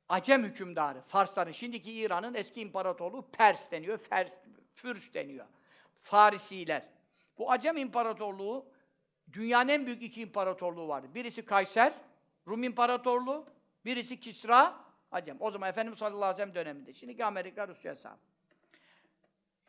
Acem 0.08 0.44
hükümdarı, 0.44 1.02
Farsların, 1.02 1.52
şimdiki 1.52 1.92
İran'ın 1.92 2.34
eski 2.34 2.60
imparatorluğu 2.60 3.30
Pers 3.30 3.70
deniyor, 3.70 3.98
Fers, 3.98 4.40
Fürs 4.74 5.14
deniyor. 5.14 5.46
Farisiler. 6.02 6.88
Bu 7.38 7.50
Acem 7.50 7.76
İmparatorluğu, 7.76 8.66
dünyanın 9.32 9.68
en 9.68 9.86
büyük 9.86 10.02
iki 10.02 10.22
imparatorluğu 10.22 10.88
vardı. 10.88 11.08
Birisi 11.14 11.44
Kayser, 11.44 11.94
Rum 12.46 12.62
İmparatorluğu, 12.62 13.46
birisi 13.84 14.20
Kisra, 14.20 14.84
Acem. 15.10 15.36
O 15.40 15.50
zaman 15.50 15.68
Efendimiz 15.68 15.98
sallallahu 15.98 16.24
aleyhi 16.24 16.48
ve 16.48 16.52
sellem 16.52 16.54
döneminde. 16.54 16.92
Şimdiki 16.92 17.24
Amerika, 17.24 17.68
Rusya 17.68 17.92
hesabı. 17.92 18.18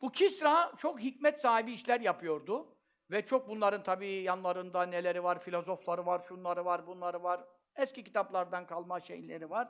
Bu 0.01 0.11
Kisra 0.11 0.71
çok 0.77 0.99
hikmet 0.99 1.41
sahibi 1.41 1.73
işler 1.73 2.01
yapıyordu. 2.01 2.74
Ve 3.11 3.25
çok 3.25 3.49
bunların 3.49 3.83
tabii 3.83 4.13
yanlarında 4.13 4.85
neleri 4.85 5.23
var, 5.23 5.41
filozofları 5.41 6.05
var, 6.05 6.19
şunları 6.19 6.65
var, 6.65 6.87
bunları 6.87 7.23
var. 7.23 7.43
Eski 7.75 8.03
kitaplardan 8.03 8.67
kalma 8.67 8.99
şeyleri 8.99 9.49
var 9.49 9.69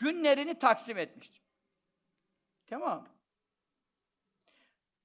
günlerini 0.00 0.58
taksim 0.58 0.98
etmiştir. 0.98 1.42
Tamam 2.66 3.08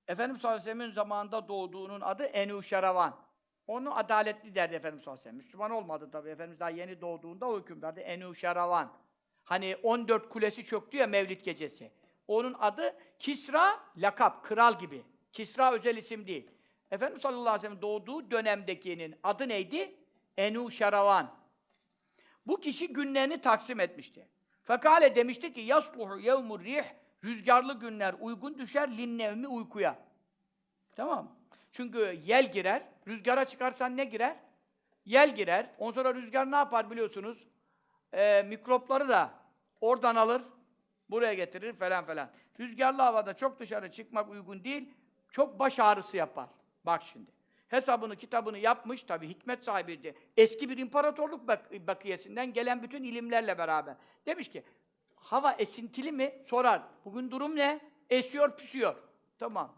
Efendimiz 0.07 0.41
sallallahu 0.41 0.61
aleyhi 0.61 0.69
ve 0.69 0.73
sellem'in 0.73 0.93
zamanında 0.93 1.47
doğduğunun 1.47 2.01
adı 2.01 2.23
Enuşeravan. 2.23 3.15
Onu 3.67 3.97
adaletli 3.97 4.55
derdi 4.55 4.75
Efendimiz 4.75 5.03
sallallahu 5.03 5.21
aleyhi 5.21 5.27
ve 5.27 5.29
sellem. 5.29 5.45
Müslüman 5.45 5.71
olmadı 5.71 6.09
tabii. 6.11 6.29
Efendimiz 6.29 6.59
daha 6.59 6.69
yeni 6.69 7.01
doğduğunda 7.01 7.47
o 7.47 7.59
hükümdardı. 7.59 7.99
Enuşeravan. 7.99 8.93
Hani 9.43 9.75
14 9.83 10.29
kulesi 10.29 10.65
çöktü 10.65 10.97
ya 10.97 11.07
Mevlid 11.07 11.41
gecesi. 11.41 11.91
Onun 12.27 12.53
adı 12.59 12.95
Kisra, 13.19 13.79
lakap, 13.97 14.43
kral 14.45 14.79
gibi. 14.79 15.03
Kisra 15.31 15.73
özel 15.73 15.97
isim 15.97 16.27
değil. 16.27 16.51
Efendimiz 16.91 17.21
sallallahu 17.21 17.49
aleyhi 17.49 17.63
ve 17.63 17.67
sellem 17.67 17.81
doğduğu 17.81 18.31
dönemdekinin 18.31 19.15
adı 19.23 19.49
neydi? 19.49 19.95
Enuşeravan. 20.37 21.35
Bu 22.47 22.59
kişi 22.59 22.93
günlerini 22.93 23.41
taksim 23.41 23.79
etmişti. 23.79 24.27
Fekale 24.63 25.15
demişti 25.15 25.53
ki 25.53 25.61
yasluhu 25.61 26.19
yevmur 26.19 26.63
rih 26.63 26.83
rüzgarlı 27.23 27.79
günler 27.79 28.15
uygun 28.19 28.57
düşer 28.57 28.97
linnevmi 28.97 29.47
uykuya. 29.47 29.99
Tamam 30.95 31.35
Çünkü 31.71 32.21
yel 32.25 32.51
girer. 32.51 32.83
Rüzgara 33.07 33.45
çıkarsan 33.45 33.97
ne 33.97 34.05
girer? 34.05 34.35
Yel 35.05 35.35
girer. 35.35 35.69
Ondan 35.77 35.91
sonra 35.91 36.13
rüzgar 36.13 36.51
ne 36.51 36.55
yapar 36.55 36.91
biliyorsunuz? 36.91 37.47
Ee, 38.13 38.43
mikropları 38.43 39.09
da 39.09 39.33
oradan 39.81 40.15
alır, 40.15 40.41
buraya 41.09 41.33
getirir 41.33 41.73
falan 41.73 42.05
falan. 42.05 42.29
Rüzgarlı 42.59 43.01
havada 43.01 43.33
çok 43.33 43.59
dışarı 43.59 43.91
çıkmak 43.91 44.29
uygun 44.29 44.63
değil, 44.63 44.93
çok 45.29 45.59
baş 45.59 45.79
ağrısı 45.79 46.17
yapar. 46.17 46.49
Bak 46.85 47.03
şimdi. 47.03 47.31
Hesabını, 47.67 48.15
kitabını 48.15 48.57
yapmış, 48.57 49.03
tabi 49.03 49.27
hikmet 49.29 49.63
sahibiydi. 49.63 50.15
Eski 50.37 50.69
bir 50.69 50.77
imparatorluk 50.77 51.47
bak 51.47 51.87
bakiyesinden 51.87 52.53
gelen 52.53 52.83
bütün 52.83 53.03
ilimlerle 53.03 53.57
beraber. 53.57 53.95
Demiş 54.25 54.49
ki, 54.49 54.63
hava 55.15 55.53
esintili 55.53 56.11
mi? 56.11 56.41
Sorar. 56.45 56.81
Bugün 57.05 57.31
durum 57.31 57.55
ne? 57.55 57.79
Esiyor, 58.09 58.57
püsüyor. 58.57 58.95
Tamam. 59.39 59.75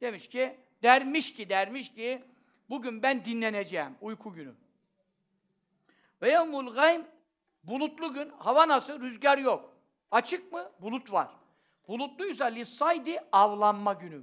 Demiş 0.00 0.28
ki, 0.28 0.60
dermiş 0.82 1.32
ki, 1.34 1.48
dermiş 1.48 1.94
ki, 1.94 2.24
bugün 2.70 3.02
ben 3.02 3.24
dinleneceğim, 3.24 3.96
uyku 4.00 4.32
günü. 4.32 4.54
Ve 6.22 6.30
yevmul 6.30 6.74
gaym 6.74 7.06
Bulutlu 7.64 8.12
gün, 8.12 8.30
hava 8.38 8.68
nasıl? 8.68 9.00
Rüzgar 9.00 9.38
yok. 9.38 9.76
Açık 10.10 10.52
mı? 10.52 10.70
Bulut 10.80 11.12
var. 11.12 11.28
Bulutluysa 11.88 12.44
lissaydi 12.44 13.20
avlanma 13.32 13.92
günü. 13.92 14.22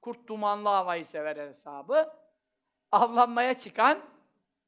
Kurt 0.00 0.28
dumanlı 0.28 0.68
havayı 0.68 1.06
sever 1.06 1.36
hesabı. 1.36 2.12
Avlanmaya 2.92 3.58
çıkan, 3.58 4.00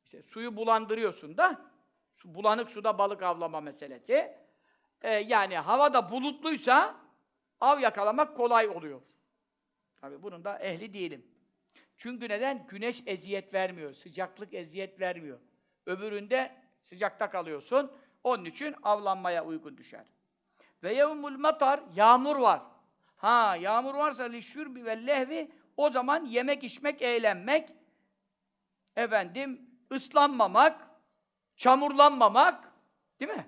işte 0.04 0.22
suyu 0.22 0.56
bulandırıyorsun 0.56 1.36
da, 1.36 1.60
su, 2.12 2.34
bulanık 2.34 2.70
suda 2.70 2.98
balık 2.98 3.22
avlama 3.22 3.60
meselesi. 3.60 4.36
Ee, 5.02 5.14
yani 5.14 5.56
havada 5.56 6.10
bulutluysa 6.10 6.96
av 7.60 7.80
yakalamak 7.80 8.36
kolay 8.36 8.68
oluyor. 8.68 9.02
Tabii 10.00 10.22
bunun 10.22 10.44
da 10.44 10.58
ehli 10.58 10.94
değilim. 10.94 11.26
Çünkü 11.96 12.28
neden? 12.28 12.66
Güneş 12.66 13.02
eziyet 13.06 13.54
vermiyor, 13.54 13.94
sıcaklık 13.94 14.54
eziyet 14.54 15.00
vermiyor. 15.00 15.40
Öbüründe 15.86 16.56
sıcakta 16.82 17.30
kalıyorsun. 17.30 17.92
Onun 18.24 18.44
için 18.44 18.74
avlanmaya 18.82 19.44
uygun 19.44 19.76
düşer. 19.76 20.04
Ve 20.82 20.94
yevmul 20.94 21.38
matar, 21.38 21.80
yağmur 21.94 22.36
var. 22.36 22.62
Ha, 23.22 23.56
yağmur 23.56 23.94
varsa 23.94 24.22
li 24.22 24.42
şürbi 24.42 24.84
ve 24.84 25.06
lehvi, 25.06 25.50
o 25.76 25.90
zaman 25.90 26.24
yemek, 26.24 26.64
içmek, 26.64 27.02
eğlenmek, 27.02 27.70
efendim, 28.96 29.70
ıslanmamak, 29.92 30.90
çamurlanmamak, 31.56 32.72
değil 33.20 33.30
mi? 33.30 33.46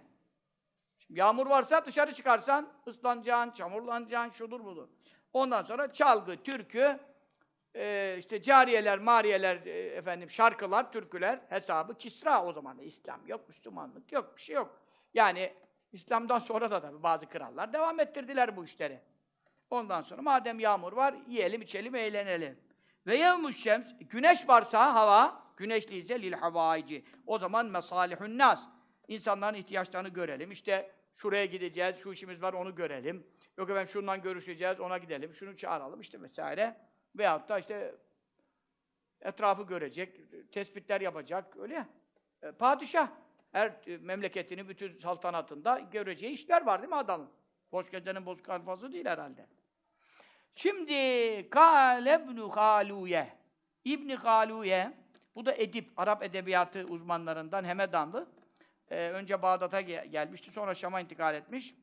Şimdi 0.99 1.20
yağmur 1.20 1.47
varsa 1.47 1.87
dışarı 1.87 2.14
çıkarsan 2.14 2.68
ıslanacaksın, 2.87 3.51
çamurlanacaksın, 3.51 4.31
şudur 4.31 4.64
budur. 4.64 4.89
Ondan 5.33 5.62
sonra 5.62 5.93
çalgı, 5.93 6.43
türkü, 6.43 6.99
e, 7.75 8.16
işte 8.18 8.43
cariyeler, 8.43 8.99
mariyeler, 8.99 9.66
e, 9.66 9.70
efendim 9.70 10.31
şarkılar, 10.31 10.93
türküler 10.93 11.41
hesabı 11.49 11.99
Kisra 11.99 12.45
o 12.45 12.53
zaman. 12.53 12.79
İslam 12.79 13.27
yok, 13.27 13.49
Müslümanlık 13.49 14.12
yok, 14.12 14.37
bir 14.37 14.43
şey 14.43 14.57
yok. 14.57 14.81
Yani 15.14 15.55
İslam'dan 15.93 16.39
sonra 16.39 16.70
da 16.70 16.81
tabii 16.81 17.03
bazı 17.03 17.27
krallar 17.27 17.72
devam 17.72 18.01
ettirdiler 18.01 18.57
bu 18.57 18.64
işleri. 18.64 19.13
Ondan 19.70 20.02
sonra 20.02 20.22
madem 20.22 20.60
yağmur 20.60 20.92
var, 20.92 21.14
yiyelim, 21.28 21.62
içelim, 21.62 21.94
eğlenelim. 21.94 22.58
Ve 23.06 23.16
yevmuş 23.16 23.56
şems, 23.56 23.86
güneş 24.00 24.48
varsa 24.48 24.94
hava, 24.94 25.42
güneşliyse 25.56 26.22
lil 26.22 26.32
havaici. 26.32 27.04
O 27.26 27.38
zaman 27.38 27.66
mesalihun 27.66 28.38
nas. 28.38 28.62
İnsanların 29.08 29.56
ihtiyaçlarını 29.56 30.08
görelim. 30.08 30.50
İşte 30.50 30.90
şuraya 31.14 31.44
gideceğiz, 31.44 31.96
şu 31.96 32.12
işimiz 32.12 32.42
var 32.42 32.52
onu 32.52 32.74
görelim. 32.74 33.26
Yok 33.58 33.70
efendim 33.70 33.88
şundan 33.88 34.22
görüşeceğiz, 34.22 34.80
ona 34.80 34.98
gidelim, 34.98 35.34
şunu 35.34 35.56
çağıralım 35.56 36.00
işte 36.00 36.22
vesaire. 36.22 36.76
Veyahut 37.16 37.48
da 37.48 37.58
işte 37.58 37.94
etrafı 39.20 39.62
görecek, 39.62 40.20
tespitler 40.52 41.00
yapacak, 41.00 41.56
öyle 41.56 41.74
ya. 41.74 41.88
E, 42.42 42.52
padişah, 42.52 43.08
her 43.52 43.68
e, 43.86 43.96
memleketinin 43.96 44.68
bütün 44.68 44.98
saltanatında 44.98 45.78
göreceği 45.78 46.32
işler 46.32 46.66
var 46.66 46.82
değil 46.82 46.88
mi 46.88 46.96
adamın? 46.96 47.30
Boş 47.72 47.90
gezenin 47.90 48.26
bozuk 48.26 48.48
alfası 48.48 48.92
değil 48.92 49.06
herhalde. 49.06 49.46
Şimdi 50.54 51.50
Kâle 51.50 52.14
ibn 52.14 52.38
Halûye 52.38 53.32
İbn 53.84 54.08
Halûye 54.08 54.92
bu 55.34 55.46
da 55.46 55.54
edip, 55.54 55.92
Arap 55.96 56.22
edebiyatı 56.22 56.84
uzmanlarından 56.84 57.64
Hemedanlı. 57.64 58.26
Ee, 58.90 59.10
önce 59.10 59.42
Bağdat'a 59.42 59.80
ge- 59.80 60.06
gelmişti, 60.06 60.50
sonra 60.50 60.74
Şam'a 60.74 61.00
intikal 61.00 61.34
etmiş. 61.34 61.74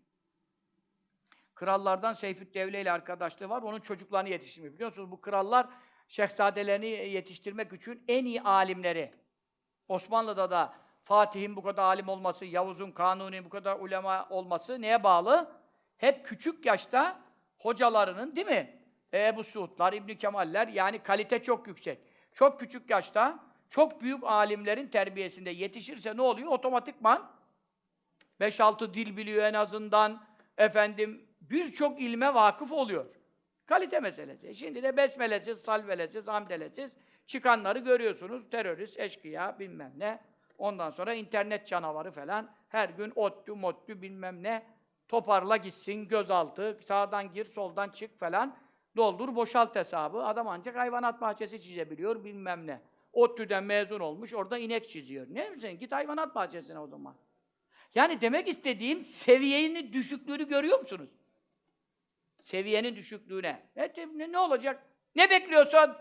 Krallardan 1.56 2.14
Seyfüddevle 2.14 2.82
ile 2.82 2.92
arkadaşlığı 2.92 3.50
var, 3.50 3.62
onun 3.62 3.80
çocuklarını 3.80 4.30
yetiştirmiş. 4.30 4.74
Biliyorsunuz 4.74 5.12
bu 5.12 5.22
krallar 5.22 5.68
şehzadelerini 6.08 6.88
yetiştirmek 6.88 7.74
için 7.74 8.04
en 8.08 8.26
iyi 8.26 8.42
alimleri. 8.42 9.12
Osmanlı'da 9.88 10.52
da 10.52 10.74
Fatih'in 11.04 11.56
bu 11.56 11.64
kadar 11.64 11.84
alim 11.84 12.10
olması, 12.10 12.46
Yavuz'un, 12.46 12.92
Kanuni'nin 12.92 13.46
bu 13.46 13.50
kadar 13.50 13.80
ulema 13.80 14.30
olması 14.30 14.82
neye 14.82 15.04
bağlı? 15.04 15.61
Hep 16.02 16.26
küçük 16.26 16.66
yaşta 16.66 17.20
hocalarının 17.58 18.36
değil 18.36 18.48
mi? 18.48 18.80
E, 19.14 19.28
Ebu 19.28 19.44
Suudlar, 19.44 19.94
İbn 19.94 20.14
Kemaller 20.14 20.68
yani 20.68 21.04
kalite 21.04 21.44
çok 21.44 21.68
yüksek. 21.68 22.00
Çok 22.34 22.60
küçük 22.60 22.90
yaşta 22.90 23.40
çok 23.70 24.02
büyük 24.02 24.24
alimlerin 24.24 24.88
terbiyesinde 24.88 25.50
yetişirse 25.50 26.18
ne 26.18 26.22
oluyor? 26.22 26.48
Otomatikman 26.48 27.32
5-6 28.40 28.94
dil 28.94 29.18
biliyor 29.18 29.44
en 29.44 29.54
azından. 29.54 30.24
Efendim 30.58 31.28
birçok 31.42 32.02
ilme 32.02 32.34
vakıf 32.34 32.72
oluyor. 32.72 33.06
Kalite 33.66 34.00
meselesi. 34.00 34.56
Şimdi 34.56 34.84
de 34.84 34.98
besmelesiz, 34.98 35.58
salvelesiz, 35.58 36.28
hamdelesiz 36.28 36.92
çıkanları 37.26 37.80
görüyorsunuz. 37.80 38.50
Terörist, 38.50 39.00
eşkıya, 39.00 39.60
bilmem 39.60 39.94
ne. 39.98 40.20
Ondan 40.58 40.92
sonra 40.92 41.14
internet 41.14 41.68
canavarı 41.68 42.12
falan. 42.12 42.52
Her 42.70 42.90
gün 42.90 43.14
ottu, 43.16 43.56
mottu 43.56 44.02
bilmem 44.02 44.44
ne. 44.44 44.64
Toparla 45.12 45.58
gitsin, 45.58 46.08
gözaltı, 46.08 46.80
sağdan 46.86 47.34
gir, 47.34 47.46
soldan 47.46 47.90
çık 47.90 48.20
falan. 48.20 48.58
Doldur, 48.96 49.36
boşalt 49.36 49.76
hesabı. 49.76 50.24
Adam 50.24 50.48
ancak 50.48 50.76
hayvanat 50.76 51.22
bahçesi 51.22 51.62
çizebiliyor, 51.62 52.24
bilmem 52.24 52.68
ne. 52.68 52.82
ODTÜ'den 53.14 53.64
mezun 53.64 54.00
olmuş, 54.00 54.34
orada 54.34 54.58
inek 54.58 54.90
çiziyor. 54.90 55.28
Ne 55.30 55.50
misin? 55.50 55.80
Git 55.80 55.92
hayvanat 55.92 56.36
bahçesine 56.36 56.80
o 56.80 56.88
zaman. 56.88 57.16
Yani 57.96 58.22
demek 58.22 58.48
istediğim 58.48 59.06
seviyenin 59.06 59.94
düşüklüğünü 59.94 60.48
görüyor 60.48 60.80
musunuz? 60.80 61.10
Seviyenin 62.40 62.96
düşüklüğüne. 62.96 63.64
E, 63.76 64.08
ne, 64.16 64.32
ne 64.32 64.40
olacak? 64.40 64.84
Ne 65.16 65.30
bekliyorsun? 65.30 65.96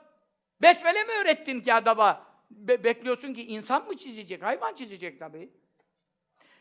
Besmele 0.63 1.05
mi 1.05 1.13
öğrettin 1.13 1.61
ki 1.61 1.75
adama? 1.75 2.27
Be- 2.51 2.85
bekliyorsun 2.85 3.35
ki 3.35 3.47
insan 3.47 3.87
mı 3.87 3.97
çizecek? 3.97 4.43
Hayvan 4.43 4.75
çizecek 4.75 5.19
tabii. 5.19 5.51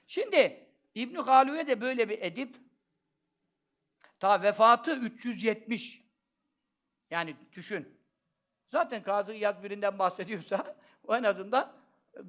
Şimdi 0.08 0.69
İbn 0.96 1.16
Halü'ye 1.16 1.68
de 1.68 1.82
böyle 1.82 2.10
bir 2.10 2.22
edip 2.22 2.56
ta 4.20 4.42
vefatı 4.42 4.96
370. 4.96 6.02
Yani 7.12 7.36
düşün. 7.56 8.00
Zaten 8.68 9.04
Kazı 9.04 9.34
İyaz 9.34 9.64
birinden 9.64 10.00
bahsediyorsa 10.00 10.76
o 11.04 11.16
en 11.16 11.24
azından 11.24 11.74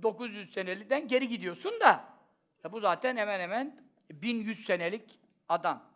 900 0.03 0.53
seneliden 0.53 1.09
geri 1.09 1.29
gidiyorsun 1.29 1.81
da 1.81 2.05
ya 2.65 2.73
bu 2.73 2.81
zaten 2.81 3.17
hemen 3.17 3.41
hemen 3.41 3.83
1100 4.11 4.65
senelik 4.65 5.21
adam. 5.49 5.91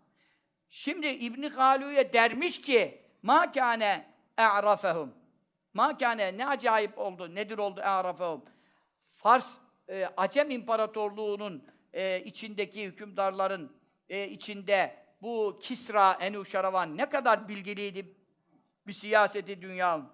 Şimdi 0.69 1.07
İbn 1.07 1.43
Halü'ye 1.43 2.12
dermiş 2.12 2.61
ki 2.61 3.03
ma 3.23 3.51
kâne 3.51 4.07
e'rafehum 4.39 5.15
ma 5.75 5.97
kâne 5.97 6.39
ne 6.39 6.47
acayip 6.47 6.99
oldu, 6.99 7.35
nedir 7.35 7.59
oldu 7.59 7.81
e'rafehum 7.81 8.45
Fars, 9.15 9.59
e, 9.89 10.07
Acem 10.17 10.51
İmparatorluğu'nun 10.51 11.74
e, 11.95 12.22
içindeki 12.24 12.84
hükümdarların 12.84 13.72
e, 14.09 14.28
içinde 14.28 14.97
bu 15.22 15.59
Kisra, 15.62 16.12
Enuşaravan 16.12 16.97
ne 16.97 17.09
kadar 17.09 17.49
bilgiliydi 17.49 18.14
bir 18.86 18.92
siyaseti 18.92 19.62
dünyanın. 19.62 20.09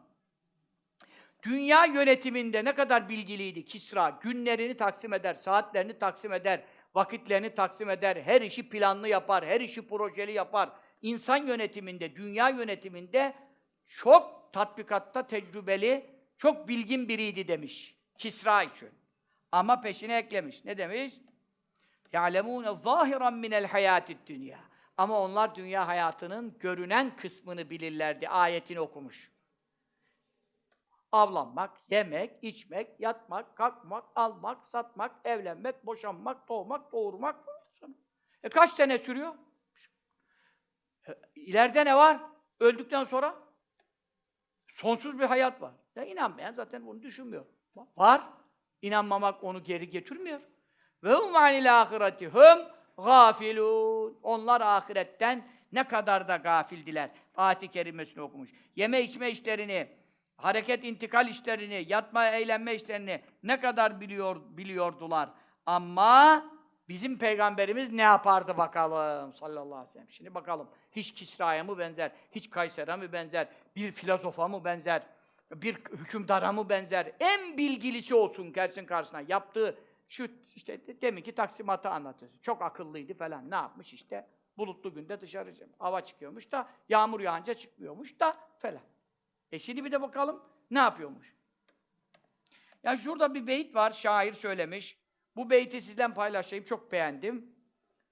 Dünya 1.42 1.84
yönetiminde 1.84 2.64
ne 2.64 2.74
kadar 2.74 3.08
bilgiliydi 3.08 3.64
Kisra. 3.64 4.18
Günlerini 4.22 4.76
taksim 4.76 5.12
eder, 5.12 5.34
saatlerini 5.34 5.98
taksim 5.98 6.32
eder, 6.32 6.62
vakitlerini 6.94 7.54
taksim 7.54 7.90
eder, 7.90 8.16
her 8.16 8.40
işi 8.40 8.68
planlı 8.68 9.08
yapar, 9.08 9.46
her 9.46 9.60
işi 9.60 9.88
projeli 9.88 10.32
yapar. 10.32 10.70
İnsan 11.02 11.36
yönetiminde, 11.36 12.16
dünya 12.16 12.48
yönetiminde 12.48 13.34
çok 13.86 14.52
tatbikatta 14.52 15.26
tecrübeli, 15.26 16.10
çok 16.36 16.68
bilgin 16.68 17.08
biriydi 17.08 17.48
demiş 17.48 17.96
Kisra 18.18 18.62
için. 18.62 18.88
Ama 19.52 19.80
peşine 19.80 20.16
eklemiş. 20.16 20.64
Ne 20.64 20.78
demiş? 20.78 21.14
يَعْلَمُونَ 22.13 22.65
ظَاهِرًا 22.73 23.29
مِنَ 23.29 23.65
الْحَيَاتِ 23.65 24.15
dünya. 24.27 24.59
Ama 24.97 25.21
onlar 25.21 25.55
dünya 25.55 25.87
hayatının 25.87 26.57
görünen 26.59 27.15
kısmını 27.15 27.69
bilirlerdi. 27.69 28.29
Ayetini 28.29 28.79
okumuş. 28.79 29.31
Avlanmak, 31.11 31.71
yemek, 31.89 32.43
içmek, 32.43 32.99
yatmak, 32.99 33.55
kalkmak, 33.57 34.03
almak, 34.15 34.67
satmak, 34.67 35.11
evlenmek, 35.23 35.85
boşanmak, 35.85 36.49
doğmak, 36.49 36.91
doğurmak. 36.91 37.35
E 38.43 38.49
kaç 38.49 38.73
sene 38.73 38.99
sürüyor? 38.99 39.35
E, 41.07 41.11
ileride 41.35 41.85
ne 41.85 41.95
var? 41.95 42.21
Öldükten 42.59 43.03
sonra 43.03 43.35
sonsuz 44.67 45.19
bir 45.19 45.25
hayat 45.25 45.61
var. 45.61 45.73
Ya 45.95 46.05
inanmayan 46.05 46.53
zaten 46.53 46.87
bunu 46.87 47.01
düşünmüyor. 47.01 47.45
Var. 47.97 48.29
İnanmamak 48.81 49.43
onu 49.43 49.63
geri 49.63 49.89
getirmiyor. 49.89 50.41
Ve 51.04 51.14
hum 51.14 51.36
anil 51.36 51.80
ahireti 51.80 52.28
hum 52.28 52.58
gafilun. 53.04 54.18
Onlar 54.22 54.60
ahiretten 54.60 55.44
ne 55.72 55.88
kadar 55.88 56.28
da 56.28 56.36
gafildiler. 56.36 57.10
Ayet-i 57.36 57.68
kerimesini 57.68 58.22
okumuş. 58.22 58.50
Yeme 58.76 59.02
içme 59.02 59.30
işlerini, 59.30 59.88
hareket 60.36 60.84
intikal 60.84 61.28
işlerini, 61.28 61.84
yatma 61.88 62.26
eğlenme 62.26 62.74
işlerini 62.74 63.20
ne 63.42 63.60
kadar 63.60 64.00
biliyor 64.00 64.36
biliyordular. 64.50 65.28
Ama 65.66 66.44
bizim 66.88 67.18
peygamberimiz 67.18 67.92
ne 67.92 68.02
yapardı 68.02 68.56
bakalım 68.56 69.34
sallallahu 69.34 69.74
aleyhi 69.74 69.88
ve 69.88 69.92
sellem. 69.92 70.10
Şimdi 70.10 70.34
bakalım. 70.34 70.68
Hiç 70.92 71.14
Kisra'ya 71.14 71.64
mı 71.64 71.78
benzer? 71.78 72.12
Hiç 72.32 72.50
Kayser'e 72.50 72.96
mi 72.96 73.12
benzer? 73.12 73.48
Bir 73.76 73.92
filozofa 73.92 74.48
mı 74.48 74.64
benzer? 74.64 75.02
Bir 75.54 75.74
hükümdara 75.74 76.52
mı 76.52 76.68
benzer? 76.68 77.12
En 77.20 77.58
bilgilisi 77.58 78.14
olsun 78.14 78.52
gelsin 78.52 78.84
karşısına. 78.86 79.22
Yaptığı 79.28 79.78
Şu 80.10 80.28
işte 80.56 80.86
de- 80.86 81.02
deminki 81.02 81.34
taksimatı 81.34 81.88
anlatıyor. 81.88 82.32
Çok 82.42 82.62
akıllıydı 82.62 83.14
falan. 83.14 83.50
Ne 83.50 83.54
yapmış 83.54 83.92
işte? 83.92 84.26
Bulutlu 84.58 84.94
günde 84.94 85.20
dışarı 85.20 85.54
hava 85.78 86.00
çıkıyormuş 86.00 86.52
da 86.52 86.68
yağmur 86.88 87.20
yağınca 87.20 87.54
çıkmıyormuş 87.54 88.20
da 88.20 88.36
falan. 88.58 88.82
E 89.52 89.58
şimdi 89.58 89.84
bir 89.84 89.92
de 89.92 90.02
bakalım 90.02 90.42
ne 90.70 90.78
yapıyormuş. 90.78 91.34
Yani 92.82 92.98
şurada 92.98 93.34
bir 93.34 93.46
beyit 93.46 93.74
var, 93.74 93.90
şair 93.92 94.32
söylemiş. 94.32 94.98
Bu 95.36 95.50
beyti 95.50 95.80
sizden 95.80 96.14
paylaşayım, 96.14 96.64
çok 96.64 96.92
beğendim. 96.92 97.54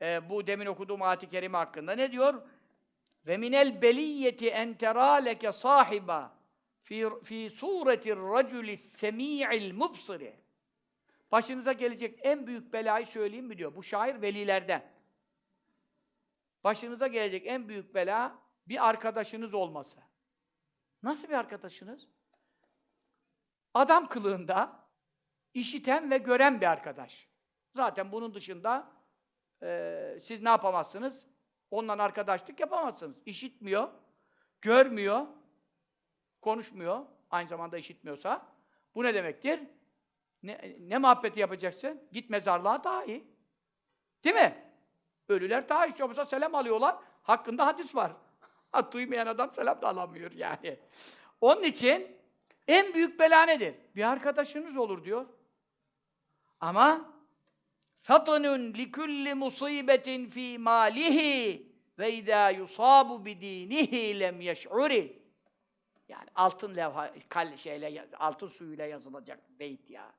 Ee, 0.03 0.30
bu 0.30 0.46
demin 0.46 0.66
okuduğum 0.66 1.03
ayet-i 1.03 1.28
kerime 1.28 1.59
hakkında. 1.59 1.92
Ne 1.92 2.12
diyor? 2.12 2.42
Ve 3.26 3.36
minel 3.36 3.82
beliyeti 3.82 4.49
en 4.49 4.74
terâ 4.74 5.14
leke 5.14 5.53
sahiba 5.53 6.36
fi, 6.82 7.09
fi 7.24 7.51
sureti 7.51 8.16
raculi 8.16 8.76
semi'il 8.76 9.72
mubsiri. 9.72 10.47
Başınıza 11.33 11.72
gelecek 11.72 12.18
en 12.22 12.47
büyük 12.47 12.72
belayı 12.72 13.07
söyleyeyim 13.07 13.47
mi 13.47 13.59
diyor. 13.59 13.74
Bu 13.74 13.83
şair 13.83 14.22
velilerden. 14.22 14.93
Başınıza 16.64 17.07
gelecek 17.07 17.47
en 17.47 17.68
büyük 17.68 17.95
bela 17.95 18.39
bir 18.68 18.89
arkadaşınız 18.89 19.55
olması. 19.55 19.99
Nasıl 21.03 21.29
bir 21.29 21.35
arkadaşınız? 21.35 22.09
Adam 23.74 24.09
kılığında 24.09 24.89
işiten 25.55 26.11
ve 26.11 26.18
gören 26.18 26.61
bir 26.61 26.66
arkadaş. 26.66 27.29
Zaten 27.74 28.12
bunun 28.12 28.35
dışında 28.35 28.93
eee, 29.62 30.18
siz 30.20 30.43
ne 30.43 30.49
yapamazsınız? 30.49 31.26
Onunla 31.70 32.03
arkadaşlık 32.03 32.61
yapamazsınız. 32.61 33.16
İşitmiyor, 33.26 33.89
görmüyor, 34.61 35.26
konuşmuyor, 36.41 37.07
aynı 37.31 37.49
zamanda 37.49 37.79
işitmiyorsa. 37.79 38.47
Bu 38.95 39.05
ne 39.05 39.14
demektir? 39.14 39.61
Ne, 40.43 40.76
ne 40.80 40.99
muhabbeti 40.99 41.41
yapacaksın? 41.41 42.03
Git 42.12 42.30
mezarlığa 42.30 42.84
daha 42.84 43.05
iyi. 43.05 43.24
Değil 44.24 44.34
mi? 44.34 44.64
Ölüler 45.28 45.68
daha 45.68 45.86
hiç 45.86 46.01
olmazsa 46.01 46.26
selam 46.26 46.55
alıyorlar. 46.55 46.97
Hakkında 47.22 47.66
hadis 47.66 47.95
var. 47.95 48.12
Ha, 48.72 48.93
Duymayan 48.93 49.26
adam 49.26 49.55
selam 49.55 49.82
da 49.82 49.89
alamıyor 49.89 50.32
yani. 50.32 50.78
Onun 51.41 51.62
için 51.62 52.16
en 52.68 52.95
büyük 52.95 53.20
bela 53.20 53.43
nedir? 53.43 53.74
Bir 53.97 54.03
arkadaşınız 54.03 54.76
olur 54.76 55.05
diyor. 55.05 55.26
Ama 56.61 57.11
fatunun 58.03 58.74
likulli 58.74 59.34
musibetin 59.34 60.30
fi 60.30 60.59
malihi 60.59 61.72
ve 61.99 62.12
izâ 62.12 62.51
yusabu 62.51 63.24
bidînihi 63.24 64.20
lem 64.20 64.41
yeş'uri. 64.41 65.22
Yani 66.09 66.28
altın 66.34 66.76
levha, 66.76 67.14
kal 67.28 67.57
şeyle, 67.57 68.09
altın 68.18 68.49
suyuyla 68.49 68.86
yazılacak 68.86 69.39
beyt 69.61 69.91
ya. 69.91 70.12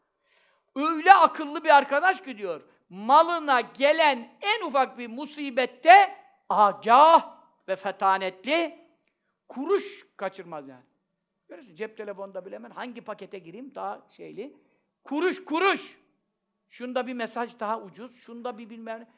Öyle 0.80 1.14
akıllı 1.14 1.64
bir 1.64 1.78
arkadaş 1.78 2.22
ki 2.22 2.38
diyor, 2.38 2.62
malına 2.90 3.62
gelen 3.62 4.38
en 4.42 4.68
ufak 4.68 4.98
bir 4.98 5.08
musibette 5.08 6.16
agah 6.50 7.38
ve 7.68 7.76
fetanetli 7.76 8.80
kuruş 9.48 10.06
kaçırmaz 10.18 10.68
yani. 10.68 10.84
Görüyorsun 11.48 11.76
cep 11.76 11.98
telefonunda 11.98 12.46
bile 12.46 12.56
hemen 12.56 12.70
hangi 12.70 13.02
pakete 13.02 13.40
gireyim 13.40 13.76
daha 13.76 14.02
şeyli. 14.10 14.58
Kuruş 15.04 15.46
kuruş. 15.46 16.00
Şunda 16.70 17.08
bir 17.08 17.14
mesaj 17.14 17.60
daha 17.60 17.82
ucuz, 17.82 18.20
şunda 18.20 18.58
bir 18.58 18.70
bilmem. 18.70 19.10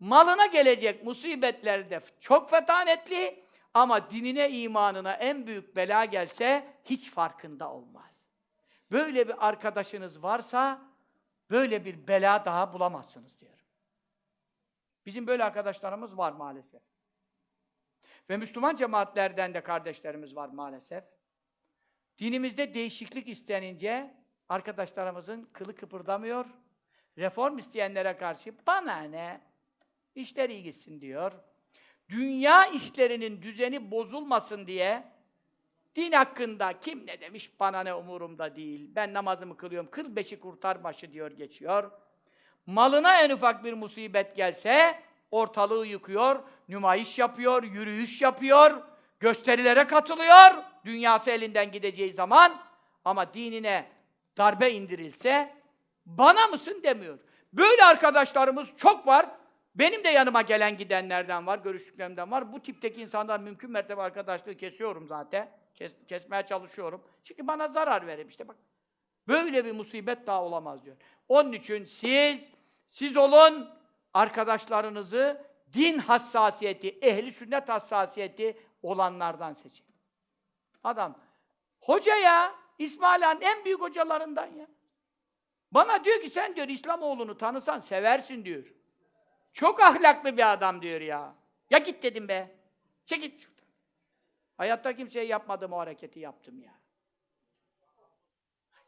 Malına 0.00 0.46
gelecek 0.46 1.04
musibetlerde 1.04 2.00
çok 2.20 2.50
fetanetli 2.50 3.44
ama 3.74 4.10
dinine, 4.10 4.50
imanına 4.50 5.12
en 5.12 5.46
büyük 5.46 5.76
bela 5.76 6.04
gelse 6.04 6.66
hiç 6.84 7.10
farkında 7.10 7.72
olmaz. 7.72 8.24
Böyle 8.90 9.28
bir 9.28 9.48
arkadaşınız 9.48 10.22
varsa 10.22 10.89
böyle 11.50 11.84
bir 11.84 12.08
bela 12.08 12.44
daha 12.44 12.72
bulamazsınız 12.72 13.40
diyor. 13.40 13.66
Bizim 15.06 15.26
böyle 15.26 15.44
arkadaşlarımız 15.44 16.18
var 16.18 16.32
maalesef. 16.32 16.82
Ve 18.30 18.36
Müslüman 18.36 18.76
cemaatlerden 18.76 19.54
de 19.54 19.60
kardeşlerimiz 19.60 20.36
var 20.36 20.48
maalesef. 20.48 21.04
Dinimizde 22.18 22.74
değişiklik 22.74 23.28
istenince 23.28 24.14
arkadaşlarımızın 24.48 25.44
kılı 25.52 25.74
kıpırdamıyor. 25.74 26.46
Reform 27.18 27.58
isteyenlere 27.58 28.16
karşı 28.16 28.54
bana 28.66 29.02
ne? 29.02 29.40
İşler 30.14 30.50
iyi 30.50 30.62
gitsin 30.62 31.00
diyor. 31.00 31.32
Dünya 32.08 32.66
işlerinin 32.66 33.42
düzeni 33.42 33.90
bozulmasın 33.90 34.66
diye 34.66 35.12
din 35.96 36.12
hakkında 36.12 36.80
kim 36.80 37.06
ne 37.06 37.20
demiş 37.20 37.60
bana 37.60 37.80
ne 37.82 37.94
umurumda 37.94 38.56
değil. 38.56 38.90
Ben 38.94 39.14
namazımı 39.14 39.56
kılıyorum. 39.56 39.90
Kıl 39.90 40.16
beşi 40.16 40.40
kurtar 40.40 40.84
başı 40.84 41.12
diyor 41.12 41.30
geçiyor. 41.30 41.90
Malına 42.66 43.20
en 43.20 43.30
ufak 43.30 43.64
bir 43.64 43.72
musibet 43.72 44.36
gelse 44.36 45.00
ortalığı 45.30 45.86
yıkıyor, 45.86 46.42
nümayiş 46.68 47.18
yapıyor, 47.18 47.62
yürüyüş 47.62 48.22
yapıyor, 48.22 48.82
gösterilere 49.20 49.86
katılıyor. 49.86 50.64
Dünyası 50.84 51.30
elinden 51.30 51.72
gideceği 51.72 52.12
zaman 52.12 52.62
ama 53.04 53.34
dinine 53.34 53.86
darbe 54.38 54.72
indirilse 54.72 55.54
bana 56.06 56.46
mısın 56.46 56.80
demiyor. 56.82 57.18
Böyle 57.52 57.84
arkadaşlarımız 57.84 58.68
çok 58.76 59.06
var. 59.06 59.26
Benim 59.74 60.04
de 60.04 60.08
yanıma 60.08 60.42
gelen 60.42 60.76
gidenlerden 60.76 61.46
var, 61.46 61.58
görüştüklerimden 61.58 62.30
var. 62.30 62.52
Bu 62.52 62.62
tipteki 62.62 63.02
insanlar 63.02 63.40
mümkün 63.40 63.70
mertebe 63.70 64.02
arkadaşlığı 64.02 64.56
kesiyorum 64.56 65.08
zaten. 65.08 65.50
Kes- 65.74 66.06
kesmeye 66.08 66.46
çalışıyorum. 66.46 67.04
Çünkü 67.24 67.46
bana 67.46 67.68
zarar 67.68 68.06
verir 68.06 68.26
işte 68.26 68.48
bak. 68.48 68.56
Böyle 69.28 69.64
bir 69.64 69.72
musibet 69.72 70.26
daha 70.26 70.44
olamaz 70.44 70.84
diyor. 70.84 70.96
Onun 71.28 71.52
için 71.52 71.84
siz, 71.84 72.50
siz 72.86 73.16
olun 73.16 73.70
arkadaşlarınızı 74.14 75.46
din 75.72 75.98
hassasiyeti, 75.98 76.88
ehli 76.88 77.32
sünnet 77.32 77.68
hassasiyeti 77.68 78.56
olanlardan 78.82 79.52
seçin. 79.52 79.86
Adam, 80.84 81.18
hoca 81.80 82.16
ya, 82.16 82.54
İsmail 82.78 83.22
Han'ın 83.22 83.40
en 83.40 83.64
büyük 83.64 83.80
hocalarından 83.80 84.46
ya. 84.46 84.66
Bana 85.72 86.04
diyor 86.04 86.20
ki 86.20 86.30
sen 86.30 86.56
diyor 86.56 86.68
İslamoğlu'nu 86.68 87.38
tanısan 87.38 87.78
seversin 87.78 88.44
diyor. 88.44 88.74
Çok 89.52 89.80
ahlaklı 89.80 90.36
bir 90.36 90.52
adam 90.52 90.82
diyor 90.82 91.00
ya. 91.00 91.34
Ya 91.70 91.78
git 91.78 92.02
dedim 92.02 92.28
be. 92.28 92.56
Çek 93.04 93.22
git. 93.22 93.49
Hayatta 94.60 94.96
kimseye 94.96 95.26
yapmadığım 95.26 95.72
o 95.72 95.78
hareketi 95.78 96.20
yaptım 96.20 96.62
ya. 96.62 96.72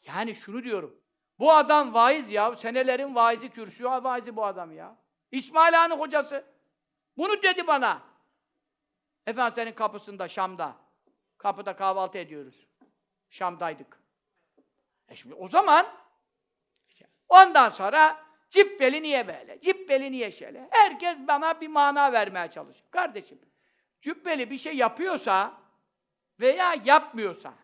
Yani 0.03 0.35
şunu 0.35 0.65
diyorum. 0.65 1.01
Bu 1.39 1.53
adam 1.53 1.95
vaiz 1.95 2.31
ya. 2.31 2.57
Senelerin 2.57 3.15
vaizi, 3.15 3.51
kürsü 3.51 3.85
vaizi 3.85 4.37
bu 4.37 4.45
adam 4.45 4.73
ya. 4.73 4.97
İsmail 5.31 5.75
Han'ın 5.75 5.99
hocası. 5.99 6.45
Bunu 7.17 7.43
dedi 7.43 7.67
bana. 7.67 8.03
Efendim 9.27 9.53
senin 9.55 9.73
kapısında, 9.73 10.29
Şam'da. 10.29 10.77
Kapıda 11.39 11.77
kahvaltı 11.77 12.19
ediyoruz. 12.19 12.67
Şam'daydık. 13.29 14.03
E 15.09 15.17
şimdi 15.17 15.35
o 15.35 15.49
zaman 15.49 15.87
ondan 17.29 17.71
sonra 17.71 18.25
cübbeli 18.51 19.03
niye 19.03 19.29
böyle? 19.29 19.61
Cübbeli 19.61 20.13
niye 20.13 20.31
şöyle? 20.31 20.69
Herkes 20.71 21.17
bana 21.19 21.61
bir 21.61 21.69
mana 21.69 22.13
vermeye 22.13 22.51
çalışıyor. 22.51 22.91
Kardeşim, 22.91 23.41
cübbeli 24.01 24.51
bir 24.51 24.59
şey 24.59 24.77
yapıyorsa 24.77 25.62
veya 26.43 26.75
yapmıyorsa 26.85 27.55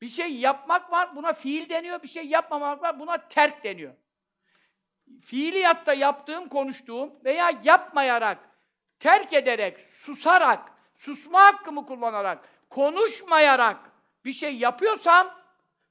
bir 0.00 0.08
şey 0.08 0.36
yapmak 0.36 0.92
var, 0.92 1.16
buna 1.16 1.32
fiil 1.32 1.68
deniyor. 1.68 2.02
Bir 2.02 2.08
şey 2.08 2.26
yapmamak 2.26 2.82
var, 2.82 3.00
buna 3.00 3.28
terk 3.28 3.64
deniyor. 3.64 3.94
Fiiliyatta 5.20 5.92
yaptığım, 5.92 6.48
konuştuğum 6.48 7.24
veya 7.24 7.60
yapmayarak, 7.64 8.38
terk 9.00 9.32
ederek, 9.32 9.80
susarak, 9.80 10.72
susma 10.96 11.42
hakkımı 11.42 11.86
kullanarak, 11.86 12.48
konuşmayarak 12.70 13.76
bir 14.24 14.32
şey 14.32 14.56
yapıyorsam, 14.56 15.40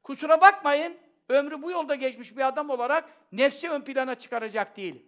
kusura 0.03 0.41
bakmayın, 0.41 0.97
ömrü 1.29 1.61
bu 1.61 1.71
yolda 1.71 1.95
geçmiş 1.95 2.37
bir 2.37 2.47
adam 2.47 2.69
olarak 2.69 3.09
nefsi 3.31 3.69
ön 3.69 3.81
plana 3.81 4.15
çıkaracak 4.15 4.77
değil. 4.77 5.05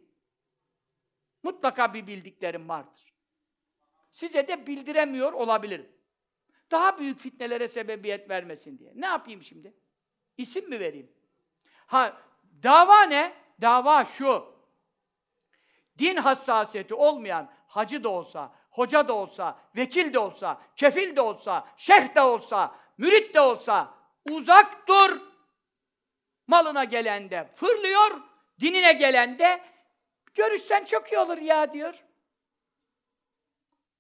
Mutlaka 1.44 1.94
bir 1.94 2.08
bildiklerim 2.08 2.70
vardır. 2.70 3.15
Size 4.16 4.48
de 4.48 4.68
bildiremiyor 4.68 5.34
olabilirim. 5.34 5.92
Daha 6.72 7.00
büyük 7.00 7.20
fitnelere 7.20 7.68
sebebiyet 7.68 8.30
vermesin 8.30 8.80
diye. 8.80 8.92
Ne 8.96 9.06
yapayım 9.06 9.44
şimdi? 9.44 9.74
İsim 10.38 10.70
mi 10.70 10.80
vereyim? 10.80 11.12
Ha, 11.88 12.18
dava 12.64 13.02
ne? 13.02 13.34
Dava 13.62 14.06
şu. 14.06 14.56
Din 16.00 16.16
hassasiyeti 16.16 16.94
olmayan 16.94 17.52
hacı 17.68 18.04
da 18.04 18.10
olsa, 18.10 18.56
hoca 18.70 19.08
da 19.08 19.14
olsa, 19.14 19.60
vekil 19.76 20.14
de 20.14 20.20
olsa, 20.20 20.62
kefil 20.76 21.16
de 21.16 21.22
olsa, 21.22 21.68
şeyh 21.78 22.16
de 22.16 22.22
olsa, 22.22 22.76
mürit 22.98 23.34
de 23.34 23.42
olsa 23.42 23.94
uzak 24.30 24.88
dur. 24.88 25.22
Malına 26.48 26.84
gelende 26.84 27.52
fırlıyor, 27.56 28.22
dinine 28.60 28.94
gelende 28.94 29.62
görüşsen 30.34 30.86
çok 30.86 31.12
iyi 31.12 31.20
olur 31.20 31.38
ya 31.38 31.74
diyor. 31.74 32.05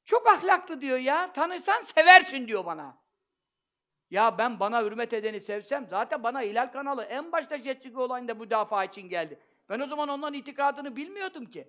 Çok 0.06 0.28
ahlaklı 0.28 0.82
diyor 0.82 0.98
ya. 0.98 1.34
Tanırsan 1.34 1.82
seversin 1.82 2.48
diyor 2.48 2.66
bana. 2.66 2.98
Ya 4.10 4.38
ben 4.38 4.60
bana 4.60 4.84
hürmet 4.84 5.14
edeni 5.14 5.42
sevsem 5.42 5.88
zaten 5.88 6.24
bana 6.24 6.42
Hilal 6.42 6.72
kanalı 6.72 7.04
en 7.04 7.32
başta 7.32 7.58
Jetçik 7.58 7.98
olayında 7.98 8.34
müdafaa 8.34 8.84
için 8.84 9.10
geldi. 9.10 9.40
Ben 9.70 9.80
o 9.80 9.88
zaman 9.88 10.10
onların 10.10 10.34
itikadını 10.34 10.96
bilmiyordum 10.96 11.46
ki. 11.46 11.68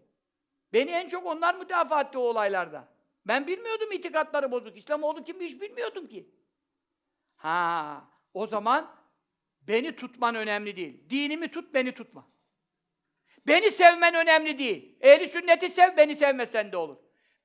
Beni 0.73 0.91
en 0.91 1.09
çok 1.09 1.27
onlar 1.27 1.55
müdafaa 1.55 2.01
etti 2.01 2.19
o 2.19 2.21
olaylarda. 2.21 2.89
Ben 3.27 3.47
bilmiyordum 3.47 3.93
itikatları 3.93 4.51
bozuk. 4.51 4.77
İslamoğlu 4.77 5.25
kim 5.25 5.41
hiç 5.41 5.61
bilmiyordum 5.61 6.07
ki. 6.07 6.31
Ha, 7.37 8.05
o 8.35 8.47
zaman 8.47 8.91
beni 9.63 9.97
tutman 9.97 10.35
önemli 10.35 10.77
değil. 10.77 11.11
Dinimi 11.11 11.51
tut, 11.51 11.75
beni 11.75 11.93
tutma. 11.93 12.29
Beni 13.47 13.71
sevmen 13.71 14.15
önemli 14.15 14.59
değil. 14.59 14.97
Ehli 15.01 15.29
sünneti 15.29 15.71
sev, 15.71 15.97
beni 15.97 16.17
sevmesen 16.17 16.73
de 16.73 16.77
olur. 16.77 16.97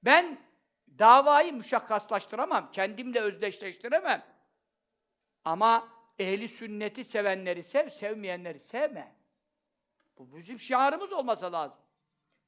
Ben 0.03 0.50
davayı 0.99 1.53
müşakkaslaştıramam, 1.53 2.71
kendimle 2.71 3.19
özdeşleştiremem. 3.19 4.23
Ama 5.45 5.87
ehli 6.19 6.47
sünneti 6.47 7.03
sevenleri 7.03 7.63
sev, 7.63 7.89
sevmeyenleri 7.89 8.59
sevme. 8.59 9.15
Bu 10.17 10.37
bizim 10.37 10.59
şiarımız 10.59 11.13
olmasa 11.13 11.51
lazım. 11.51 11.77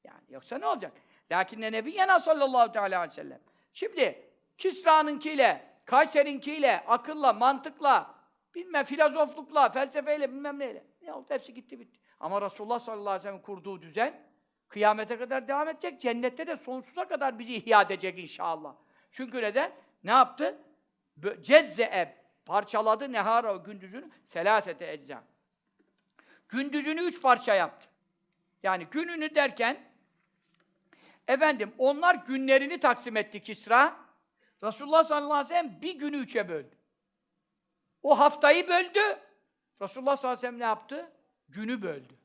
Yani 0.04 0.24
yoksa 0.30 0.58
ne 0.58 0.68
olacak? 0.68 0.94
Lakin 1.32 1.62
Nebiyena 1.62 2.20
sallallahu 2.20 2.72
teala 2.72 2.98
aleyhi 2.98 3.12
ve 3.12 3.16
sellem. 3.16 3.42
Şimdi 3.74 4.30
Kisra'nınkiyle, 4.58 5.74
Kayseri'nkiyle, 5.86 6.84
akılla, 6.88 7.34
mantıkla, 7.34 8.16
bilmem 8.56 8.84
filozoflukla, 8.86 9.70
felsefeyle, 9.70 10.32
bilmem 10.32 10.60
neyle. 10.60 10.86
Ne 11.02 11.14
oldu? 11.14 11.26
Hepsi 11.30 11.54
gitti 11.54 11.80
bitti. 11.80 12.00
Ama 12.20 12.42
Resulullah 12.42 12.80
sallallahu 12.80 13.10
aleyhi 13.10 13.20
ve 13.20 13.30
sellem 13.30 13.42
kurduğu 13.42 13.82
düzen 13.82 14.33
kıyamete 14.74 15.18
kadar 15.18 15.48
devam 15.48 15.68
edecek. 15.70 16.02
Cennette 16.02 16.48
de 16.48 16.58
sonsuza 16.58 17.08
kadar 17.08 17.40
bizi 17.40 17.56
ihya 17.56 17.82
edecek 17.82 18.20
inşallah. 18.20 18.76
Çünkü 19.12 19.42
neden? 19.42 19.72
Ne 20.04 20.12
yaptı? 20.12 20.58
Bö- 21.20 21.42
Cezze'e 21.42 22.18
parçaladı 22.46 23.12
nehara 23.12 23.56
gündüzünü 23.56 24.10
selasete 24.26 24.92
ecza. 24.92 25.24
Gündüzünü 26.50 27.02
üç 27.02 27.22
parça 27.22 27.56
yaptı. 27.56 27.88
Yani 28.64 28.86
gününü 28.86 29.36
derken 29.36 29.78
efendim 31.28 31.74
onlar 31.78 32.16
günlerini 32.16 32.80
taksim 32.80 33.18
etti 33.18 33.44
Kisra. 33.44 33.96
Resulullah 34.64 35.04
sallallahu 35.04 35.34
aleyhi 35.34 35.50
ve 35.50 35.58
sellem 35.58 35.82
bir 35.82 36.00
günü 36.00 36.18
üçe 36.18 36.50
böldü. 36.50 36.76
O 38.04 38.20
haftayı 38.20 38.68
böldü. 38.68 39.20
Resulullah 39.82 40.18
sallallahu 40.18 40.38
aleyhi 40.38 40.38
ve 40.38 40.42
sellem 40.48 40.60
ne 40.60 40.64
yaptı? 40.64 41.12
Günü 41.50 41.82
böldü. 41.82 42.23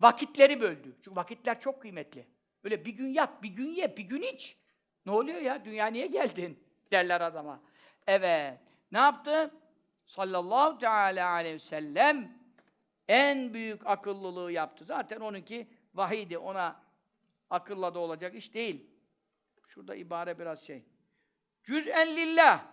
Vakitleri 0.00 0.60
böldü. 0.60 0.96
Çünkü 1.02 1.16
vakitler 1.16 1.60
çok 1.60 1.82
kıymetli. 1.82 2.26
Öyle 2.64 2.84
bir 2.84 2.92
gün 2.92 3.06
yat, 3.06 3.42
bir 3.42 3.48
gün 3.48 3.68
ye, 3.68 3.96
bir 3.96 4.02
gün 4.02 4.22
iç. 4.22 4.56
Ne 5.06 5.12
oluyor 5.12 5.40
ya? 5.40 5.64
Dünya 5.64 5.86
niye 5.86 6.06
geldin? 6.06 6.64
Derler 6.92 7.20
adama. 7.20 7.60
Evet. 8.06 8.58
Ne 8.92 8.98
yaptı? 8.98 9.54
Sallallahu 10.06 10.78
teala 10.78 11.30
aleyhi 11.30 11.54
ve 11.54 11.58
sellem 11.58 12.38
en 13.08 13.54
büyük 13.54 13.86
akıllılığı 13.86 14.52
yaptı. 14.52 14.84
Zaten 14.84 15.20
onunki 15.20 15.68
vahiydi. 15.94 16.38
Ona 16.38 16.80
akılla 17.50 17.94
da 17.94 17.98
olacak 17.98 18.34
iş 18.34 18.54
değil. 18.54 18.86
Şurada 19.66 19.94
ibare 19.94 20.38
biraz 20.38 20.60
şey. 20.60 20.82
Cüz'en 21.64 22.16
lillah. 22.16 22.64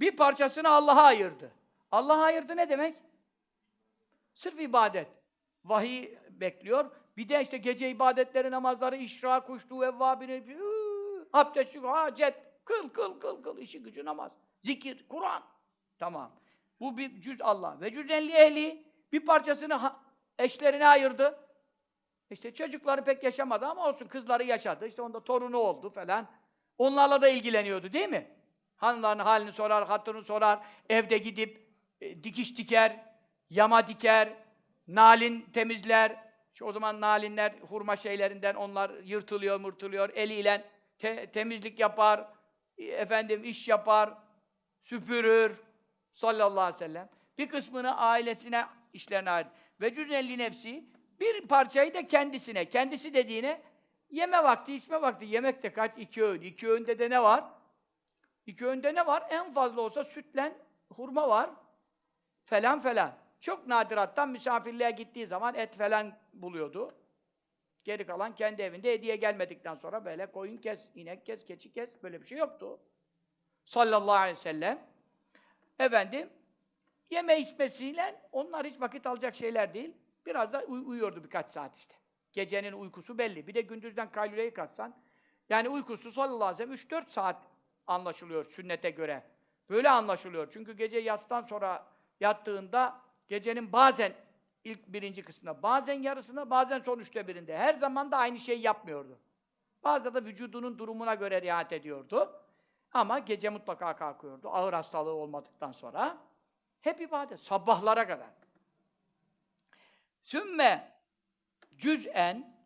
Bir 0.00 0.16
parçasını 0.16 0.68
Allah'a 0.68 1.02
ayırdı. 1.02 1.52
Allah'a 1.90 2.22
ayırdı 2.22 2.56
ne 2.56 2.68
demek? 2.68 2.96
Sırf 4.34 4.60
ibadet. 4.60 5.08
Vahiy 5.64 6.14
bekliyor. 6.40 6.90
Bir 7.16 7.28
de 7.28 7.42
işte 7.42 7.58
gece 7.58 7.90
ibadetleri, 7.90 8.50
namazları, 8.50 8.96
işra, 8.96 9.40
kuştu, 9.40 9.84
evvabini, 9.84 10.44
abdest, 11.32 11.72
şu, 11.72 11.90
hacet, 11.90 12.34
kıl, 12.64 12.88
kıl, 12.88 13.20
kıl, 13.20 13.42
kıl, 13.42 13.58
işi 13.58 13.82
gücü 13.82 14.04
namaz. 14.04 14.32
Zikir, 14.58 15.08
Kur'an. 15.08 15.42
Tamam. 15.98 16.32
Bu 16.80 16.98
bir 16.98 17.20
cüz 17.20 17.40
Allah. 17.40 17.80
Ve 17.80 17.92
cüz'enli 17.92 18.32
ehli 18.32 18.84
bir 19.12 19.26
parçasını 19.26 19.92
eşlerine 20.38 20.86
ayırdı. 20.86 21.38
İşte 22.30 22.54
çocukları 22.54 23.04
pek 23.04 23.24
yaşamadı 23.24 23.66
ama 23.66 23.88
olsun 23.88 24.06
kızları 24.06 24.44
yaşadı. 24.44 24.86
İşte 24.86 25.02
onda 25.02 25.24
torunu 25.24 25.56
oldu 25.56 25.90
falan. 25.90 26.26
Onlarla 26.78 27.22
da 27.22 27.28
ilgileniyordu 27.28 27.92
değil 27.92 28.08
mi? 28.08 28.30
Hanımların 28.76 29.18
halini 29.18 29.52
sorar, 29.52 29.86
hatırını 29.86 30.24
sorar, 30.24 30.58
evde 30.88 31.18
gidip 31.18 31.68
e, 32.00 32.24
dikiş 32.24 32.58
diker, 32.58 33.04
yama 33.50 33.86
diker, 33.86 34.32
nalin 34.88 35.40
temizler. 35.52 36.23
Şu 36.54 36.64
o 36.64 36.72
zaman 36.72 37.00
nalinler 37.00 37.52
hurma 37.68 37.96
şeylerinden 37.96 38.54
onlar 38.54 38.90
yırtılıyor, 39.04 39.60
mırtılıyor. 39.60 40.10
Eliyle 40.14 40.64
te- 40.98 41.26
temizlik 41.32 41.80
yapar, 41.80 42.28
e, 42.78 42.84
efendim 42.84 43.44
iş 43.44 43.68
yapar, 43.68 44.14
süpürür 44.80 45.56
sallallahu 46.12 46.60
aleyhi 46.60 46.74
ve 46.74 46.78
sellem. 46.86 47.08
Bir 47.38 47.48
kısmını 47.48 47.96
ailesine, 47.96 48.66
işlerine 48.92 49.30
ait. 49.30 49.46
Ve 49.80 49.94
cüzelli 49.94 50.38
nefsi 50.38 50.84
bir 51.20 51.48
parçayı 51.48 51.94
da 51.94 52.06
kendisine. 52.06 52.68
Kendisi 52.68 53.14
dediğine 53.14 53.62
yeme 54.10 54.44
vakti, 54.44 54.74
içme 54.74 55.02
vakti. 55.02 55.24
Yemek 55.24 55.62
de 55.62 55.72
kaç? 55.72 55.92
iki 55.98 56.24
öğün. 56.24 56.40
İki 56.40 56.68
öğünde 56.68 56.98
de 56.98 57.10
ne 57.10 57.22
var? 57.22 57.44
İki 58.46 58.66
öğünde 58.66 58.94
ne 58.94 59.06
var? 59.06 59.26
En 59.30 59.54
fazla 59.54 59.80
olsa 59.80 60.04
sütle 60.04 60.56
hurma 60.88 61.28
var. 61.28 61.50
Falan 62.44 62.80
falan. 62.80 63.23
Çok 63.44 63.66
nadirattan 63.66 64.28
misafirliğe 64.28 64.90
gittiği 64.90 65.26
zaman 65.26 65.54
et 65.54 65.76
falan 65.76 66.18
buluyordu. 66.32 66.94
Geri 67.84 68.06
kalan 68.06 68.34
kendi 68.34 68.62
evinde 68.62 68.92
hediye 68.92 69.16
gelmedikten 69.16 69.74
sonra 69.74 70.04
böyle 70.04 70.32
koyun 70.32 70.56
kes, 70.56 70.90
inek 70.94 71.26
kes, 71.26 71.44
keçi 71.44 71.72
kes 71.72 72.02
böyle 72.02 72.20
bir 72.20 72.26
şey 72.26 72.38
yoktu. 72.38 72.80
Sallallahu 73.64 74.16
aleyhi 74.16 74.36
ve 74.36 74.40
sellem. 74.40 74.86
Efendim, 75.78 76.30
yeme 77.10 77.40
içmesiyle 77.40 78.22
onlar 78.32 78.66
hiç 78.66 78.80
vakit 78.80 79.06
alacak 79.06 79.34
şeyler 79.34 79.74
değil. 79.74 79.96
Biraz 80.26 80.52
da 80.52 80.62
uy- 80.64 80.84
uyuyordu 80.86 81.24
birkaç 81.24 81.50
saat 81.50 81.78
işte. 81.78 81.94
Gecenin 82.32 82.72
uykusu 82.72 83.18
belli. 83.18 83.46
Bir 83.46 83.54
de 83.54 83.60
gündüzden 83.60 84.12
kaylüleyi 84.12 84.54
katsan, 84.54 85.02
yani 85.48 85.68
uykusu 85.68 86.12
sallallahu 86.12 86.44
aleyhi 86.44 86.70
ve 86.70 86.76
sellem 86.76 87.02
3-4 87.02 87.10
saat 87.10 87.46
anlaşılıyor 87.86 88.44
sünnete 88.44 88.90
göre. 88.90 89.24
Böyle 89.70 89.90
anlaşılıyor. 89.90 90.50
Çünkü 90.52 90.72
gece 90.72 90.98
yatstan 90.98 91.42
sonra 91.42 91.86
yattığında 92.20 93.03
gecenin 93.28 93.72
bazen 93.72 94.12
ilk 94.64 94.88
birinci 94.88 95.22
kısmında, 95.22 95.62
bazen 95.62 96.02
yarısında, 96.02 96.50
bazen 96.50 96.78
son 96.78 96.98
üçte 96.98 97.28
birinde. 97.28 97.58
Her 97.58 97.74
zaman 97.74 98.10
da 98.10 98.16
aynı 98.16 98.38
şeyi 98.38 98.60
yapmıyordu. 98.60 99.18
Bazı 99.84 100.14
da 100.14 100.24
vücudunun 100.24 100.78
durumuna 100.78 101.14
göre 101.14 101.42
riayet 101.42 101.72
ediyordu. 101.72 102.40
Ama 102.92 103.18
gece 103.18 103.48
mutlaka 103.48 103.96
kalkıyordu. 103.96 104.48
Ağır 104.48 104.72
hastalığı 104.72 105.14
olmadıktan 105.14 105.72
sonra. 105.72 106.18
Hep 106.80 107.00
ibadet. 107.00 107.40
Sabahlara 107.40 108.06
kadar. 108.06 108.30
Sümme 110.20 110.92
cüz'en 111.76 112.56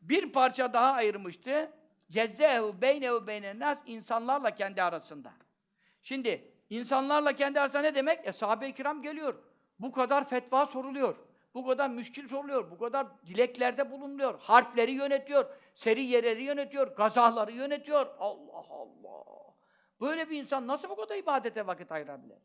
bir 0.00 0.32
parça 0.32 0.72
daha 0.72 0.92
ayırmıştı. 0.92 1.72
Cezzehu 2.10 2.80
beynehu 2.80 3.26
beynen 3.26 3.76
insanlarla 3.86 4.50
kendi 4.50 4.82
arasında. 4.82 5.32
Şimdi 6.02 6.52
insanlarla 6.70 7.32
kendi 7.32 7.60
arasında 7.60 7.82
ne 7.82 7.94
demek? 7.94 8.26
E 8.26 8.32
sahabe-i 8.32 8.74
kiram 8.74 9.02
geliyor. 9.02 9.34
Bu 9.78 9.92
kadar 9.92 10.28
fetva 10.28 10.66
soruluyor. 10.66 11.16
Bu 11.54 11.66
kadar 11.66 11.90
müşkil 11.90 12.28
soruluyor. 12.28 12.70
Bu 12.70 12.78
kadar 12.78 13.06
dileklerde 13.26 13.90
bulunuyor. 13.90 14.40
Harpleri 14.40 14.92
yönetiyor. 14.92 15.46
Seriyeleri 15.74 16.42
yönetiyor. 16.42 16.96
Gazaları 16.96 17.52
yönetiyor. 17.52 18.06
Allah 18.18 18.64
Allah. 18.70 19.24
Böyle 20.00 20.30
bir 20.30 20.42
insan 20.42 20.66
nasıl 20.66 20.88
bu 20.88 20.96
kadar 20.96 21.16
ibadete 21.16 21.66
vakit 21.66 21.92
ayırabilir? 21.92 22.38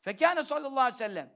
Fekâne 0.00 0.44
sallallahu 0.44 0.80
aleyhi 0.80 0.94
ve 0.94 0.98
sellem 0.98 1.32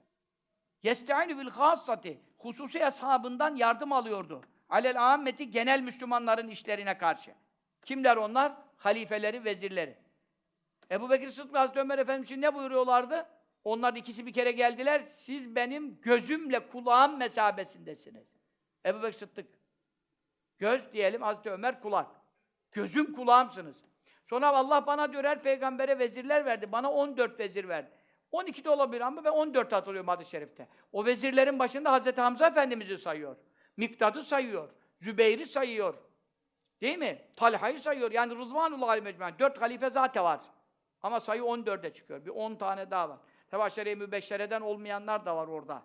yesta'inu 0.83 1.39
bil 1.39 1.51
hassati 1.51 2.21
hususi 2.39 2.87
ashabından 2.87 3.57
yardım 3.57 3.93
alıyordu. 3.93 4.43
Alel 4.69 5.13
ammeti 5.13 5.51
genel 5.51 5.81
Müslümanların 5.83 6.49
işlerine 6.49 6.99
karşı. 6.99 7.35
Kimler 7.85 8.17
onlar? 8.17 8.53
Halifeleri, 8.77 9.45
vezirleri. 9.45 9.99
Ebu 10.91 11.11
Bekir 11.11 11.29
Sıddık 11.29 11.57
Hazreti 11.57 11.81
Ömer 11.81 11.99
Efendimiz 11.99 12.31
için 12.31 12.43
ne 12.43 12.55
buyuruyorlardı? 12.55 13.27
Onlar 13.65 13.95
ikisi 13.95 14.27
bir 14.27 14.33
kere 14.33 14.53
geldiler. 14.53 15.03
Siz 15.03 15.55
benim 15.55 16.01
gözümle 16.01 16.69
kulağım 16.69 17.19
mesabesindesiniz. 17.19 18.27
Ebu 18.87 19.03
Bekir 19.03 19.19
Sıddık. 19.19 19.59
Göz 20.59 20.93
diyelim, 20.93 21.23
Hazreti 21.23 21.51
Ömer 21.51 21.81
kulak. 21.81 22.11
Gözüm 22.73 23.13
kulağımsınız. 23.13 23.85
Sonra 24.31 24.49
Allah 24.49 24.87
bana 24.87 25.13
diyor 25.13 25.25
her 25.25 25.43
peygambere 25.43 25.99
vezirler 25.99 26.45
verdi. 26.45 26.73
Bana 26.73 26.93
14 26.93 27.41
vezir 27.41 27.69
verdi. 27.69 27.91
12 28.33 28.65
de 28.65 28.71
olabilir 28.71 29.01
ama 29.01 29.25
ben 29.25 29.31
14 29.31 29.73
hatırlıyorum 29.73 30.09
hadis-i 30.09 30.31
şerifte. 30.31 30.69
O 30.93 31.05
vezirlerin 31.05 31.59
başında 31.59 31.93
Hazreti 31.93 32.21
Hamza 32.21 32.47
Efendimiz'i 32.47 32.99
sayıyor. 32.99 33.37
Miktad'ı 33.77 34.25
sayıyor. 34.25 34.69
Zübeyir'i 34.99 35.47
sayıyor. 35.47 35.95
Değil 36.81 36.99
mi? 36.99 37.23
Talha'yı 37.37 37.81
sayıyor. 37.81 38.13
Yani 38.13 38.35
Rıdvanullah 38.35 38.89
Ali 38.89 39.01
Mecmuan. 39.01 39.39
Dört 39.39 39.61
halife 39.61 39.91
zaten 39.91 40.25
var. 40.25 40.41
Ama 41.03 41.21
sayı 41.21 41.43
14'e 41.43 41.93
çıkıyor. 41.93 42.25
Bir 42.25 42.31
10 42.31 42.55
tane 42.55 42.91
daha 42.91 43.09
var. 43.09 43.19
Tabi 43.51 43.63
aşere-i 43.63 43.97
mübeşşereden 43.97 44.61
olmayanlar 44.61 45.27
da 45.27 45.37
var 45.37 45.49
orada. 45.49 45.83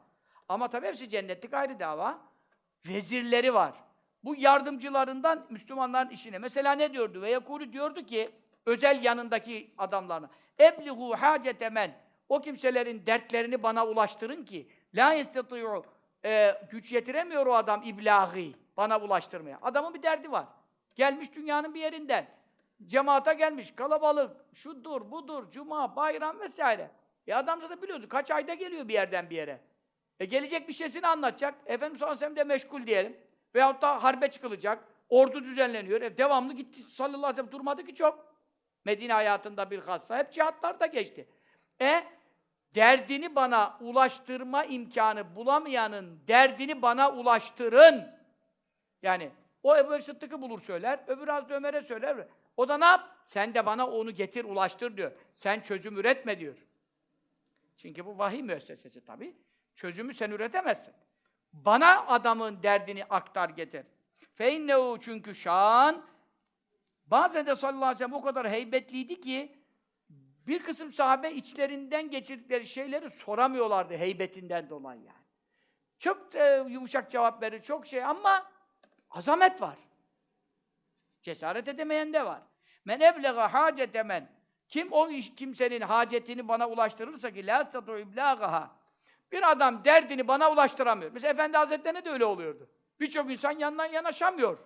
Ama 0.50 0.68
tabi 0.68 0.88
hepsi 0.88 1.10
cennetlik 1.10 1.54
ayrı 1.54 1.80
dava. 1.80 2.20
Vezirleri 2.88 3.54
var. 3.54 3.74
Bu 4.24 4.36
yardımcılarından 4.36 5.48
Müslümanların 5.50 6.10
işine. 6.10 6.38
Mesela 6.38 6.72
ne 6.72 6.94
diyordu? 6.94 7.22
Ve 7.22 7.30
Yakulu 7.30 7.74
diyordu 7.74 8.06
ki 8.06 8.32
özel 8.66 9.04
yanındaki 9.04 9.74
adamlarına. 9.78 10.30
Eblihu 10.60 11.16
hacete 11.16 11.70
men. 11.70 11.96
O 12.30 12.42
kimselerin 12.42 13.06
dertlerini 13.06 13.64
bana 13.64 13.88
ulaştırın 13.88 14.46
ki 14.46 14.68
la 14.96 15.14
yestati'u 15.14 15.84
e, 16.26 16.62
güç 16.72 16.92
yetiremiyor 16.92 17.46
o 17.46 17.54
adam 17.54 17.84
iblagi 17.84 18.56
bana 18.78 19.00
ulaştırmaya. 19.00 19.60
Adamın 19.62 19.94
bir 19.94 20.04
derdi 20.04 20.32
var. 20.32 20.46
Gelmiş 20.96 21.36
dünyanın 21.36 21.74
bir 21.74 21.80
yerinden. 21.80 22.28
Cemaata 22.86 23.34
gelmiş, 23.34 23.72
kalabalık, 23.76 24.38
şudur, 24.54 25.12
budur, 25.12 25.52
cuma, 25.52 25.96
bayram 25.96 26.40
vesaire. 26.40 26.92
E 27.28 27.34
adam 27.34 27.62
zaten 27.62 27.82
biliyorsun 27.82 28.08
kaç 28.08 28.32
ayda 28.32 28.54
geliyor 28.54 28.88
bir 28.88 28.94
yerden 28.94 29.30
bir 29.30 29.36
yere. 29.36 29.60
E 30.20 30.26
gelecek 30.26 30.68
bir 30.68 30.74
şeysini 30.74 31.08
anlatacak. 31.08 31.56
Efendimiz 31.66 32.00
sallallahu 32.00 32.36
de 32.36 32.44
meşgul 32.44 32.88
diyelim. 32.88 33.18
Veyahut 33.56 33.82
da 33.82 34.04
harbe 34.04 34.32
çıkılacak. 34.32 34.84
Ordu 35.10 35.44
düzenleniyor. 35.44 36.02
E 36.02 36.18
devamlı 36.18 36.54
gitti 36.54 36.84
sallallahu 36.84 37.18
aleyhi 37.18 37.34
ve 37.34 37.36
sellem 37.36 37.52
durmadı 37.52 37.84
ki 37.86 37.96
çok. 37.96 38.34
Medine 38.86 39.14
hayatında 39.14 39.72
bir 39.72 39.80
hassa. 39.80 40.18
Hep 40.18 40.32
cihatlarda 40.32 40.86
geçti. 40.86 41.28
E 41.82 42.04
derdini 42.76 43.36
bana 43.36 43.78
ulaştırma 43.82 44.66
imkanı 44.66 45.36
bulamayanın 45.36 46.20
derdini 46.28 46.82
bana 46.82 47.12
ulaştırın. 47.12 48.08
Yani 49.02 49.32
o 49.64 49.78
Ebu 49.78 49.92
Bekir 49.92 50.04
Sıddık'ı 50.04 50.42
bulur 50.42 50.62
söyler, 50.62 51.00
öbür 51.08 51.28
Hazreti 51.28 51.54
Ömer'e 51.54 51.82
söyler. 51.82 52.28
O 52.58 52.70
da 52.70 52.78
ne 52.78 52.86
yap? 52.86 53.18
Sen 53.24 53.54
de 53.54 53.66
bana 53.66 53.88
onu 53.88 54.12
getir, 54.12 54.46
ulaştır 54.46 54.98
diyor. 54.98 55.12
Sen 55.36 55.60
çözüm 55.60 55.98
üretme 55.98 56.40
diyor. 56.40 56.56
Çünkü 57.78 58.06
bu 58.06 58.18
vahiy 58.18 58.42
müessesesi 58.42 59.06
tabii. 59.06 59.38
Çözümü 59.76 60.14
sen 60.14 60.32
üretemezsin. 60.32 60.94
Bana 61.54 62.06
adamın 62.08 62.64
derdini 62.64 63.06
aktar 63.06 63.50
getir. 63.50 63.86
Feinnehu 64.36 64.98
çünkü 65.02 65.36
şan 65.36 66.06
bazen 67.06 67.46
de 67.46 67.56
sallallahu 67.56 67.86
aleyhi 67.86 67.96
ve 67.96 67.98
sellem 67.98 68.14
o 68.14 68.22
kadar 68.22 68.50
heybetliydi 68.50 69.22
ki 69.22 69.64
bir 70.48 70.64
kısım 70.64 70.94
sahabe 70.94 71.32
içlerinden 71.32 72.10
geçirdikleri 72.10 72.68
şeyleri 72.68 73.10
soramıyorlardı 73.10 73.98
heybetinden 73.98 74.70
dolayı 74.70 75.02
yani. 75.02 75.24
Çok 76.00 76.36
e, 76.36 76.66
yumuşak 76.68 77.12
cevap 77.12 77.42
verir, 77.42 77.62
çok 77.62 77.88
şey 77.88 78.04
ama 78.04 78.52
azamet 79.10 79.62
var. 79.62 79.78
Cesaret 81.22 81.68
edemeyen 81.68 82.14
de 82.14 82.26
var. 82.26 82.42
Men 82.86 83.00
eblega 83.00 83.54
hacete 83.54 84.04
men. 84.04 84.43
Kim 84.74 84.92
o 84.92 85.10
iş, 85.10 85.36
kimsenin 85.36 85.82
hacetini 85.82 86.48
bana 86.48 86.70
ulaştırırsa 86.70 87.32
ki 87.32 87.48
la 87.48 87.66
statu 87.66 87.98
iblagaha. 87.98 88.72
Bir 89.32 89.52
adam 89.52 89.86
derdini 89.86 90.28
bana 90.28 90.52
ulaştıramıyor. 90.52 91.12
Mesela 91.12 91.34
Efendi 91.34 91.58
Hazretlerine 91.58 92.06
de 92.06 92.10
öyle 92.10 92.26
oluyordu. 92.26 92.70
Birçok 93.00 93.32
insan 93.32 93.52
yanından 93.52 93.86
yanaşamıyor. 93.86 94.58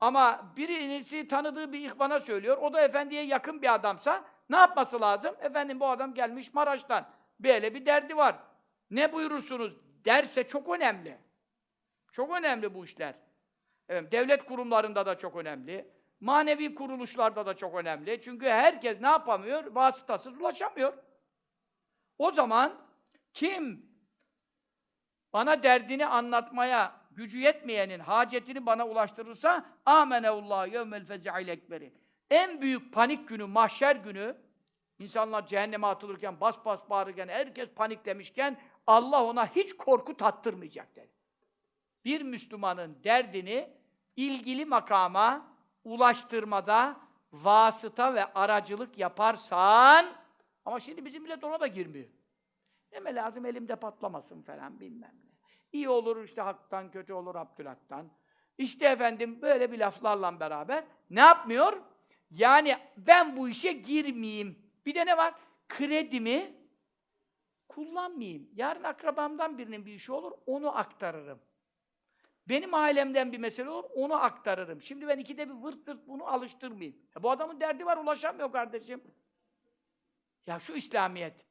Ama 0.00 0.52
birisi 0.56 1.28
tanıdığı 1.28 1.72
bir 1.72 1.90
ihvana 1.90 2.20
söylüyor. 2.20 2.56
O 2.56 2.72
da 2.72 2.80
efendiye 2.80 3.22
yakın 3.22 3.62
bir 3.62 3.74
adamsa 3.74 4.24
ne 4.50 4.56
yapması 4.56 5.00
lazım? 5.00 5.34
Efendim 5.40 5.80
bu 5.80 5.88
adam 5.88 6.14
gelmiş 6.14 6.54
Maraş'tan. 6.54 7.06
Böyle 7.40 7.74
bir 7.74 7.86
derdi 7.86 8.16
var. 8.16 8.34
Ne 8.90 9.12
buyurursunuz 9.12 9.76
derse 10.04 10.48
çok 10.48 10.68
önemli. 10.68 11.18
Çok 12.12 12.36
önemli 12.36 12.74
bu 12.74 12.84
işler. 12.84 13.14
Evet, 13.88 14.12
devlet 14.12 14.44
kurumlarında 14.44 15.06
da 15.06 15.18
çok 15.18 15.36
önemli. 15.36 15.99
Manevi 16.20 16.74
kuruluşlarda 16.74 17.46
da 17.46 17.56
çok 17.56 17.74
önemli. 17.74 18.20
Çünkü 18.22 18.48
herkes 18.48 19.00
ne 19.00 19.06
yapamıyor? 19.06 19.64
Vasıtasız 19.66 20.40
ulaşamıyor. 20.40 20.92
O 22.18 22.30
zaman 22.30 22.72
kim 23.32 23.86
bana 25.32 25.62
derdini 25.62 26.06
anlatmaya 26.06 27.00
gücü 27.10 27.38
yetmeyenin 27.38 28.00
hacetini 28.00 28.66
bana 28.66 28.86
ulaştırırsa 28.88 29.66
ameneullah 29.86 30.72
yevmel 30.72 31.06
feza'il 31.06 31.48
ekberi. 31.48 31.92
En 32.30 32.60
büyük 32.60 32.94
panik 32.94 33.28
günü, 33.28 33.44
mahşer 33.44 33.96
günü 33.96 34.36
insanlar 34.98 35.46
cehenneme 35.46 35.86
atılırken, 35.86 36.40
bas 36.40 36.64
bas 36.64 36.80
bağırırken, 36.90 37.28
herkes 37.28 37.68
paniklemişken 37.68 38.60
Allah 38.86 39.24
ona 39.24 39.46
hiç 39.46 39.76
korku 39.76 40.16
tattırmayacak 40.16 40.96
dedi. 40.96 41.12
Bir 42.04 42.22
Müslümanın 42.22 42.98
derdini 43.04 43.70
ilgili 44.16 44.64
makama 44.64 45.49
ulaştırmada 45.84 47.00
vasıta 47.32 48.14
ve 48.14 48.32
aracılık 48.34 48.98
yaparsan 48.98 50.06
ama 50.64 50.80
şimdi 50.80 51.04
bizim 51.04 51.22
millet 51.22 51.44
ona 51.44 51.60
da 51.60 51.66
girmiyor. 51.66 52.08
Deme 52.92 53.14
lazım 53.14 53.46
elimde 53.46 53.76
patlamasın 53.76 54.42
falan 54.42 54.80
bilmem 54.80 55.14
ne. 55.24 55.30
İyi 55.72 55.88
olur 55.88 56.24
işte 56.24 56.42
haktan, 56.42 56.90
kötü 56.90 57.12
olur 57.12 57.34
Abdülhak'tan. 57.34 58.10
İşte 58.58 58.86
efendim 58.86 59.42
böyle 59.42 59.72
bir 59.72 59.78
laflarla 59.78 60.40
beraber 60.40 60.84
ne 61.10 61.20
yapmıyor? 61.20 61.82
Yani 62.30 62.76
ben 62.96 63.36
bu 63.36 63.48
işe 63.48 63.72
girmeyeyim. 63.72 64.58
Bir 64.86 64.94
de 64.94 65.06
ne 65.06 65.16
var? 65.16 65.34
Kredimi 65.68 66.54
kullanmayayım. 67.68 68.50
Yarın 68.54 68.82
akrabamdan 68.82 69.58
birinin 69.58 69.86
bir 69.86 69.92
işi 69.92 70.12
olur, 70.12 70.32
onu 70.46 70.78
aktarırım. 70.78 71.40
Benim 72.50 72.74
ailemden 72.74 73.32
bir 73.32 73.38
mesele 73.38 73.70
olur, 73.70 73.90
onu 73.94 74.14
aktarırım. 74.14 74.80
Şimdi 74.80 75.08
ben 75.08 75.18
ikide 75.18 75.48
bir 75.48 75.54
vırt 75.54 75.84
zırt 75.84 76.08
bunu 76.08 76.26
alıştırmayayım. 76.26 76.96
E 77.16 77.22
bu 77.22 77.30
adamın 77.30 77.60
derdi 77.60 77.86
var, 77.86 77.96
ulaşamıyor 77.96 78.52
kardeşim. 78.52 79.02
Ya 80.46 80.58
şu 80.58 80.72
İslamiyet, 80.72 81.46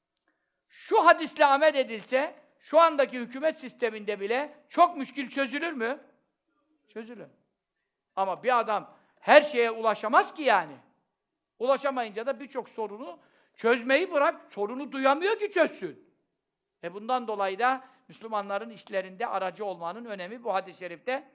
şu 0.68 1.06
hadisle 1.06 1.46
amel 1.46 1.76
edilse, 1.76 2.36
şu 2.60 2.80
andaki 2.80 3.20
hükümet 3.20 3.60
sisteminde 3.60 4.20
bile 4.20 4.64
çok 4.70 4.98
müşkil 4.98 5.30
çözülür 5.30 5.72
mü? 5.72 6.00
Çözülür. 6.88 7.28
Ama 8.16 8.44
bir 8.44 8.60
adam 8.60 8.96
her 9.20 9.42
şeye 9.42 9.72
ulaşamaz 9.72 10.34
ki 10.34 10.42
yani. 10.42 10.76
Ulaşamayınca 11.60 12.26
da 12.26 12.40
birçok 12.40 12.70
sorunu 12.70 13.20
çözmeyi 13.56 14.12
bırak, 14.12 14.52
sorunu 14.52 14.92
duyamıyor 14.92 15.40
ki 15.40 15.50
çözsün. 15.50 16.10
E 16.84 16.94
bundan 16.94 17.28
dolayı 17.28 17.60
da 17.60 17.84
Müslümanların 18.10 18.70
işlerinde 18.70 19.28
aracı 19.28 19.66
olmanın 19.66 20.06
önemi 20.06 20.44
bu 20.44 20.54
hadis-i 20.54 20.80
şerifte 20.80 21.32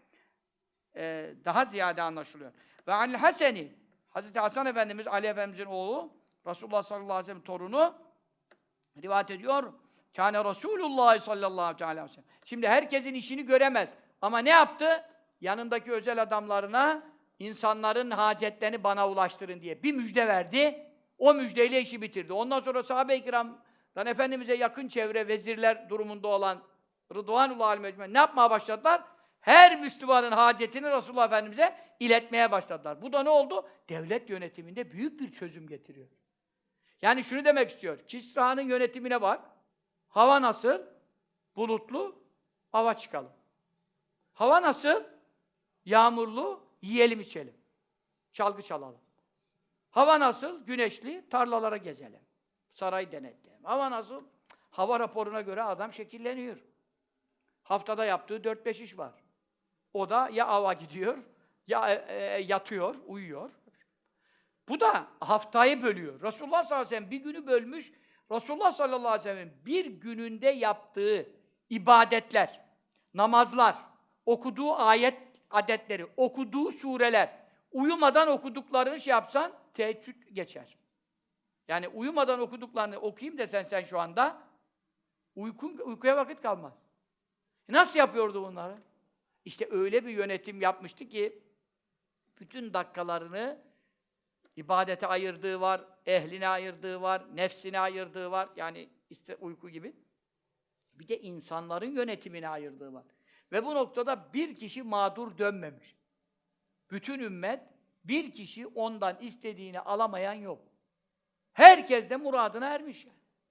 e, 0.96 1.34
daha 1.44 1.64
ziyade 1.64 2.02
anlaşılıyor. 2.02 2.52
Ve 2.88 2.92
anil 2.92 3.14
Haseni, 3.14 3.72
Hazreti 4.10 4.40
Hasan 4.40 4.66
Efendimiz, 4.66 5.06
Ali 5.06 5.26
Efendimizin 5.26 5.64
oğlu, 5.64 6.12
Resulullah 6.46 6.82
sallallahu 6.82 7.12
aleyhi 7.12 7.22
ve 7.22 7.26
sellem 7.26 7.44
torunu 7.44 7.94
rivayet 9.02 9.30
ediyor. 9.30 9.72
Kâne 10.16 10.44
Resulullah 10.44 11.18
sallallahu 11.18 11.84
aleyhi 11.84 12.04
ve 12.04 12.08
sellem. 12.08 12.24
Şimdi 12.44 12.68
herkesin 12.68 13.14
işini 13.14 13.46
göremez. 13.46 13.94
Ama 14.22 14.38
ne 14.38 14.50
yaptı? 14.50 15.04
Yanındaki 15.40 15.92
özel 15.92 16.22
adamlarına 16.22 17.02
insanların 17.38 18.10
hacetlerini 18.10 18.84
bana 18.84 19.08
ulaştırın 19.08 19.60
diye 19.60 19.82
bir 19.82 19.92
müjde 19.92 20.28
verdi. 20.28 20.86
O 21.18 21.34
müjdeyle 21.34 21.80
işi 21.80 22.02
bitirdi. 22.02 22.32
Ondan 22.32 22.60
sonra 22.60 22.82
sahabe-i 22.82 23.24
kiramdan 23.94 24.10
Efendimiz'e 24.12 24.54
yakın 24.54 24.88
çevre 24.88 25.28
vezirler 25.28 25.88
durumunda 25.88 26.28
olan 26.28 26.62
Rıdvanullah 27.14 27.68
alim 27.68 28.12
ne 28.14 28.18
yapmaya 28.18 28.50
başladılar? 28.50 29.04
Her 29.40 29.80
Müslümanın 29.80 30.32
hacetini 30.32 30.90
Resulullah 30.90 31.26
Efendimiz'e 31.26 31.76
iletmeye 32.00 32.50
başladılar. 32.50 33.02
Bu 33.02 33.12
da 33.12 33.22
ne 33.22 33.30
oldu? 33.30 33.68
Devlet 33.88 34.30
yönetiminde 34.30 34.92
büyük 34.92 35.20
bir 35.20 35.32
çözüm 35.32 35.66
getiriyor. 35.66 36.08
Yani 37.02 37.24
şunu 37.24 37.44
demek 37.44 37.70
istiyor. 37.70 37.98
Kisra'nın 38.06 38.62
yönetimine 38.62 39.22
bak. 39.22 39.40
Hava 40.08 40.42
nasıl? 40.42 40.82
Bulutlu. 41.56 42.16
Hava 42.72 42.94
çıkalım. 42.94 43.32
Hava 44.32 44.62
nasıl? 44.62 45.04
Yağmurlu. 45.84 46.60
Yiyelim 46.82 47.20
içelim. 47.20 47.54
Çalgı 48.32 48.62
çalalım. 48.62 49.00
Hava 49.90 50.20
nasıl? 50.20 50.66
Güneşli. 50.66 51.28
Tarlalara 51.30 51.76
gezelim. 51.76 52.23
Saray 52.74 53.12
denetleyelim. 53.12 53.64
Hava 53.64 53.90
nasıl? 53.90 54.22
Hava 54.70 55.00
raporuna 55.00 55.40
göre 55.40 55.62
adam 55.62 55.92
şekilleniyor. 55.92 56.56
Haftada 57.62 58.04
yaptığı 58.04 58.36
4-5 58.36 58.82
iş 58.82 58.98
var. 58.98 59.12
O 59.92 60.10
da 60.10 60.28
ya 60.32 60.46
ava 60.46 60.72
gidiyor, 60.72 61.18
ya 61.66 61.94
e, 61.94 62.14
e, 62.14 62.42
yatıyor, 62.42 62.94
uyuyor. 63.06 63.50
Bu 64.68 64.80
da 64.80 65.06
haftayı 65.20 65.82
bölüyor. 65.82 66.22
Resulullah 66.22 66.64
sallallahu 66.64 66.86
aleyhi 66.86 67.02
ve 67.02 67.06
sellem 67.06 67.10
bir 67.10 67.24
günü 67.24 67.46
bölmüş. 67.46 67.92
Resulullah 68.30 68.72
sallallahu 68.72 69.08
aleyhi 69.08 69.28
ve 69.28 69.34
sellem 69.34 69.52
bir 69.66 69.86
gününde 69.86 70.48
yaptığı 70.48 71.30
ibadetler, 71.70 72.60
namazlar, 73.14 73.76
okuduğu 74.26 74.74
ayet 74.74 75.18
adetleri, 75.50 76.06
okuduğu 76.16 76.70
sureler, 76.70 77.36
uyumadan 77.72 78.28
okuduklarını 78.28 79.00
şey 79.00 79.10
yapsan 79.10 79.52
teheccüd 79.74 80.22
geçer. 80.32 80.83
Yani 81.68 81.88
uyumadan 81.88 82.40
okuduklarını 82.40 82.98
okuyayım 82.98 83.38
desen 83.38 83.62
sen 83.62 83.84
şu 83.84 84.00
anda 84.00 84.42
uykun, 85.34 85.78
uykuya 85.78 86.16
vakit 86.16 86.42
kalmaz. 86.42 86.72
E 87.68 87.72
nasıl 87.72 87.98
yapıyordu 87.98 88.44
bunları? 88.48 88.78
İşte 89.44 89.68
öyle 89.70 90.06
bir 90.06 90.10
yönetim 90.10 90.60
yapmıştı 90.60 91.08
ki 91.08 91.42
bütün 92.40 92.74
dakikalarını 92.74 93.62
ibadete 94.56 95.06
ayırdığı 95.06 95.60
var, 95.60 95.84
ehline 96.06 96.48
ayırdığı 96.48 97.00
var, 97.02 97.24
nefsine 97.34 97.80
ayırdığı 97.80 98.30
var. 98.30 98.48
Yani 98.56 98.88
işte 99.10 99.36
uyku 99.36 99.70
gibi. 99.70 99.96
Bir 100.92 101.08
de 101.08 101.20
insanların 101.20 101.86
yönetimine 101.86 102.48
ayırdığı 102.48 102.92
var. 102.92 103.04
Ve 103.52 103.64
bu 103.64 103.74
noktada 103.74 104.32
bir 104.32 104.54
kişi 104.54 104.82
mağdur 104.82 105.38
dönmemiş. 105.38 105.96
Bütün 106.90 107.18
ümmet 107.18 107.60
Bir 108.04 108.32
kişi 108.32 108.66
ondan 108.66 109.20
istediğini 109.20 109.80
alamayan 109.80 110.34
yok. 110.34 110.73
Herkes 111.54 112.10
de 112.10 112.16
muradına 112.16 112.66
ermiş. 112.66 113.06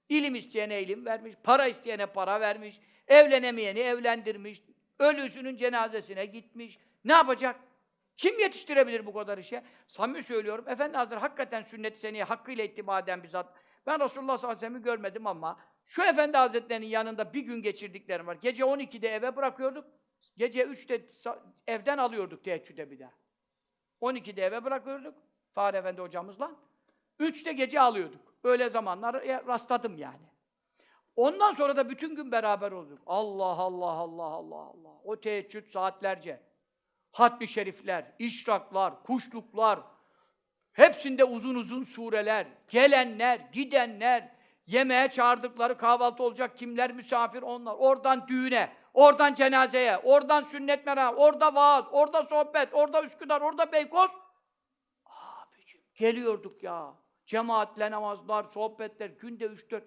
İlim 0.09 0.35
isteyene 0.35 0.81
ilim 0.81 1.05
vermiş, 1.05 1.35
para 1.43 1.67
isteyene 1.67 2.05
para 2.05 2.41
vermiş, 2.41 2.79
evlenemeyeni 3.07 3.79
evlendirmiş, 3.79 4.61
ölüsünün 4.99 5.55
cenazesine 5.55 6.25
gitmiş. 6.25 6.79
Ne 7.05 7.13
yapacak? 7.13 7.59
Kim 8.17 8.39
yetiştirebilir 8.39 9.05
bu 9.05 9.13
kadar 9.13 9.37
işe? 9.37 9.63
Samimi 9.87 10.23
söylüyorum. 10.23 10.65
Efendi 10.69 10.97
Hazretleri 10.97 11.19
hakikaten 11.19 11.61
sünnet 11.61 11.99
seni 11.99 12.23
hakkıyla 12.23 12.63
ittiba 12.63 12.99
eden 12.99 13.23
bir 13.23 13.27
zat. 13.27 13.53
Ben 13.85 13.99
Resulullah 13.99 14.37
sallallahu 14.37 14.57
aleyhi 14.57 14.57
ve 14.57 14.59
sellem'i 14.59 14.83
görmedim 14.83 15.27
ama 15.27 15.59
şu 15.85 16.03
Efendi 16.03 16.37
Hazretleri'nin 16.37 16.87
yanında 16.87 17.33
bir 17.33 17.41
gün 17.41 17.61
geçirdiklerim 17.61 18.27
var. 18.27 18.37
Gece 18.41 18.63
12'de 18.63 19.09
eve 19.09 19.35
bırakıyorduk. 19.35 19.85
Gece 20.37 20.63
3'te 20.63 20.95
sa- 20.95 21.39
evden 21.67 21.97
alıyorduk 21.97 22.43
teheccüde 22.43 22.91
bir 22.91 22.99
daha. 22.99 23.11
12'de 24.01 24.43
eve 24.43 24.63
bırakıyorduk. 24.63 25.15
Fahri 25.53 25.77
Efendi 25.77 26.01
hocamızla. 26.01 26.51
3'te 27.19 27.51
gece 27.51 27.81
alıyorduk. 27.81 28.33
Öyle 28.43 28.69
zamanlar 28.69 29.15
e, 29.15 29.43
rastladım 29.47 29.97
yani. 29.97 30.33
Ondan 31.15 31.53
sonra 31.53 31.75
da 31.75 31.89
bütün 31.89 32.15
gün 32.15 32.31
beraber 32.31 32.71
olduk. 32.71 32.99
Allah 33.05 33.45
Allah 33.45 33.91
Allah 33.91 34.23
Allah 34.23 34.55
Allah. 34.55 34.99
O 35.03 35.19
teheccüd 35.19 35.67
saatlerce. 35.67 36.43
Hatmi 37.11 37.47
şerifler, 37.47 38.11
işraklar, 38.19 39.03
kuşluklar, 39.03 39.79
hepsinde 40.73 41.23
uzun 41.23 41.55
uzun 41.55 41.83
sureler, 41.83 42.47
gelenler, 42.69 43.39
gidenler, 43.39 44.31
yemeğe 44.67 45.09
çağırdıkları 45.09 45.77
kahvaltı 45.77 46.23
olacak 46.23 46.57
kimler 46.57 46.93
misafir 46.93 47.41
onlar. 47.41 47.75
Oradan 47.77 48.27
düğüne, 48.27 48.73
oradan 48.93 49.33
cenazeye, 49.33 49.97
oradan 49.97 50.43
sünnet 50.43 50.85
mera, 50.85 51.15
orada 51.15 51.55
vaaz, 51.55 51.85
orada 51.91 52.23
sohbet, 52.23 52.73
orada 52.73 53.03
Üsküdar, 53.03 53.41
orada 53.41 53.71
Beykoz. 53.71 54.11
Abicim 55.05 55.81
geliyorduk 55.95 56.63
ya. 56.63 57.02
Cemaatle 57.25 57.91
namazlar, 57.91 58.43
sohbetler, 58.43 59.09
günde 59.09 59.45
üç 59.45 59.71
dört. 59.71 59.83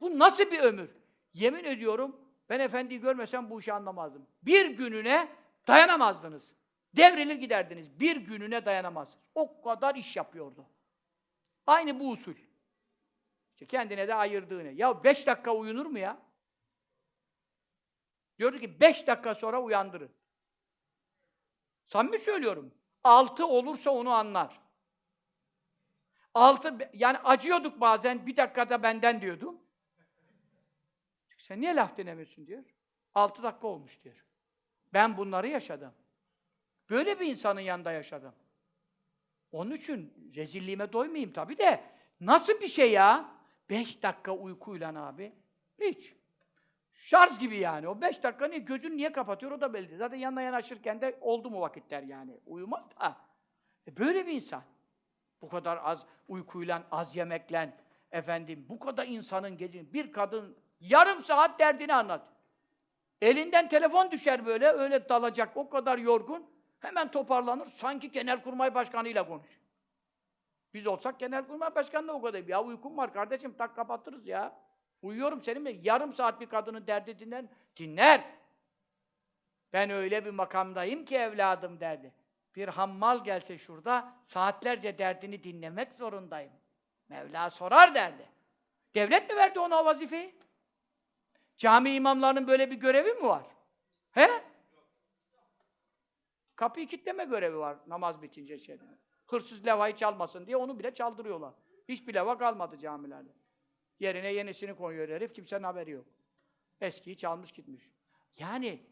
Bu 0.00 0.18
nasıl 0.18 0.50
bir 0.50 0.60
ömür? 0.60 0.90
Yemin 1.32 1.64
ediyorum 1.64 2.20
ben 2.48 2.60
efendiyi 2.60 3.00
görmesem 3.00 3.50
bu 3.50 3.60
işi 3.60 3.72
anlamazdım. 3.72 4.26
Bir 4.42 4.66
gününe 4.66 5.28
dayanamazdınız. 5.66 6.54
Devrilir 6.96 7.34
giderdiniz. 7.34 8.00
Bir 8.00 8.16
gününe 8.16 8.64
dayanamaz. 8.64 9.18
O 9.34 9.62
kadar 9.62 9.94
iş 9.94 10.16
yapıyordu. 10.16 10.66
Aynı 11.66 12.00
bu 12.00 12.10
usul. 12.10 12.34
İşte 13.52 13.66
kendine 13.66 14.08
de 14.08 14.14
ayırdığını. 14.14 14.72
Ya 14.72 15.04
beş 15.04 15.26
dakika 15.26 15.54
uyunur 15.54 15.86
mu 15.86 15.98
ya? 15.98 16.18
Diyordu 18.38 18.58
ki 18.58 18.80
beş 18.80 19.06
dakika 19.06 19.34
sonra 19.34 19.62
uyandırın. 19.62 20.10
Samimi 21.86 22.18
söylüyorum. 22.18 22.74
Altı 23.04 23.46
olursa 23.46 23.90
onu 23.90 24.10
anlar. 24.10 24.60
Altı, 26.36 26.90
yani 26.92 27.18
acıyorduk 27.18 27.80
bazen, 27.80 28.26
bir 28.26 28.36
dakikada 28.36 28.82
benden 28.82 29.20
diyordum. 29.20 29.60
Sen 31.38 31.60
niye 31.60 31.76
laf 31.76 31.96
dinlemiyorsun 31.96 32.46
diyor. 32.46 32.64
Altı 33.14 33.42
dakika 33.42 33.66
olmuş 33.66 34.04
diyor. 34.04 34.24
Ben 34.92 35.16
bunları 35.16 35.48
yaşadım. 35.48 35.92
Böyle 36.90 37.20
bir 37.20 37.26
insanın 37.26 37.60
yanında 37.60 37.92
yaşadım. 37.92 38.34
Onun 39.52 39.70
için 39.70 40.32
rezilliğime 40.34 40.92
doymayayım 40.92 41.32
tabii 41.32 41.58
de 41.58 41.80
nasıl 42.20 42.60
bir 42.60 42.68
şey 42.68 42.92
ya? 42.92 43.28
Beş 43.70 44.02
dakika 44.02 44.32
uykuyla 44.32 45.06
abi. 45.06 45.32
Hiç. 45.80 46.14
Şarj 46.94 47.38
gibi 47.38 47.58
yani. 47.58 47.88
O 47.88 48.00
beş 48.00 48.22
dakika 48.22 48.46
niye, 48.46 48.60
gözünü 48.60 48.96
niye 48.96 49.12
kapatıyor 49.12 49.52
o 49.52 49.60
da 49.60 49.74
belli. 49.74 49.96
Zaten 49.96 50.16
yanına 50.16 50.42
yanaşırken 50.42 51.00
de 51.00 51.18
oldu 51.20 51.50
mu 51.50 51.60
vakitler 51.60 52.02
yani. 52.02 52.40
Uyumaz 52.46 52.90
da. 52.90 53.16
E 53.88 53.96
böyle 53.96 54.26
bir 54.26 54.32
insan. 54.32 54.62
Bu 55.42 55.48
kadar 55.48 55.80
az 55.82 56.06
uykuyla, 56.28 56.82
az 56.90 57.16
yemekle, 57.16 57.76
efendim 58.10 58.66
bu 58.68 58.78
kadar 58.78 59.06
insanın 59.06 59.56
gece 59.56 59.92
bir 59.92 60.12
kadın 60.12 60.56
yarım 60.80 61.22
saat 61.22 61.58
derdini 61.58 61.94
anlat. 61.94 62.28
Elinden 63.22 63.68
telefon 63.68 64.10
düşer 64.10 64.46
böyle, 64.46 64.68
öyle 64.68 65.08
dalacak, 65.08 65.56
o 65.56 65.68
kadar 65.68 65.98
yorgun. 65.98 66.46
Hemen 66.80 67.10
toparlanır, 67.10 67.70
sanki 67.70 68.10
Genelkurmay 68.10 68.74
Başkanı'yla 68.74 69.26
konuş. 69.26 69.60
Biz 70.74 70.86
olsak 70.86 71.18
Genelkurmay 71.18 71.74
Başkanı 71.74 72.08
da 72.08 72.12
o 72.12 72.22
kadar. 72.22 72.44
Ya 72.44 72.62
uykum 72.64 72.96
var 72.96 73.12
kardeşim, 73.12 73.54
tak 73.58 73.76
kapatırız 73.76 74.26
ya. 74.26 74.66
Uyuyorum 75.02 75.42
seninle. 75.42 75.70
Yarım 75.82 76.14
saat 76.14 76.40
bir 76.40 76.46
kadının 76.46 76.86
derdi 76.86 77.18
dinler. 77.18 77.44
Dinler. 77.76 78.24
Ben 79.72 79.90
öyle 79.90 80.24
bir 80.24 80.30
makamdayım 80.30 81.04
ki 81.04 81.16
evladım 81.16 81.80
derdi. 81.80 82.12
Bir 82.56 82.68
hammal 82.68 83.24
gelse 83.24 83.58
şurada, 83.58 84.18
saatlerce 84.22 84.98
derdini 84.98 85.44
dinlemek 85.44 85.92
zorundayım. 85.92 86.52
Mevla 87.08 87.50
sorar 87.50 87.94
derdi. 87.94 88.28
Devlet 88.94 89.30
mi 89.30 89.36
verdi 89.36 89.58
ona 89.58 89.82
o 89.82 89.84
vazifeyi? 89.84 90.34
Cami 91.56 91.94
imamlarının 91.94 92.46
böyle 92.46 92.70
bir 92.70 92.76
görevi 92.76 93.12
mi 93.12 93.22
var? 93.22 93.44
He? 94.10 94.30
Kapıyı 96.56 96.86
kilitleme 96.86 97.24
görevi 97.24 97.56
var 97.56 97.76
namaz 97.86 98.22
bitince 98.22 98.58
şeyde. 98.58 98.84
Hırsız 99.26 99.66
levhayı 99.66 99.94
çalmasın 99.94 100.46
diye 100.46 100.56
onu 100.56 100.78
bile 100.78 100.94
çaldırıyorlar. 100.94 101.54
Hiçbir 101.88 102.14
leva 102.14 102.38
kalmadı 102.38 102.78
camilerde. 102.78 103.30
Yerine 104.00 104.32
yenisini 104.32 104.76
koyuyor 104.76 105.08
herif, 105.08 105.34
kimsenin 105.34 105.64
haberi 105.64 105.90
yok. 105.90 106.06
Eskiyi 106.80 107.16
çalmış 107.16 107.52
gitmiş. 107.52 107.90
Yani 108.36 108.86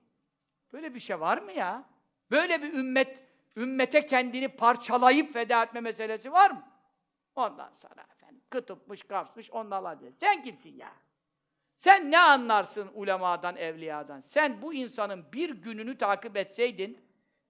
böyle 0.73 0.95
bir 0.95 1.01
şey 1.01 1.21
var 1.21 1.39
mı 1.39 1.53
ya? 1.53 1.91
Böyle 2.31 2.63
bir 2.63 2.75
ümmet, 2.75 3.24
ümmete 3.57 4.07
kendini 4.07 4.49
parçalayıp 4.49 5.33
feda 5.33 5.63
etme 5.63 5.81
meselesi 5.81 6.33
var 6.33 6.51
mı? 6.51 6.63
Ondan 7.35 7.73
sonra 7.73 8.07
efendim 8.13 8.43
kıtıpmış, 8.51 9.03
kapsmış, 9.03 9.51
onlarla 9.51 10.01
diye. 10.01 10.13
Sen 10.13 10.43
kimsin 10.43 10.77
ya? 10.77 10.93
Sen 11.77 12.11
ne 12.11 12.19
anlarsın 12.19 12.91
ulemadan, 12.95 13.57
evliyadan? 13.57 14.21
Sen 14.21 14.63
bu 14.63 14.75
insanın 14.75 15.33
bir 15.33 15.51
gününü 15.51 15.99
takip 15.99 16.37
etseydin, 16.37 16.99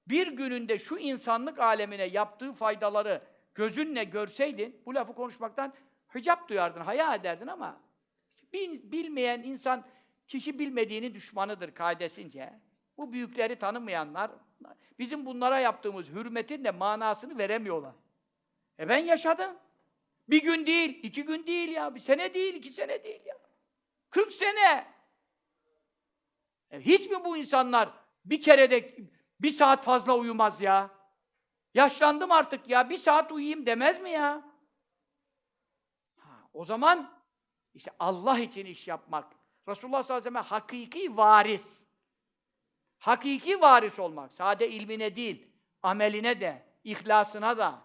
bir 0.08 0.26
gününde 0.26 0.78
şu 0.78 0.96
insanlık 0.96 1.58
alemine 1.58 2.04
yaptığı 2.04 2.52
faydaları 2.52 3.22
gözünle 3.54 4.04
görseydin, 4.04 4.82
bu 4.86 4.94
lafı 4.94 5.14
konuşmaktan 5.14 5.74
hicap 6.14 6.48
duyardın, 6.48 6.80
haya 6.80 7.14
ederdin 7.14 7.46
ama 7.46 7.80
bilmeyen 8.52 9.42
insan, 9.42 9.84
kişi 10.28 10.58
bilmediğini 10.58 11.14
düşmanıdır 11.14 11.74
kaidesince. 11.74 12.60
Bu 12.98 13.12
büyükleri 13.12 13.58
tanımayanlar, 13.58 14.30
bizim 14.98 15.26
bunlara 15.26 15.60
yaptığımız 15.60 16.08
hürmetin 16.08 16.64
de 16.64 16.70
manasını 16.70 17.38
veremiyorlar. 17.38 17.94
E 18.78 18.88
ben 18.88 18.98
yaşadım. 18.98 19.56
Bir 20.28 20.42
gün 20.42 20.66
değil, 20.66 21.00
iki 21.02 21.24
gün 21.24 21.46
değil 21.46 21.68
ya, 21.68 21.94
bir 21.94 22.00
sene 22.00 22.34
değil, 22.34 22.54
iki 22.54 22.70
sene 22.70 23.04
değil 23.04 23.20
ya. 23.26 23.38
40 24.10 24.32
sene. 24.32 24.86
E, 26.70 26.80
hiç 26.80 27.10
mi 27.10 27.24
bu 27.24 27.36
insanlar 27.36 27.90
bir 28.24 28.42
kerede 28.42 28.96
bir 29.40 29.50
saat 29.50 29.84
fazla 29.84 30.16
uyumaz 30.16 30.60
ya? 30.60 30.90
Yaşlandım 31.74 32.32
artık 32.32 32.68
ya, 32.68 32.90
bir 32.90 32.96
saat 32.96 33.32
uyuyayım 33.32 33.66
demez 33.66 34.00
mi 34.00 34.10
ya? 34.10 34.42
Ha, 36.16 36.30
o 36.52 36.64
zaman 36.64 37.24
işte 37.74 37.90
Allah 37.98 38.38
için 38.38 38.66
iş 38.66 38.88
yapmak. 38.88 39.32
Resulullah 39.68 40.02
sallallahu 40.02 40.28
aleyhi 40.28 40.36
ve 40.36 40.40
sellem 40.40 40.60
hakiki 40.60 41.16
varis. 41.16 41.83
Hakiki 43.04 43.60
varis 43.60 43.98
olmak. 43.98 44.32
Sade 44.32 44.68
ilmine 44.68 45.16
değil, 45.16 45.46
ameline 45.82 46.40
de, 46.40 46.62
ihlasına 46.84 47.58
da. 47.58 47.82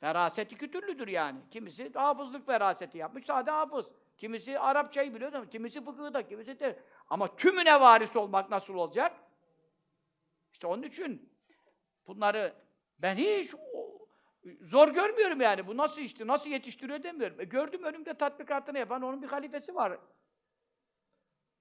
Feraset 0.00 0.52
iki 0.52 0.70
türlüdür 0.70 1.08
yani. 1.08 1.40
Kimisi 1.50 1.92
hafızlık 1.92 2.46
feraseti 2.46 2.98
yapmış, 2.98 3.26
sade 3.26 3.50
hafız. 3.50 3.86
Kimisi 4.16 4.58
Arapçayı 4.58 5.14
biliyor 5.14 5.32
değil 5.32 5.44
mi? 5.44 5.50
Kimisi 5.50 5.84
fıkıhı 5.84 6.14
da, 6.14 6.28
kimisi 6.28 6.60
de. 6.60 6.82
Ama 7.08 7.36
tümüne 7.36 7.80
varis 7.80 8.16
olmak 8.16 8.50
nasıl 8.50 8.74
olacak? 8.74 9.16
İşte 10.52 10.66
onun 10.66 10.82
için 10.82 11.32
bunları 12.06 12.54
ben 12.98 13.16
hiç 13.16 13.54
zor 14.60 14.88
görmüyorum 14.88 15.40
yani. 15.40 15.66
Bu 15.66 15.76
nasıl 15.76 16.00
işti, 16.00 16.26
nasıl 16.26 16.50
yetiştiriyor 16.50 17.02
demiyorum. 17.02 17.40
E 17.40 17.44
gördüm 17.44 17.84
önümde 17.84 18.14
tatbikatını 18.14 18.78
yapan 18.78 19.02
onun 19.02 19.22
bir 19.22 19.28
halifesi 19.28 19.74
var. 19.74 19.98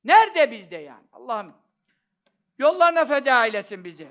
Nerede 0.03 0.51
bizde 0.51 0.77
yani? 0.77 1.07
Allah'ım 1.11 1.68
yollarına 2.59 3.05
feda 3.05 3.45
eylesin 3.45 3.83
bizi. 3.83 4.07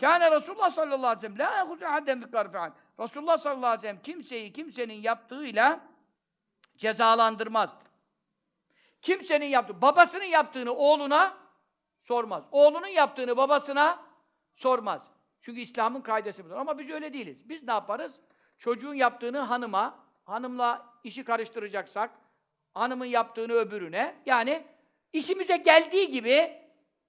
Kâne 0.00 0.30
Resulullah 0.30 0.70
sallallahu 0.70 1.06
aleyhi 1.06 1.16
ve 1.16 1.20
sellem 1.20 1.38
la 1.38 1.58
yehuzu 1.58 1.86
hadden 1.86 2.22
bi 2.22 2.30
karfi'an. 2.30 2.74
Resulullah 3.00 3.38
sallallahu 3.38 3.66
aleyhi 3.66 3.78
ve 3.78 3.88
sellem 3.88 4.02
kimseyi 4.02 4.52
kimsenin 4.52 4.94
yaptığıyla 4.94 5.80
cezalandırmazdı. 6.76 7.84
Kimsenin 9.02 9.46
yaptığı, 9.46 9.82
babasının 9.82 10.24
yaptığını 10.24 10.72
oğluna 10.72 11.36
sormaz. 12.02 12.44
Oğlunun 12.52 12.86
yaptığını 12.86 13.36
babasına 13.36 14.02
sormaz. 14.56 15.08
Çünkü 15.40 15.60
İslam'ın 15.60 16.00
kaidesi 16.00 16.44
budur. 16.44 16.56
Ama 16.56 16.78
biz 16.78 16.90
öyle 16.90 17.12
değiliz. 17.12 17.48
Biz 17.48 17.62
ne 17.62 17.72
yaparız? 17.72 18.12
Çocuğun 18.58 18.94
yaptığını 18.94 19.38
hanıma, 19.38 19.98
hanımla 20.24 20.86
işi 21.04 21.24
karıştıracaksak, 21.24 22.10
hanımın 22.74 23.06
yaptığını 23.06 23.52
öbürüne, 23.52 24.14
yani 24.26 24.62
işimize 25.12 25.56
geldiği 25.56 26.08
gibi 26.08 26.61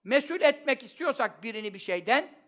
mesul 0.03 0.41
etmek 0.41 0.83
istiyorsak 0.83 1.43
birini 1.43 1.73
bir 1.73 1.79
şeyden, 1.79 2.43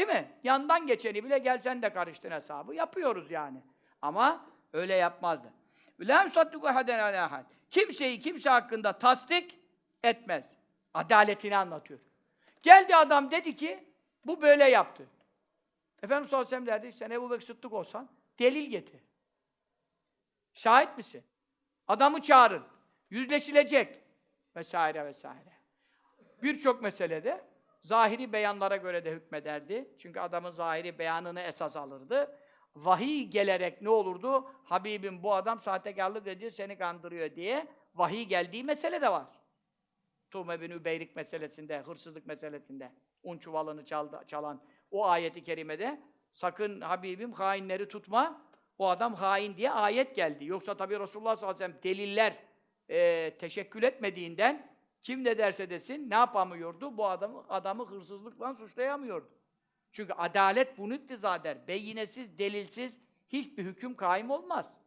Değil 0.00 0.08
mi? 0.08 0.30
Yandan 0.44 0.86
geçeni 0.86 1.24
bile 1.24 1.38
gel 1.38 1.58
sen 1.58 1.82
de 1.82 1.92
karıştın 1.92 2.30
hesabı. 2.30 2.74
Yapıyoruz 2.74 3.30
yani. 3.30 3.62
Ama 4.02 4.46
öyle 4.72 4.94
yapmazdı. 4.94 5.52
Yusaddiku 5.98 6.68
ahaden 6.68 6.98
alâ 6.98 7.24
ahad. 7.24 7.44
Kimseyi 7.70 8.20
kimse 8.20 8.50
hakkında 8.50 8.98
tasdik 8.98 9.58
etmez. 10.04 10.44
Adaletini 10.94 11.56
anlatıyor. 11.56 12.00
Geldi 12.62 12.96
adam 12.96 13.30
dedi 13.30 13.56
ki, 13.56 13.84
bu 14.24 14.42
böyle 14.42 14.70
yaptı. 14.70 15.06
Efendimiz 16.02 16.30
sallallahu 16.30 16.54
aleyhi 16.56 16.66
derdi, 16.66 16.92
sen 16.92 17.10
Ebu 17.10 17.30
Bekir 17.30 17.46
Sıddık 17.46 17.72
olsan, 17.72 18.08
delil 18.38 18.70
getir. 18.70 19.00
Şahit 20.54 20.96
misin? 20.96 21.24
Adamı 21.88 22.22
çağırın. 22.22 22.64
Yüzleşilecek. 23.10 24.00
Vesaire 24.56 25.04
vesaire. 25.04 25.59
Birçok 26.42 26.82
meselede 26.82 27.44
zahiri 27.82 28.32
beyanlara 28.32 28.76
göre 28.76 29.04
de 29.04 29.10
hükmederdi. 29.10 29.94
Çünkü 29.98 30.20
adamın 30.20 30.50
zahiri 30.50 30.98
beyanını 30.98 31.40
esas 31.40 31.76
alırdı. 31.76 32.36
Vahiy 32.76 33.28
gelerek 33.28 33.82
ne 33.82 33.88
olurdu? 33.88 34.50
Habibim 34.64 35.22
bu 35.22 35.34
adam 35.34 35.60
sahtekarlık 35.60 36.26
ediyor, 36.26 36.50
seni 36.50 36.78
kandırıyor 36.78 37.34
diye 37.34 37.66
vahiy 37.94 38.24
geldiği 38.24 38.64
mesele 38.64 39.00
de 39.00 39.12
var. 39.12 39.26
Tuğme 40.30 40.60
bin 40.60 40.70
Übeyrik 40.70 41.16
meselesinde, 41.16 41.80
hırsızlık 41.80 42.26
meselesinde, 42.26 42.92
un 43.22 43.38
çuvalını 43.38 43.84
çaldı, 43.84 44.20
çalan 44.26 44.62
o 44.90 45.06
ayeti 45.06 45.42
kerimede 45.42 46.00
sakın 46.32 46.80
Habibim 46.80 47.32
hainleri 47.32 47.88
tutma, 47.88 48.42
o 48.78 48.88
adam 48.88 49.14
hain 49.14 49.56
diye 49.56 49.70
ayet 49.70 50.16
geldi. 50.16 50.44
Yoksa 50.44 50.76
tabi 50.76 51.00
Resulullah 51.00 51.36
sallallahu 51.36 51.56
aleyhi 51.56 51.74
ve 51.74 51.80
sellem 51.80 51.96
deliller 51.96 52.36
e, 52.88 53.30
teşekkül 53.38 53.82
etmediğinden 53.82 54.69
kim 55.02 55.24
ne 55.24 55.38
derse 55.38 55.70
desin 55.70 56.10
ne 56.10 56.14
yapamıyordu? 56.14 56.96
Bu 56.96 57.08
adamı 57.08 57.44
adamı 57.48 57.84
hırsızlıkla 57.84 58.54
suçlayamıyordu. 58.54 59.28
Çünkü 59.92 60.12
adalet 60.12 60.78
bunu 60.78 60.94
iktiza 60.94 61.36
eder. 61.36 61.68
Beyinesiz, 61.68 62.38
delilsiz 62.38 63.00
hiçbir 63.28 63.64
hüküm 63.64 63.94
kaim 63.94 64.30
olmaz. 64.30 64.80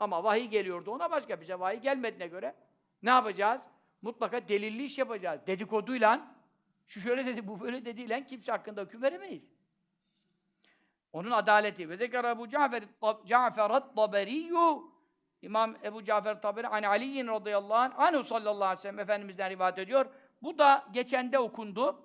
Ama 0.00 0.24
vahiy 0.24 0.48
geliyordu 0.48 0.90
ona 0.90 1.10
başka 1.10 1.40
bize 1.40 1.58
vahiy 1.58 1.80
gelmediğine 1.80 2.26
göre 2.26 2.54
ne 3.02 3.10
yapacağız? 3.10 3.62
Mutlaka 4.02 4.48
delilli 4.48 4.84
iş 4.84 4.98
yapacağız. 4.98 5.40
Dedikoduyla 5.46 6.34
şu 6.86 7.00
şöyle 7.00 7.26
dedi, 7.26 7.48
bu 7.48 7.60
böyle 7.60 7.84
dediyle 7.84 8.24
kimse 8.24 8.52
hakkında 8.52 8.82
hüküm 8.82 9.02
veremeyiz. 9.02 9.52
Onun 11.12 11.30
adaleti. 11.30 11.88
Ve 11.88 11.96
zekara 11.96 12.30
Ebu 12.30 12.48
Cafer 12.48 12.82
Cafer 13.26 13.70
at-Taberiyu 13.70 14.92
İmam 15.42 15.76
Ebu 15.84 16.04
Cafer 16.04 16.42
Taberi 16.42 16.68
an 16.68 16.82
Ali'in 16.82 17.26
radıyallahu 17.26 17.74
anh 17.74 17.98
anhu 17.98 18.22
sallallahu 18.22 18.64
aleyhi 18.64 18.78
ve 18.78 18.82
sellem 18.82 18.98
Efendimiz'den 18.98 19.50
rivayet 19.50 19.78
ediyor. 19.78 20.06
Bu 20.42 20.58
da 20.58 20.88
geçende 20.92 21.38
okundu. 21.38 22.02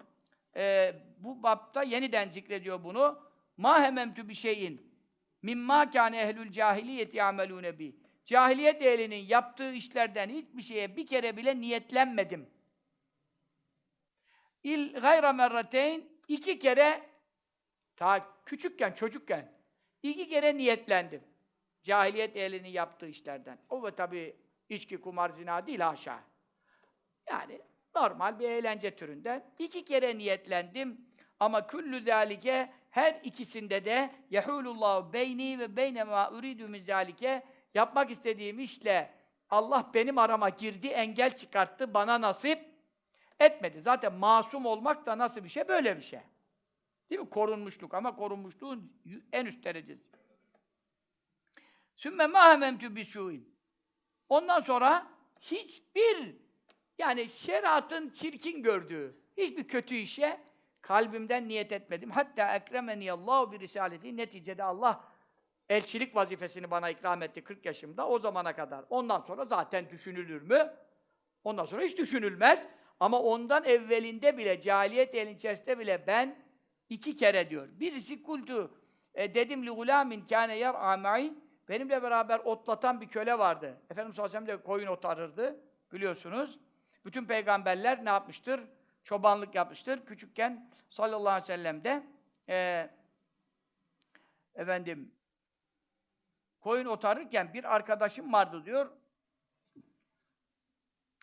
Ee, 0.56 0.96
bu 1.18 1.44
bapta 1.44 1.84
yeniden 1.84 2.30
zikrediyor 2.30 2.84
bunu. 2.84 3.20
Ma 3.58 3.82
hememtü 3.82 4.30
bir 4.30 4.34
şeyin 4.34 4.96
mimma 5.42 5.90
kâne 5.90 6.22
ehlül 6.22 6.52
cahiliyeti 6.52 7.18
yamelûne 7.18 7.80
bi. 7.80 7.96
Cahiliyet 8.26 8.82
ehlinin 8.82 9.26
yaptığı 9.26 9.72
işlerden 9.72 10.30
hiçbir 10.30 10.62
şeye 10.62 10.96
bir 10.96 11.08
kere 11.08 11.38
bile 11.38 11.62
niyetlenmedim. 11.62 12.50
İl 14.64 14.94
gayra 14.94 15.34
merrateyn 15.34 16.10
iki 16.28 16.60
kere 16.60 17.10
ta 17.96 18.28
küçükken, 18.46 18.92
çocukken 18.92 19.52
iki 20.04 20.30
kere 20.30 20.58
niyetlendim. 20.58 21.24
Cahiliyet 21.86 22.38
ehlinin 22.38 22.70
yaptığı 22.70 23.08
işlerden. 23.08 23.58
O 23.70 23.84
ve 23.84 23.92
tabi 23.92 24.36
içki, 24.70 25.02
kumar, 25.02 25.30
zina 25.30 25.68
değil 25.68 25.80
haşa. 25.80 26.20
Yani 27.30 27.62
normal 27.96 28.40
bir 28.40 28.50
eğlence 28.50 28.96
türünden. 28.96 29.46
iki 29.60 29.86
kere 29.86 30.18
niyetlendim. 30.18 31.06
Ama 31.40 31.68
küllü 31.68 32.04
zâlike 32.04 32.72
her 32.90 33.20
ikisinde 33.24 33.86
de 33.86 34.12
yehûlullahu 34.32 35.14
beyni 35.14 35.60
ve 35.60 35.76
beyne 35.76 36.04
mâ 36.04 36.32
uridu 36.32 36.68
min 36.68 36.84
zâlike 36.84 37.44
yapmak 37.74 38.12
istediğim 38.12 38.60
işle 38.60 39.14
Allah 39.50 39.92
benim 39.94 40.18
arama 40.18 40.50
girdi, 40.50 40.88
engel 40.88 41.38
çıkarttı, 41.38 41.94
bana 41.94 42.22
nasip 42.22 42.60
etmedi. 43.40 43.82
Zaten 43.82 44.14
masum 44.14 44.66
olmak 44.66 45.06
da 45.06 45.18
nasıl 45.18 45.44
bir 45.44 45.50
şey? 45.50 45.68
Böyle 45.68 45.98
bir 45.98 46.02
şey. 46.04 46.20
Değil 47.10 47.22
mi? 47.22 47.30
Korunmuşluk 47.30 47.94
ama 47.94 48.16
korunmuşluğun 48.16 48.94
en 49.34 49.46
üst 49.46 49.64
derecesi. 49.64 50.12
Sümme 51.96 52.28
mâ 52.28 52.52
hememtü 52.52 52.86
bisûin. 52.86 53.56
Ondan 54.30 54.60
sonra 54.60 55.08
hiçbir 55.40 56.36
yani 56.98 57.30
şeriatın 57.30 58.10
çirkin 58.10 58.64
gördüğü 58.64 59.18
hiçbir 59.38 59.68
kötü 59.68 59.96
işe 59.96 60.40
kalbimden 60.82 61.48
niyet 61.48 61.72
etmedim. 61.72 62.12
Hatta 62.12 62.56
ekremeni 62.56 63.12
Allah 63.12 63.52
bir 63.52 63.60
risaleti 63.60 64.18
neticede 64.18 64.64
Allah 64.64 65.04
elçilik 65.70 66.16
vazifesini 66.16 66.72
bana 66.72 66.90
ikram 66.90 67.22
etti 67.22 67.44
40 67.44 67.66
yaşımda 67.66 68.08
o 68.08 68.20
zamana 68.20 68.56
kadar. 68.56 68.86
Ondan 68.90 69.20
sonra 69.20 69.46
zaten 69.46 69.90
düşünülür 69.90 70.42
mü? 70.42 70.74
Ondan 71.44 71.66
sonra 71.66 71.84
hiç 71.84 71.98
düşünülmez. 71.98 72.68
Ama 73.00 73.22
ondan 73.22 73.64
evvelinde 73.64 74.38
bile 74.38 74.62
cahiliyet 74.62 75.16
elin 75.16 75.36
içerisinde 75.36 75.80
bile 75.80 76.08
ben 76.08 76.44
iki 76.90 77.16
kere 77.16 77.50
diyor. 77.50 77.68
Birisi 77.72 78.24
kultu 78.24 78.78
e, 79.14 79.34
dedim 79.34 79.66
li 79.66 79.70
gulamin 79.70 80.26
kâne 80.26 80.58
yer 80.58 80.92
amai 80.92 81.34
benimle 81.70 82.04
beraber 82.04 82.40
otlatan 82.40 83.02
bir 83.02 83.08
köle 83.08 83.40
vardı. 83.40 83.78
Efendimiz 83.90 84.16
sallallahu 84.16 84.38
aleyhi 84.38 84.44
ve 84.44 84.52
sellem 84.52 84.60
de 84.60 84.64
koyun 84.64 84.88
otarırdı 84.88 85.60
biliyorsunuz. 85.94 86.60
Bütün 87.06 87.26
peygamberler 87.26 88.06
ne 88.06 88.10
yapmıştır? 88.10 88.62
Çobanlık 89.04 89.56
yapmıştır. 89.56 90.06
Küçükken 90.06 90.70
sallallahu 90.90 91.30
aleyhi 91.30 91.44
ve 91.44 91.48
sellem 91.48 91.84
de 91.84 92.04
e, 92.50 92.90
efendim 94.56 95.12
koyun 96.60 96.86
otarırken 96.86 97.54
bir 97.54 97.76
arkadaşım 97.76 98.34
vardı 98.34 98.66
diyor. 98.66 98.92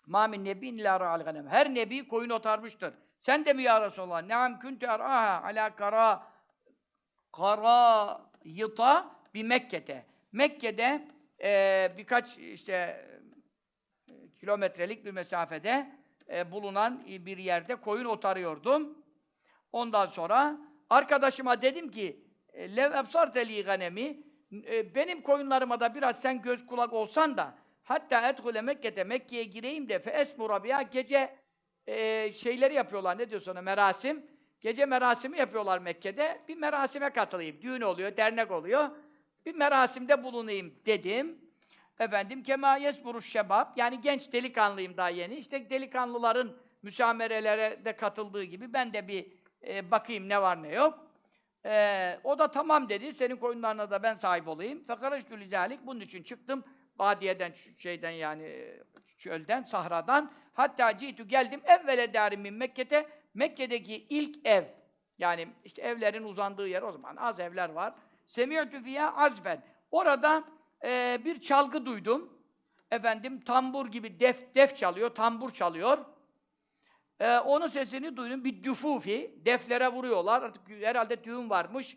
Mamin 0.06 0.44
nebi 0.44 0.68
illa 0.68 1.00
ra'al. 1.00 1.46
Her 1.48 1.74
nebi 1.74 2.08
koyun 2.08 2.30
otarmıştır. 2.30 2.94
Sen 3.18 3.44
de 3.44 3.52
mi 3.52 3.62
ya 3.62 3.80
Resulallah? 3.80 4.22
Neam 4.22 4.58
kuntu 4.58 4.86
er'aha 4.86 5.46
ala 5.46 5.76
kara 5.76 6.26
kara 7.32 8.20
yıta 8.44 9.10
bir 9.34 9.44
Mekke'de. 9.44 10.11
Mekke'de 10.32 11.08
e, 11.42 11.92
birkaç 11.98 12.38
işte 12.38 12.72
e, 14.08 14.12
kilometrelik 14.40 15.04
bir 15.04 15.10
mesafede 15.10 15.92
e, 16.28 16.52
bulunan 16.52 17.04
bir 17.06 17.38
yerde 17.38 17.74
koyun 17.76 18.04
otarıyordum. 18.04 18.98
Ondan 19.72 20.06
sonra 20.06 20.60
arkadaşıma 20.90 21.62
dedim 21.62 21.90
ki 21.90 22.24
lev 22.54 22.92
ebsarteli 22.92 23.64
ganemi 23.64 24.22
e, 24.52 24.94
benim 24.94 25.22
koyunlarıma 25.22 25.80
da 25.80 25.94
biraz 25.94 26.20
sen 26.20 26.42
göz 26.42 26.66
kulak 26.66 26.92
olsan 26.92 27.36
da 27.36 27.54
hatta 27.82 28.28
edhule 28.28 28.62
Mekke'de 28.62 29.04
Mekke'ye 29.04 29.44
gireyim 29.44 29.88
de 29.88 29.98
fe 29.98 30.26
biha 30.64 30.82
gece 30.82 31.36
e, 31.86 32.32
şeyleri 32.32 32.74
yapıyorlar. 32.74 33.18
Ne 33.18 33.30
diyorsun 33.30 33.52
ona 33.52 33.62
merasim? 33.62 34.26
Gece 34.60 34.86
merasimi 34.86 35.38
yapıyorlar 35.38 35.78
Mekke'de. 35.78 36.40
Bir 36.48 36.56
merasime 36.56 37.10
katılayım. 37.10 37.62
Düğün 37.62 37.80
oluyor 37.80 38.16
dernek 38.16 38.50
oluyor 38.50 38.90
bir 39.46 39.54
merasimde 39.54 40.24
bulunayım 40.24 40.74
dedim 40.86 41.38
efendim 41.98 42.42
kema 42.42 42.76
yesmuru 42.76 43.22
şebab 43.22 43.66
yani 43.76 44.00
genç 44.00 44.32
delikanlıyım 44.32 44.96
daha 44.96 45.08
yeni 45.08 45.34
işte 45.34 45.70
delikanlıların 45.70 46.56
müsamerelere 46.82 47.84
de 47.84 47.96
katıldığı 47.96 48.44
gibi 48.44 48.72
ben 48.72 48.92
de 48.92 49.08
bir 49.08 49.26
e, 49.66 49.90
bakayım 49.90 50.28
ne 50.28 50.42
var 50.42 50.62
ne 50.62 50.74
yok 50.74 51.12
ee, 51.66 52.18
o 52.24 52.38
da 52.38 52.50
tamam 52.50 52.88
dedi. 52.88 53.14
Senin 53.14 53.36
koyunlarına 53.36 53.90
da 53.90 54.02
ben 54.02 54.14
sahip 54.14 54.48
olayım. 54.48 54.84
Fekarajtü 54.84 55.40
lizalik. 55.40 55.86
Bunun 55.86 56.00
için 56.00 56.22
çıktım. 56.22 56.64
Badiyeden, 56.98 57.52
şeyden 57.78 58.10
yani 58.10 58.74
çölden, 59.18 59.62
sahradan. 59.62 60.32
Hatta 60.52 60.98
citu 60.98 61.28
geldim. 61.28 61.60
Evvele 61.64 62.14
dârimin 62.14 62.54
Mekke'te. 62.54 63.06
Mekke'deki 63.34 63.94
ilk 63.94 64.46
ev. 64.46 64.64
Yani 65.18 65.48
işte 65.64 65.82
evlerin 65.82 66.22
uzandığı 66.22 66.68
yer 66.68 66.82
o 66.82 66.92
zaman. 66.92 67.16
Az 67.16 67.40
evler 67.40 67.68
var. 67.68 67.94
Semi'tü 68.24 68.82
fiyâ 68.82 69.16
azfen. 69.16 69.62
Orada 69.90 70.44
e, 70.84 71.20
bir 71.24 71.40
çalgı 71.40 71.86
duydum. 71.86 72.38
Efendim 72.90 73.40
tambur 73.40 73.86
gibi 73.86 74.20
def, 74.20 74.54
def 74.54 74.76
çalıyor, 74.76 75.10
tambur 75.10 75.50
çalıyor. 75.50 75.98
Ee, 77.22 77.38
onun 77.38 77.68
sesini 77.68 78.16
duydum. 78.16 78.44
Bir 78.44 78.64
düfufi, 78.64 79.34
deflere 79.44 79.88
vuruyorlar. 79.88 80.42
Artık 80.42 80.62
herhalde 80.68 81.24
düğün 81.24 81.50
varmış. 81.50 81.96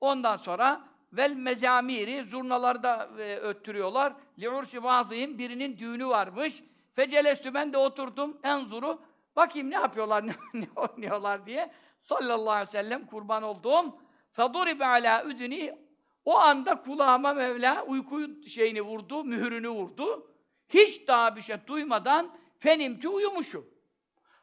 Ondan 0.00 0.36
sonra 0.36 0.84
vel 1.12 1.32
mezamiri, 1.32 2.24
zurnalarda 2.24 3.08
e, 3.18 3.36
öttürüyorlar. 3.36 4.12
Li'ursi 4.38 4.82
vazihim, 4.82 5.38
birinin 5.38 5.78
düğünü 5.78 6.06
varmış. 6.06 6.62
Fecelestü 6.94 7.54
ben 7.54 7.72
de 7.72 7.78
oturdum 7.78 8.38
enzuru. 8.42 9.02
Bakayım 9.36 9.70
ne 9.70 9.74
yapıyorlar, 9.74 10.26
ne, 10.26 10.32
ne 10.54 10.68
oynuyorlar 10.76 11.46
diye. 11.46 11.70
Sallallahu 12.00 12.50
aleyhi 12.50 12.68
ve 12.68 12.70
sellem 12.70 13.06
kurban 13.06 13.42
olduğum. 13.42 13.98
Feduribe 14.32 14.86
ala 14.86 15.24
üdüni. 15.24 15.78
O 16.24 16.36
anda 16.36 16.82
kulağıma 16.82 17.32
Mevla 17.32 17.84
uyku 17.84 18.42
şeyini 18.48 18.82
vurdu, 18.82 19.24
mühürünü 19.24 19.68
vurdu. 19.68 20.30
Hiç 20.68 21.08
daha 21.08 21.36
bir 21.36 21.42
şey 21.42 21.56
duymadan 21.66 22.36
fenimti 22.58 23.08
uyumuşum. 23.08 23.66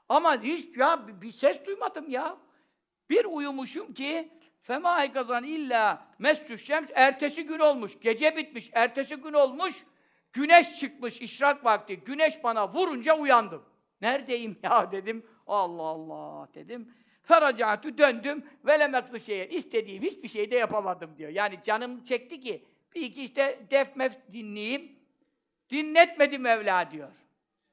Ama 0.09 0.41
hiç 0.41 0.77
ya 0.77 1.22
bir 1.22 1.31
ses 1.31 1.65
duymadım 1.65 2.09
ya. 2.09 2.38
Bir 3.09 3.26
uyumuşum 3.26 3.93
ki 3.93 4.31
fema 4.61 5.14
kazan 5.14 5.43
illa 5.43 6.07
messü 6.19 6.57
şems 6.57 6.89
ertesi 6.95 7.43
gün 7.43 7.59
olmuş. 7.59 7.99
Gece 8.01 8.38
bitmiş. 8.38 8.69
Ertesi 8.73 9.15
gün 9.15 9.34
olmuş. 9.34 9.85
Güneş 10.34 10.80
çıkmış 10.80 11.22
işrak 11.22 11.65
vakti. 11.65 11.95
Güneş 11.99 12.43
bana 12.43 12.73
vurunca 12.73 13.18
uyandım. 13.18 13.65
Neredeyim 14.01 14.59
ya 14.64 14.91
dedim. 14.91 15.26
Allah 15.47 15.84
Allah 15.84 16.47
dedim. 16.53 16.93
Feracatü 17.28 17.98
döndüm. 17.98 18.45
Velemeklı 18.66 19.20
şeye. 19.20 19.49
istediğim 19.49 20.04
hiçbir 20.04 20.28
şey 20.28 20.52
de 20.52 20.56
yapamadım 20.56 21.18
diyor. 21.18 21.30
Yani 21.30 21.60
canım 21.64 22.04
çekti 22.04 22.40
ki 22.40 22.66
bir 22.95 23.02
iki 23.02 23.24
işte 23.24 23.60
def 23.72 23.95
mef 23.95 24.18
dinleyeyim. 24.34 24.91
Dinletmedi 25.70 26.38
Mevla 26.38 26.91
diyor. 26.91 27.12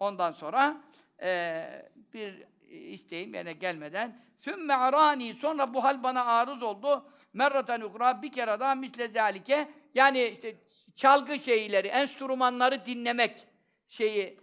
Ondan 0.01 0.33
sonra 0.33 0.81
eee, 1.23 1.93
bir 2.15 2.47
isteğim 2.71 3.35
yerine 3.35 3.53
gelmeden 3.53 4.21
sümme 4.37 4.75
arani 4.75 5.35
sonra 5.35 5.75
bu 5.75 5.85
hal 5.85 6.03
bana 6.03 6.25
arız 6.25 6.63
oldu. 6.63 7.11
Merraten 7.33 7.81
ukra 7.81 8.23
bir 8.23 8.33
kere 8.33 8.61
daha 8.61 8.75
misle 8.75 9.09
zalike 9.09 9.69
yani 9.95 10.23
işte 10.23 10.57
çalgı 10.95 11.39
şeyleri, 11.39 11.89
enstrümanları 11.89 12.87
dinlemek 12.87 13.47
şeyi 13.89 14.39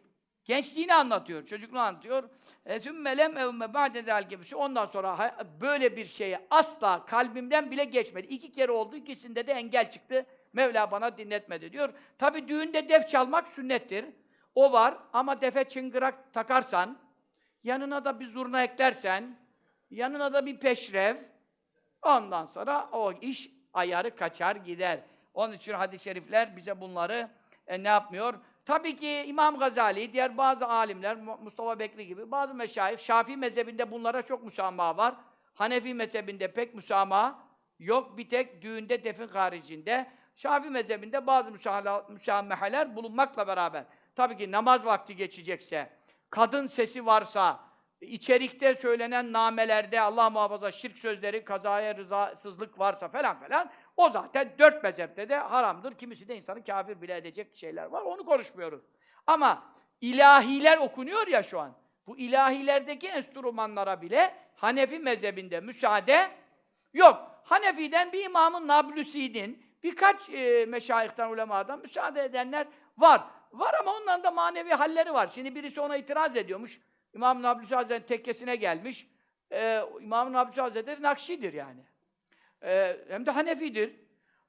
gençliğini 0.46 0.94
anlatıyor, 0.94 1.46
çocukluğunu 1.46 1.80
anlatıyor. 1.80 2.30
E, 2.66 2.80
sümme 2.80 3.18
lem 3.18 3.38
evme 3.38 3.74
ba'de 3.74 4.02
zalike 4.02 4.56
ondan 4.56 4.86
sonra 4.86 5.36
böyle 5.62 5.98
bir 5.98 6.06
şeye 6.06 6.48
asla 6.50 7.06
kalbimden 7.06 7.72
bile 7.72 7.84
geçmedi. 7.84 8.28
İki 8.28 8.52
kere 8.52 8.72
oldu, 8.72 8.96
ikisinde 8.96 9.48
de 9.48 9.54
engel 9.54 9.92
çıktı. 9.92 10.26
Mevla 10.54 10.92
bana 10.92 11.18
dinletmedi 11.18 11.74
diyor. 11.74 11.94
Tabi 12.18 12.48
düğünde 12.48 12.90
def 12.90 13.08
çalmak 13.08 13.48
sünnettir. 13.48 14.06
O 14.56 14.72
var 14.72 14.98
ama 15.14 15.42
defe 15.42 15.64
çıngırak 15.64 16.34
takarsan, 16.34 16.98
yanına 17.64 18.06
da 18.06 18.20
bir 18.20 18.28
zurna 18.28 18.64
eklersen, 18.64 19.38
yanına 19.90 20.34
da 20.34 20.46
bir 20.46 20.60
peşrev, 20.60 21.18
ondan 22.02 22.46
sonra 22.46 22.90
o 22.92 23.14
iş 23.14 23.52
ayarı 23.74 24.16
kaçar 24.16 24.56
gider. 24.56 25.00
Onun 25.34 25.54
için 25.54 25.74
hadis-i 25.74 26.04
şerifler 26.04 26.58
bize 26.58 26.82
bunları 26.82 27.30
e, 27.68 27.84
ne 27.84 27.88
yapmıyor? 27.88 28.34
Tabii 28.66 28.96
ki 28.96 29.24
İmam 29.28 29.60
Gazali, 29.60 30.14
diğer 30.14 30.38
bazı 30.38 30.68
alimler, 30.68 31.16
Mu- 31.18 31.40
Mustafa 31.44 31.80
Bekri 31.80 32.08
gibi 32.08 32.32
bazı 32.32 32.54
meşayih, 32.54 32.98
Şafii 32.98 33.38
mezhebinde 33.38 33.92
bunlara 33.92 34.22
çok 34.22 34.44
müsamaha 34.44 34.98
var. 34.98 35.16
Hanefi 35.54 35.94
mezhebinde 35.94 36.54
pek 36.54 36.76
müsamaha 36.76 37.40
yok. 37.80 38.18
Bir 38.18 38.30
tek 38.30 38.62
düğünde 38.62 39.04
defin 39.04 39.28
haricinde. 39.28 40.12
Şafii 40.36 40.70
mezhebinde 40.70 41.28
bazı 41.28 41.52
müsamahaler 42.10 42.96
bulunmakla 42.96 43.48
beraber. 43.48 43.84
Tabii 44.16 44.38
ki 44.38 44.52
namaz 44.52 44.86
vakti 44.86 45.16
geçecekse, 45.16 45.90
kadın 46.30 46.68
sesi 46.68 47.06
varsa, 47.06 47.60
içerikte 48.02 48.76
söylenen 48.76 49.34
namelerde 49.34 50.02
Allah 50.02 50.30
muhafaza 50.30 50.72
şirk 50.72 50.98
sözleri, 50.98 51.46
kazaya 51.46 51.96
rızasızlık 51.96 52.80
varsa 52.80 53.08
falan 53.08 53.40
falan 53.40 53.70
o 53.98 54.10
zaten 54.10 54.52
dört 54.60 54.84
mezhepte 54.84 55.30
de 55.30 55.36
haramdır. 55.38 55.98
Kimisi 55.98 56.28
de 56.28 56.38
insanı 56.38 56.64
kafir 56.64 57.02
bile 57.02 57.18
edecek 57.18 57.56
şeyler 57.56 57.86
var. 57.86 58.02
Onu 58.02 58.26
konuşmuyoruz. 58.26 58.82
Ama 59.28 59.64
ilahiler 60.02 60.78
okunuyor 60.78 61.28
ya 61.28 61.44
şu 61.44 61.60
an. 61.60 61.74
Bu 62.08 62.18
ilahilerdeki 62.18 63.08
enstrümanlara 63.08 64.02
bile 64.02 64.34
Hanefi 64.56 65.00
mezhebinde 65.00 65.60
müsaade 65.60 66.28
yok. 66.94 67.42
Hanefi'den 67.44 68.12
bir 68.12 68.26
imamın 68.26 68.68
Nablusi'nin 68.68 69.66
birkaç 69.84 70.30
e, 70.30 70.66
meşayihten, 70.66 71.30
ulemadan 71.30 71.80
müsaade 71.80 72.24
edenler 72.24 72.68
var. 72.98 73.22
Var 73.54 73.74
ama 73.80 73.94
onların 73.94 74.24
da 74.24 74.32
manevi 74.32 74.70
halleri 74.70 75.14
var. 75.14 75.32
Şimdi 75.36 75.56
birisi 75.56 75.82
ona 75.82 75.98
itiraz 75.98 76.36
ediyormuş. 76.36 76.80
İmam 77.14 77.42
Nablusi 77.42 77.76
Hazretleri 77.76 78.06
tekkesine 78.06 78.56
gelmiş. 78.56 79.08
Ee, 79.52 79.84
İmam 80.02 80.34
Nablusi 80.34 80.62
Hazretleri 80.62 81.02
Nakşidir 81.02 81.54
yani. 81.54 81.86
Ee, 82.64 82.98
hem 83.08 83.26
de 83.26 83.32
Hanefidir. 83.32 83.96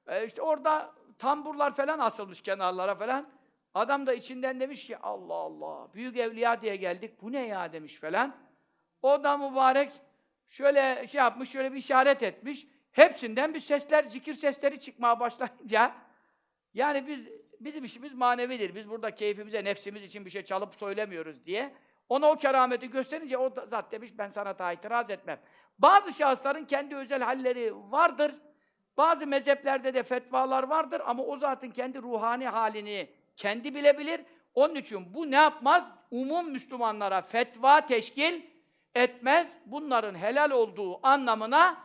Ee, 0.07 0.25
işte 0.25 0.41
orada 0.41 0.93
tamburlar 1.17 1.75
falan 1.75 1.99
asılmış 1.99 2.41
kenarlara 2.41 2.95
falan. 2.95 3.29
Adam 3.73 4.07
da 4.07 4.13
içinden 4.13 4.59
demiş 4.59 4.85
ki 4.85 4.97
Allah 4.97 5.33
Allah 5.33 5.93
büyük 5.93 6.17
evliya 6.17 6.61
diye 6.61 6.75
geldik 6.75 7.21
bu 7.21 7.31
ne 7.31 7.47
ya 7.47 7.73
demiş 7.73 7.95
falan. 7.95 8.35
O 9.01 9.23
da 9.23 9.37
mübarek 9.37 9.91
şöyle 10.49 11.07
şey 11.07 11.19
yapmış, 11.19 11.49
şöyle 11.49 11.71
bir 11.71 11.77
işaret 11.77 12.23
etmiş. 12.23 12.67
Hepsinden 12.91 13.53
bir 13.53 13.59
sesler, 13.59 14.03
zikir 14.03 14.33
sesleri 14.33 14.79
çıkmaya 14.79 15.19
başlayınca 15.19 15.91
yani 16.73 17.07
biz 17.07 17.27
bizim 17.59 17.83
işimiz 17.83 18.13
manevidir. 18.13 18.75
Biz 18.75 18.89
burada 18.89 19.15
keyfimize, 19.15 19.63
nefsimiz 19.63 20.03
için 20.03 20.25
bir 20.25 20.29
şey 20.29 20.43
çalıp 20.43 20.75
söylemiyoruz 20.75 21.45
diye. 21.45 21.73
Ona 22.09 22.31
o 22.31 22.35
kerameti 22.35 22.89
gösterince 22.89 23.37
o 23.37 23.55
da 23.55 23.65
zat 23.65 23.91
demiş 23.91 24.11
ben 24.17 24.29
sana 24.29 24.59
daha 24.59 24.73
itiraz 24.73 25.09
etmem. 25.09 25.39
Bazı 25.79 26.13
şahısların 26.13 26.65
kendi 26.65 26.95
özel 26.95 27.21
halleri 27.21 27.73
vardır. 27.75 28.35
Bazı 28.97 29.27
mezheplerde 29.27 29.93
de 29.93 30.03
fetvalar 30.03 30.63
vardır 30.63 31.01
ama 31.05 31.23
o 31.23 31.37
zatın 31.37 31.69
kendi 31.69 32.01
ruhani 32.01 32.47
halini 32.47 33.09
kendi 33.37 33.75
bilebilir. 33.75 34.21
Onun 34.55 34.75
için 34.75 35.13
bu 35.13 35.31
ne 35.31 35.35
yapmaz? 35.35 35.91
Umum 36.11 36.51
Müslümanlara 36.51 37.21
fetva 37.21 37.85
teşkil 37.85 38.41
etmez. 38.95 39.57
Bunların 39.65 40.15
helal 40.15 40.51
olduğu 40.51 41.07
anlamına 41.07 41.77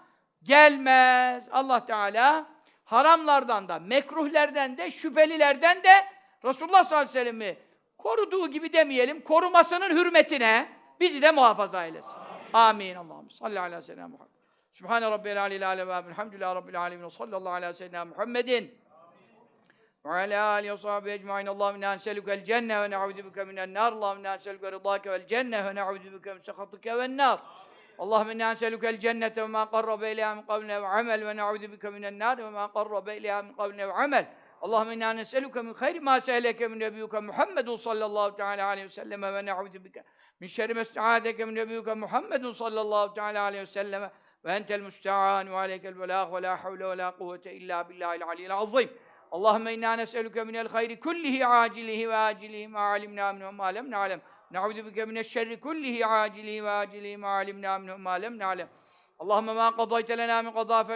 gelmez. 0.42 1.48
Allah 1.52 1.86
Teala 1.86 2.46
haramlardan 2.84 3.68
da, 3.68 3.78
mekruhlerden 3.78 4.76
de, 4.76 4.90
şüphelilerden 4.90 5.82
de 5.82 6.04
Resulullah 6.44 6.84
sallallahu 6.84 7.08
aleyhi 7.10 7.26
ve 7.26 7.30
sellem'i 7.30 7.56
koruduğu 7.98 8.48
gibi 8.48 8.72
demeyelim, 8.72 9.20
korumasının 9.20 9.90
hürmetine 9.90 10.68
bizi 11.00 11.22
de 11.22 11.30
muhafaza 11.30 11.84
eylesin. 11.84 12.27
Amin. 12.52 12.94
Allah'ım 12.94 13.30
salli 13.30 13.60
ala 13.60 13.82
seyyidina 13.82 14.08
Muhammed. 14.08 14.32
Sübhane 14.72 15.10
rabbiyel 15.10 15.42
aleyhi 15.42 15.66
aleyhi 15.66 15.88
ve 15.88 15.92
elhamdülillahi 15.92 16.54
rabbil 16.54 16.80
alemin 16.80 17.04
ve 17.04 17.10
sallallahu 17.10 17.52
ala 17.52 17.72
seyyidina 17.72 18.04
Muhammedin 18.04 18.74
ve 20.04 20.10
ala 20.10 20.44
alihi 20.44 20.72
ve 20.72 20.76
sahbihi 20.76 21.12
ecmaîn. 21.14 21.46
Allahümme 21.46 21.78
inna 21.78 21.92
nes'elukel 21.92 22.44
cenne 22.44 22.82
ve 22.82 22.90
ne'ûzu 22.90 23.24
bike 23.24 23.44
minen 23.44 23.74
nâr. 23.74 23.92
Allahümme 23.92 24.20
inna 24.20 24.32
nes'eluke 24.32 24.72
rıdâke 24.72 25.10
vel 25.10 25.26
cenne 25.26 25.64
ve 25.64 25.74
ne'ûzu 25.74 26.12
bike 26.12 26.34
min 26.34 26.40
sehatike 26.40 26.98
ven 26.98 27.16
nâr. 27.16 27.38
Allahümme 27.98 28.34
inna 28.34 28.50
nes'elukel 28.50 28.98
cennete 28.98 29.42
ve 29.42 29.46
mâ 29.46 29.70
qarrabe 29.70 30.12
ileyhâ 30.12 30.34
min 30.34 30.42
kavline 30.42 30.82
ve 30.82 30.86
amel 30.86 31.26
ve 31.26 31.36
ne'ûzu 31.36 31.72
bike 31.72 31.90
minen 31.90 32.18
nâr 32.18 32.38
ve 32.38 32.50
mâ 32.50 32.72
qarrabe 32.72 33.16
ileyhâ 33.16 33.42
min 33.42 33.52
kavline 33.52 33.88
ve 33.88 33.92
amel. 33.92 34.26
Allahümme 34.62 34.94
inna 34.94 35.10
nes'eluke 35.10 35.62
min 35.62 35.74
hayri 35.74 36.00
mâ 36.00 36.20
se'eleke 40.46 41.44
min 41.44 41.54
nebiyyuke 41.54 41.94
Muhammedun 41.94 42.52
sallallahu 42.52 43.14
teâlâ 43.14 43.42
aleyhi 43.42 43.62
ve 43.62 43.66
selleme 43.66 44.00
ve 44.00 44.04
ne'ûzu 44.04 44.04
bike 44.04 44.04
min 44.04 44.04
şerri 44.04 44.04
mesta'adeke 44.04 44.04
min 44.04 44.04
nebiyyuke 44.04 44.04
Muhammedun 44.04 44.12
sallallahu 44.12 44.12
teâlâ 44.12 44.12
aleyhi 44.12 44.12
ve 44.12 44.12
selleme 44.12 44.12
ve 44.44 44.52
entel 44.52 44.80
müste'an 44.80 45.50
ve 45.50 45.56
aleykel 45.56 46.00
belâh 46.00 46.32
ve 46.32 46.42
lâ 46.42 46.64
havle 46.64 46.88
ve 46.88 46.98
lâ 46.98 47.16
kuvvete 47.16 47.54
illâ 47.54 47.88
billâhil 47.88 48.24
aliyyil 48.24 48.54
azîm. 48.54 48.90
Allahümme 49.30 49.74
inna 49.74 49.92
nes'eluke 49.92 50.44
minel 50.44 50.68
hayri 50.68 51.00
kullihi 51.00 51.46
acilihi 51.46 52.08
ve 52.08 52.16
acilihi 52.16 52.68
ma 52.68 52.80
alimna 52.80 53.32
minhu 53.32 53.52
ma 53.52 53.66
lem 53.66 53.90
na'lem. 53.90 54.20
Na'udhu 54.50 54.86
bike 54.86 55.04
mineşşerri 55.04 55.60
kullihi 55.60 56.06
acilihi 56.06 56.64
ve 56.64 56.70
acilihi 56.70 57.16
ma 57.16 57.28
alimna 57.28 57.78
minhu 57.78 57.98
ma 57.98 58.12
lem 58.12 58.38
na'lem. 58.38 58.68
Allahümme 59.18 59.52
ma 59.52 59.76
qadayte 59.76 60.18
lena 60.18 60.42
min 60.42 60.52
qada 60.52 60.88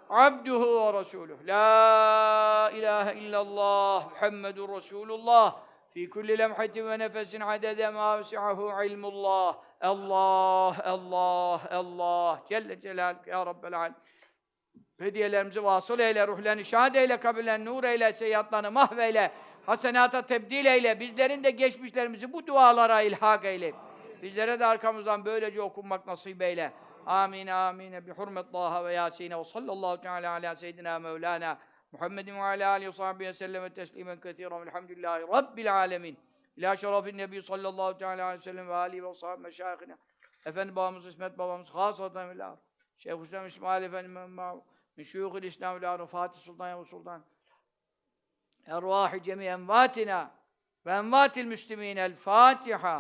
abduhu 0.10 0.94
ve 0.94 1.00
resuluh. 1.00 1.38
La 1.48 2.72
ilahe 2.76 3.20
illallah 3.20 4.12
Muhammedur 4.12 4.70
Resulullah. 4.70 5.60
Fi 5.94 6.10
kulli 6.10 6.38
lemhatin 6.38 6.90
ve 6.90 7.00
nefesin 7.00 7.42
adede 7.42 7.90
ma 7.90 8.20
vesi'ahu 8.20 8.84
ilmullah. 8.84 9.56
Allah, 9.82 10.76
Allah, 10.86 11.62
Allah. 11.72 12.44
Celle 12.50 12.82
Celaluhu 12.82 13.30
ya 13.30 13.46
Rabbel 13.46 13.74
Alem. 13.74 13.96
Hediyelerimizi 15.00 15.64
vasıl 15.64 16.00
eyle, 16.00 16.28
ruhlerini 16.28 16.66
şahad 16.66 16.96
eyle, 16.96 17.18
kabirlerini 17.18 17.66
nur 17.66 17.84
eyle, 17.84 18.14
seyyatlarını 18.14 18.72
mahveyle, 18.72 19.32
hasenata 19.66 20.22
tebdil 20.22 20.66
eyle, 20.66 21.00
bizlerin 21.00 21.44
de 21.44 21.52
geçmişlerimizi 21.52 22.34
bu 22.34 22.48
dualara 22.48 23.02
ilhak 23.02 23.46
eyle. 23.46 23.74
Bizlere 24.22 24.60
de 24.60 24.66
arkamızdan 24.66 25.26
böylece 25.26 25.62
okunmak 25.62 26.08
nasip 26.08 26.42
eyle. 26.42 26.72
Amin, 27.06 27.48
amin. 27.48 28.08
Bi 28.08 28.12
hurmet 28.12 28.52
Taha 28.52 28.86
ve 28.86 28.94
Yasin'e 28.94 29.40
ve 29.40 29.44
sallallahu 29.44 30.02
teala 30.02 30.32
ala 30.32 30.56
seyyidina 30.56 31.00
Mevlana 31.00 31.58
Muhammedin 31.92 32.36
ve 32.36 32.42
ala 32.42 32.70
alihi 32.70 32.88
ve 32.88 32.94
sahbihi 32.94 33.30
ve 33.30 33.34
sellem 33.34 33.70
teslimen 33.70 34.20
kethiren 34.20 34.62
velhamdülillahi 34.62 35.22
rabbil 35.22 35.76
alemin. 35.76 36.18
İlâ 36.58 36.76
şerefin 36.76 37.18
nebi 37.18 37.42
sallallahu 37.42 37.98
teala 37.98 38.24
aleyhi 38.26 38.40
ve 38.40 38.44
sellem 38.44 38.70
ve 38.70 38.76
alihi 38.76 39.04
ve 39.04 39.14
sahbihi 39.14 39.44
meşâihine 39.44 39.98
Efendi 40.46 40.76
babamız, 40.76 41.06
İsmet 41.06 41.38
babamız, 41.38 41.70
Hasatan 41.70 42.36
Bilal. 42.36 42.56
Şeyh 42.98 43.22
Hüseyin 43.22 43.46
İsmail 43.46 43.84
Efendi 43.84 44.08
Mehmet 44.08 44.64
min 44.98 45.04
şuyuhil 45.04 45.44
İslam 45.44 45.78
Bilal, 45.78 46.06
Fatih 46.06 46.40
Sultan 46.40 46.70
Yavuz 46.70 46.90
Sultan. 46.90 47.24
Ervahi 48.66 49.24
cemi 49.24 49.46
envatina 49.46 50.32
ve 50.86 50.92
envatil 50.92 51.46
müslimin 51.46 51.98
el 51.98 52.16
Fatiha. 52.16 52.98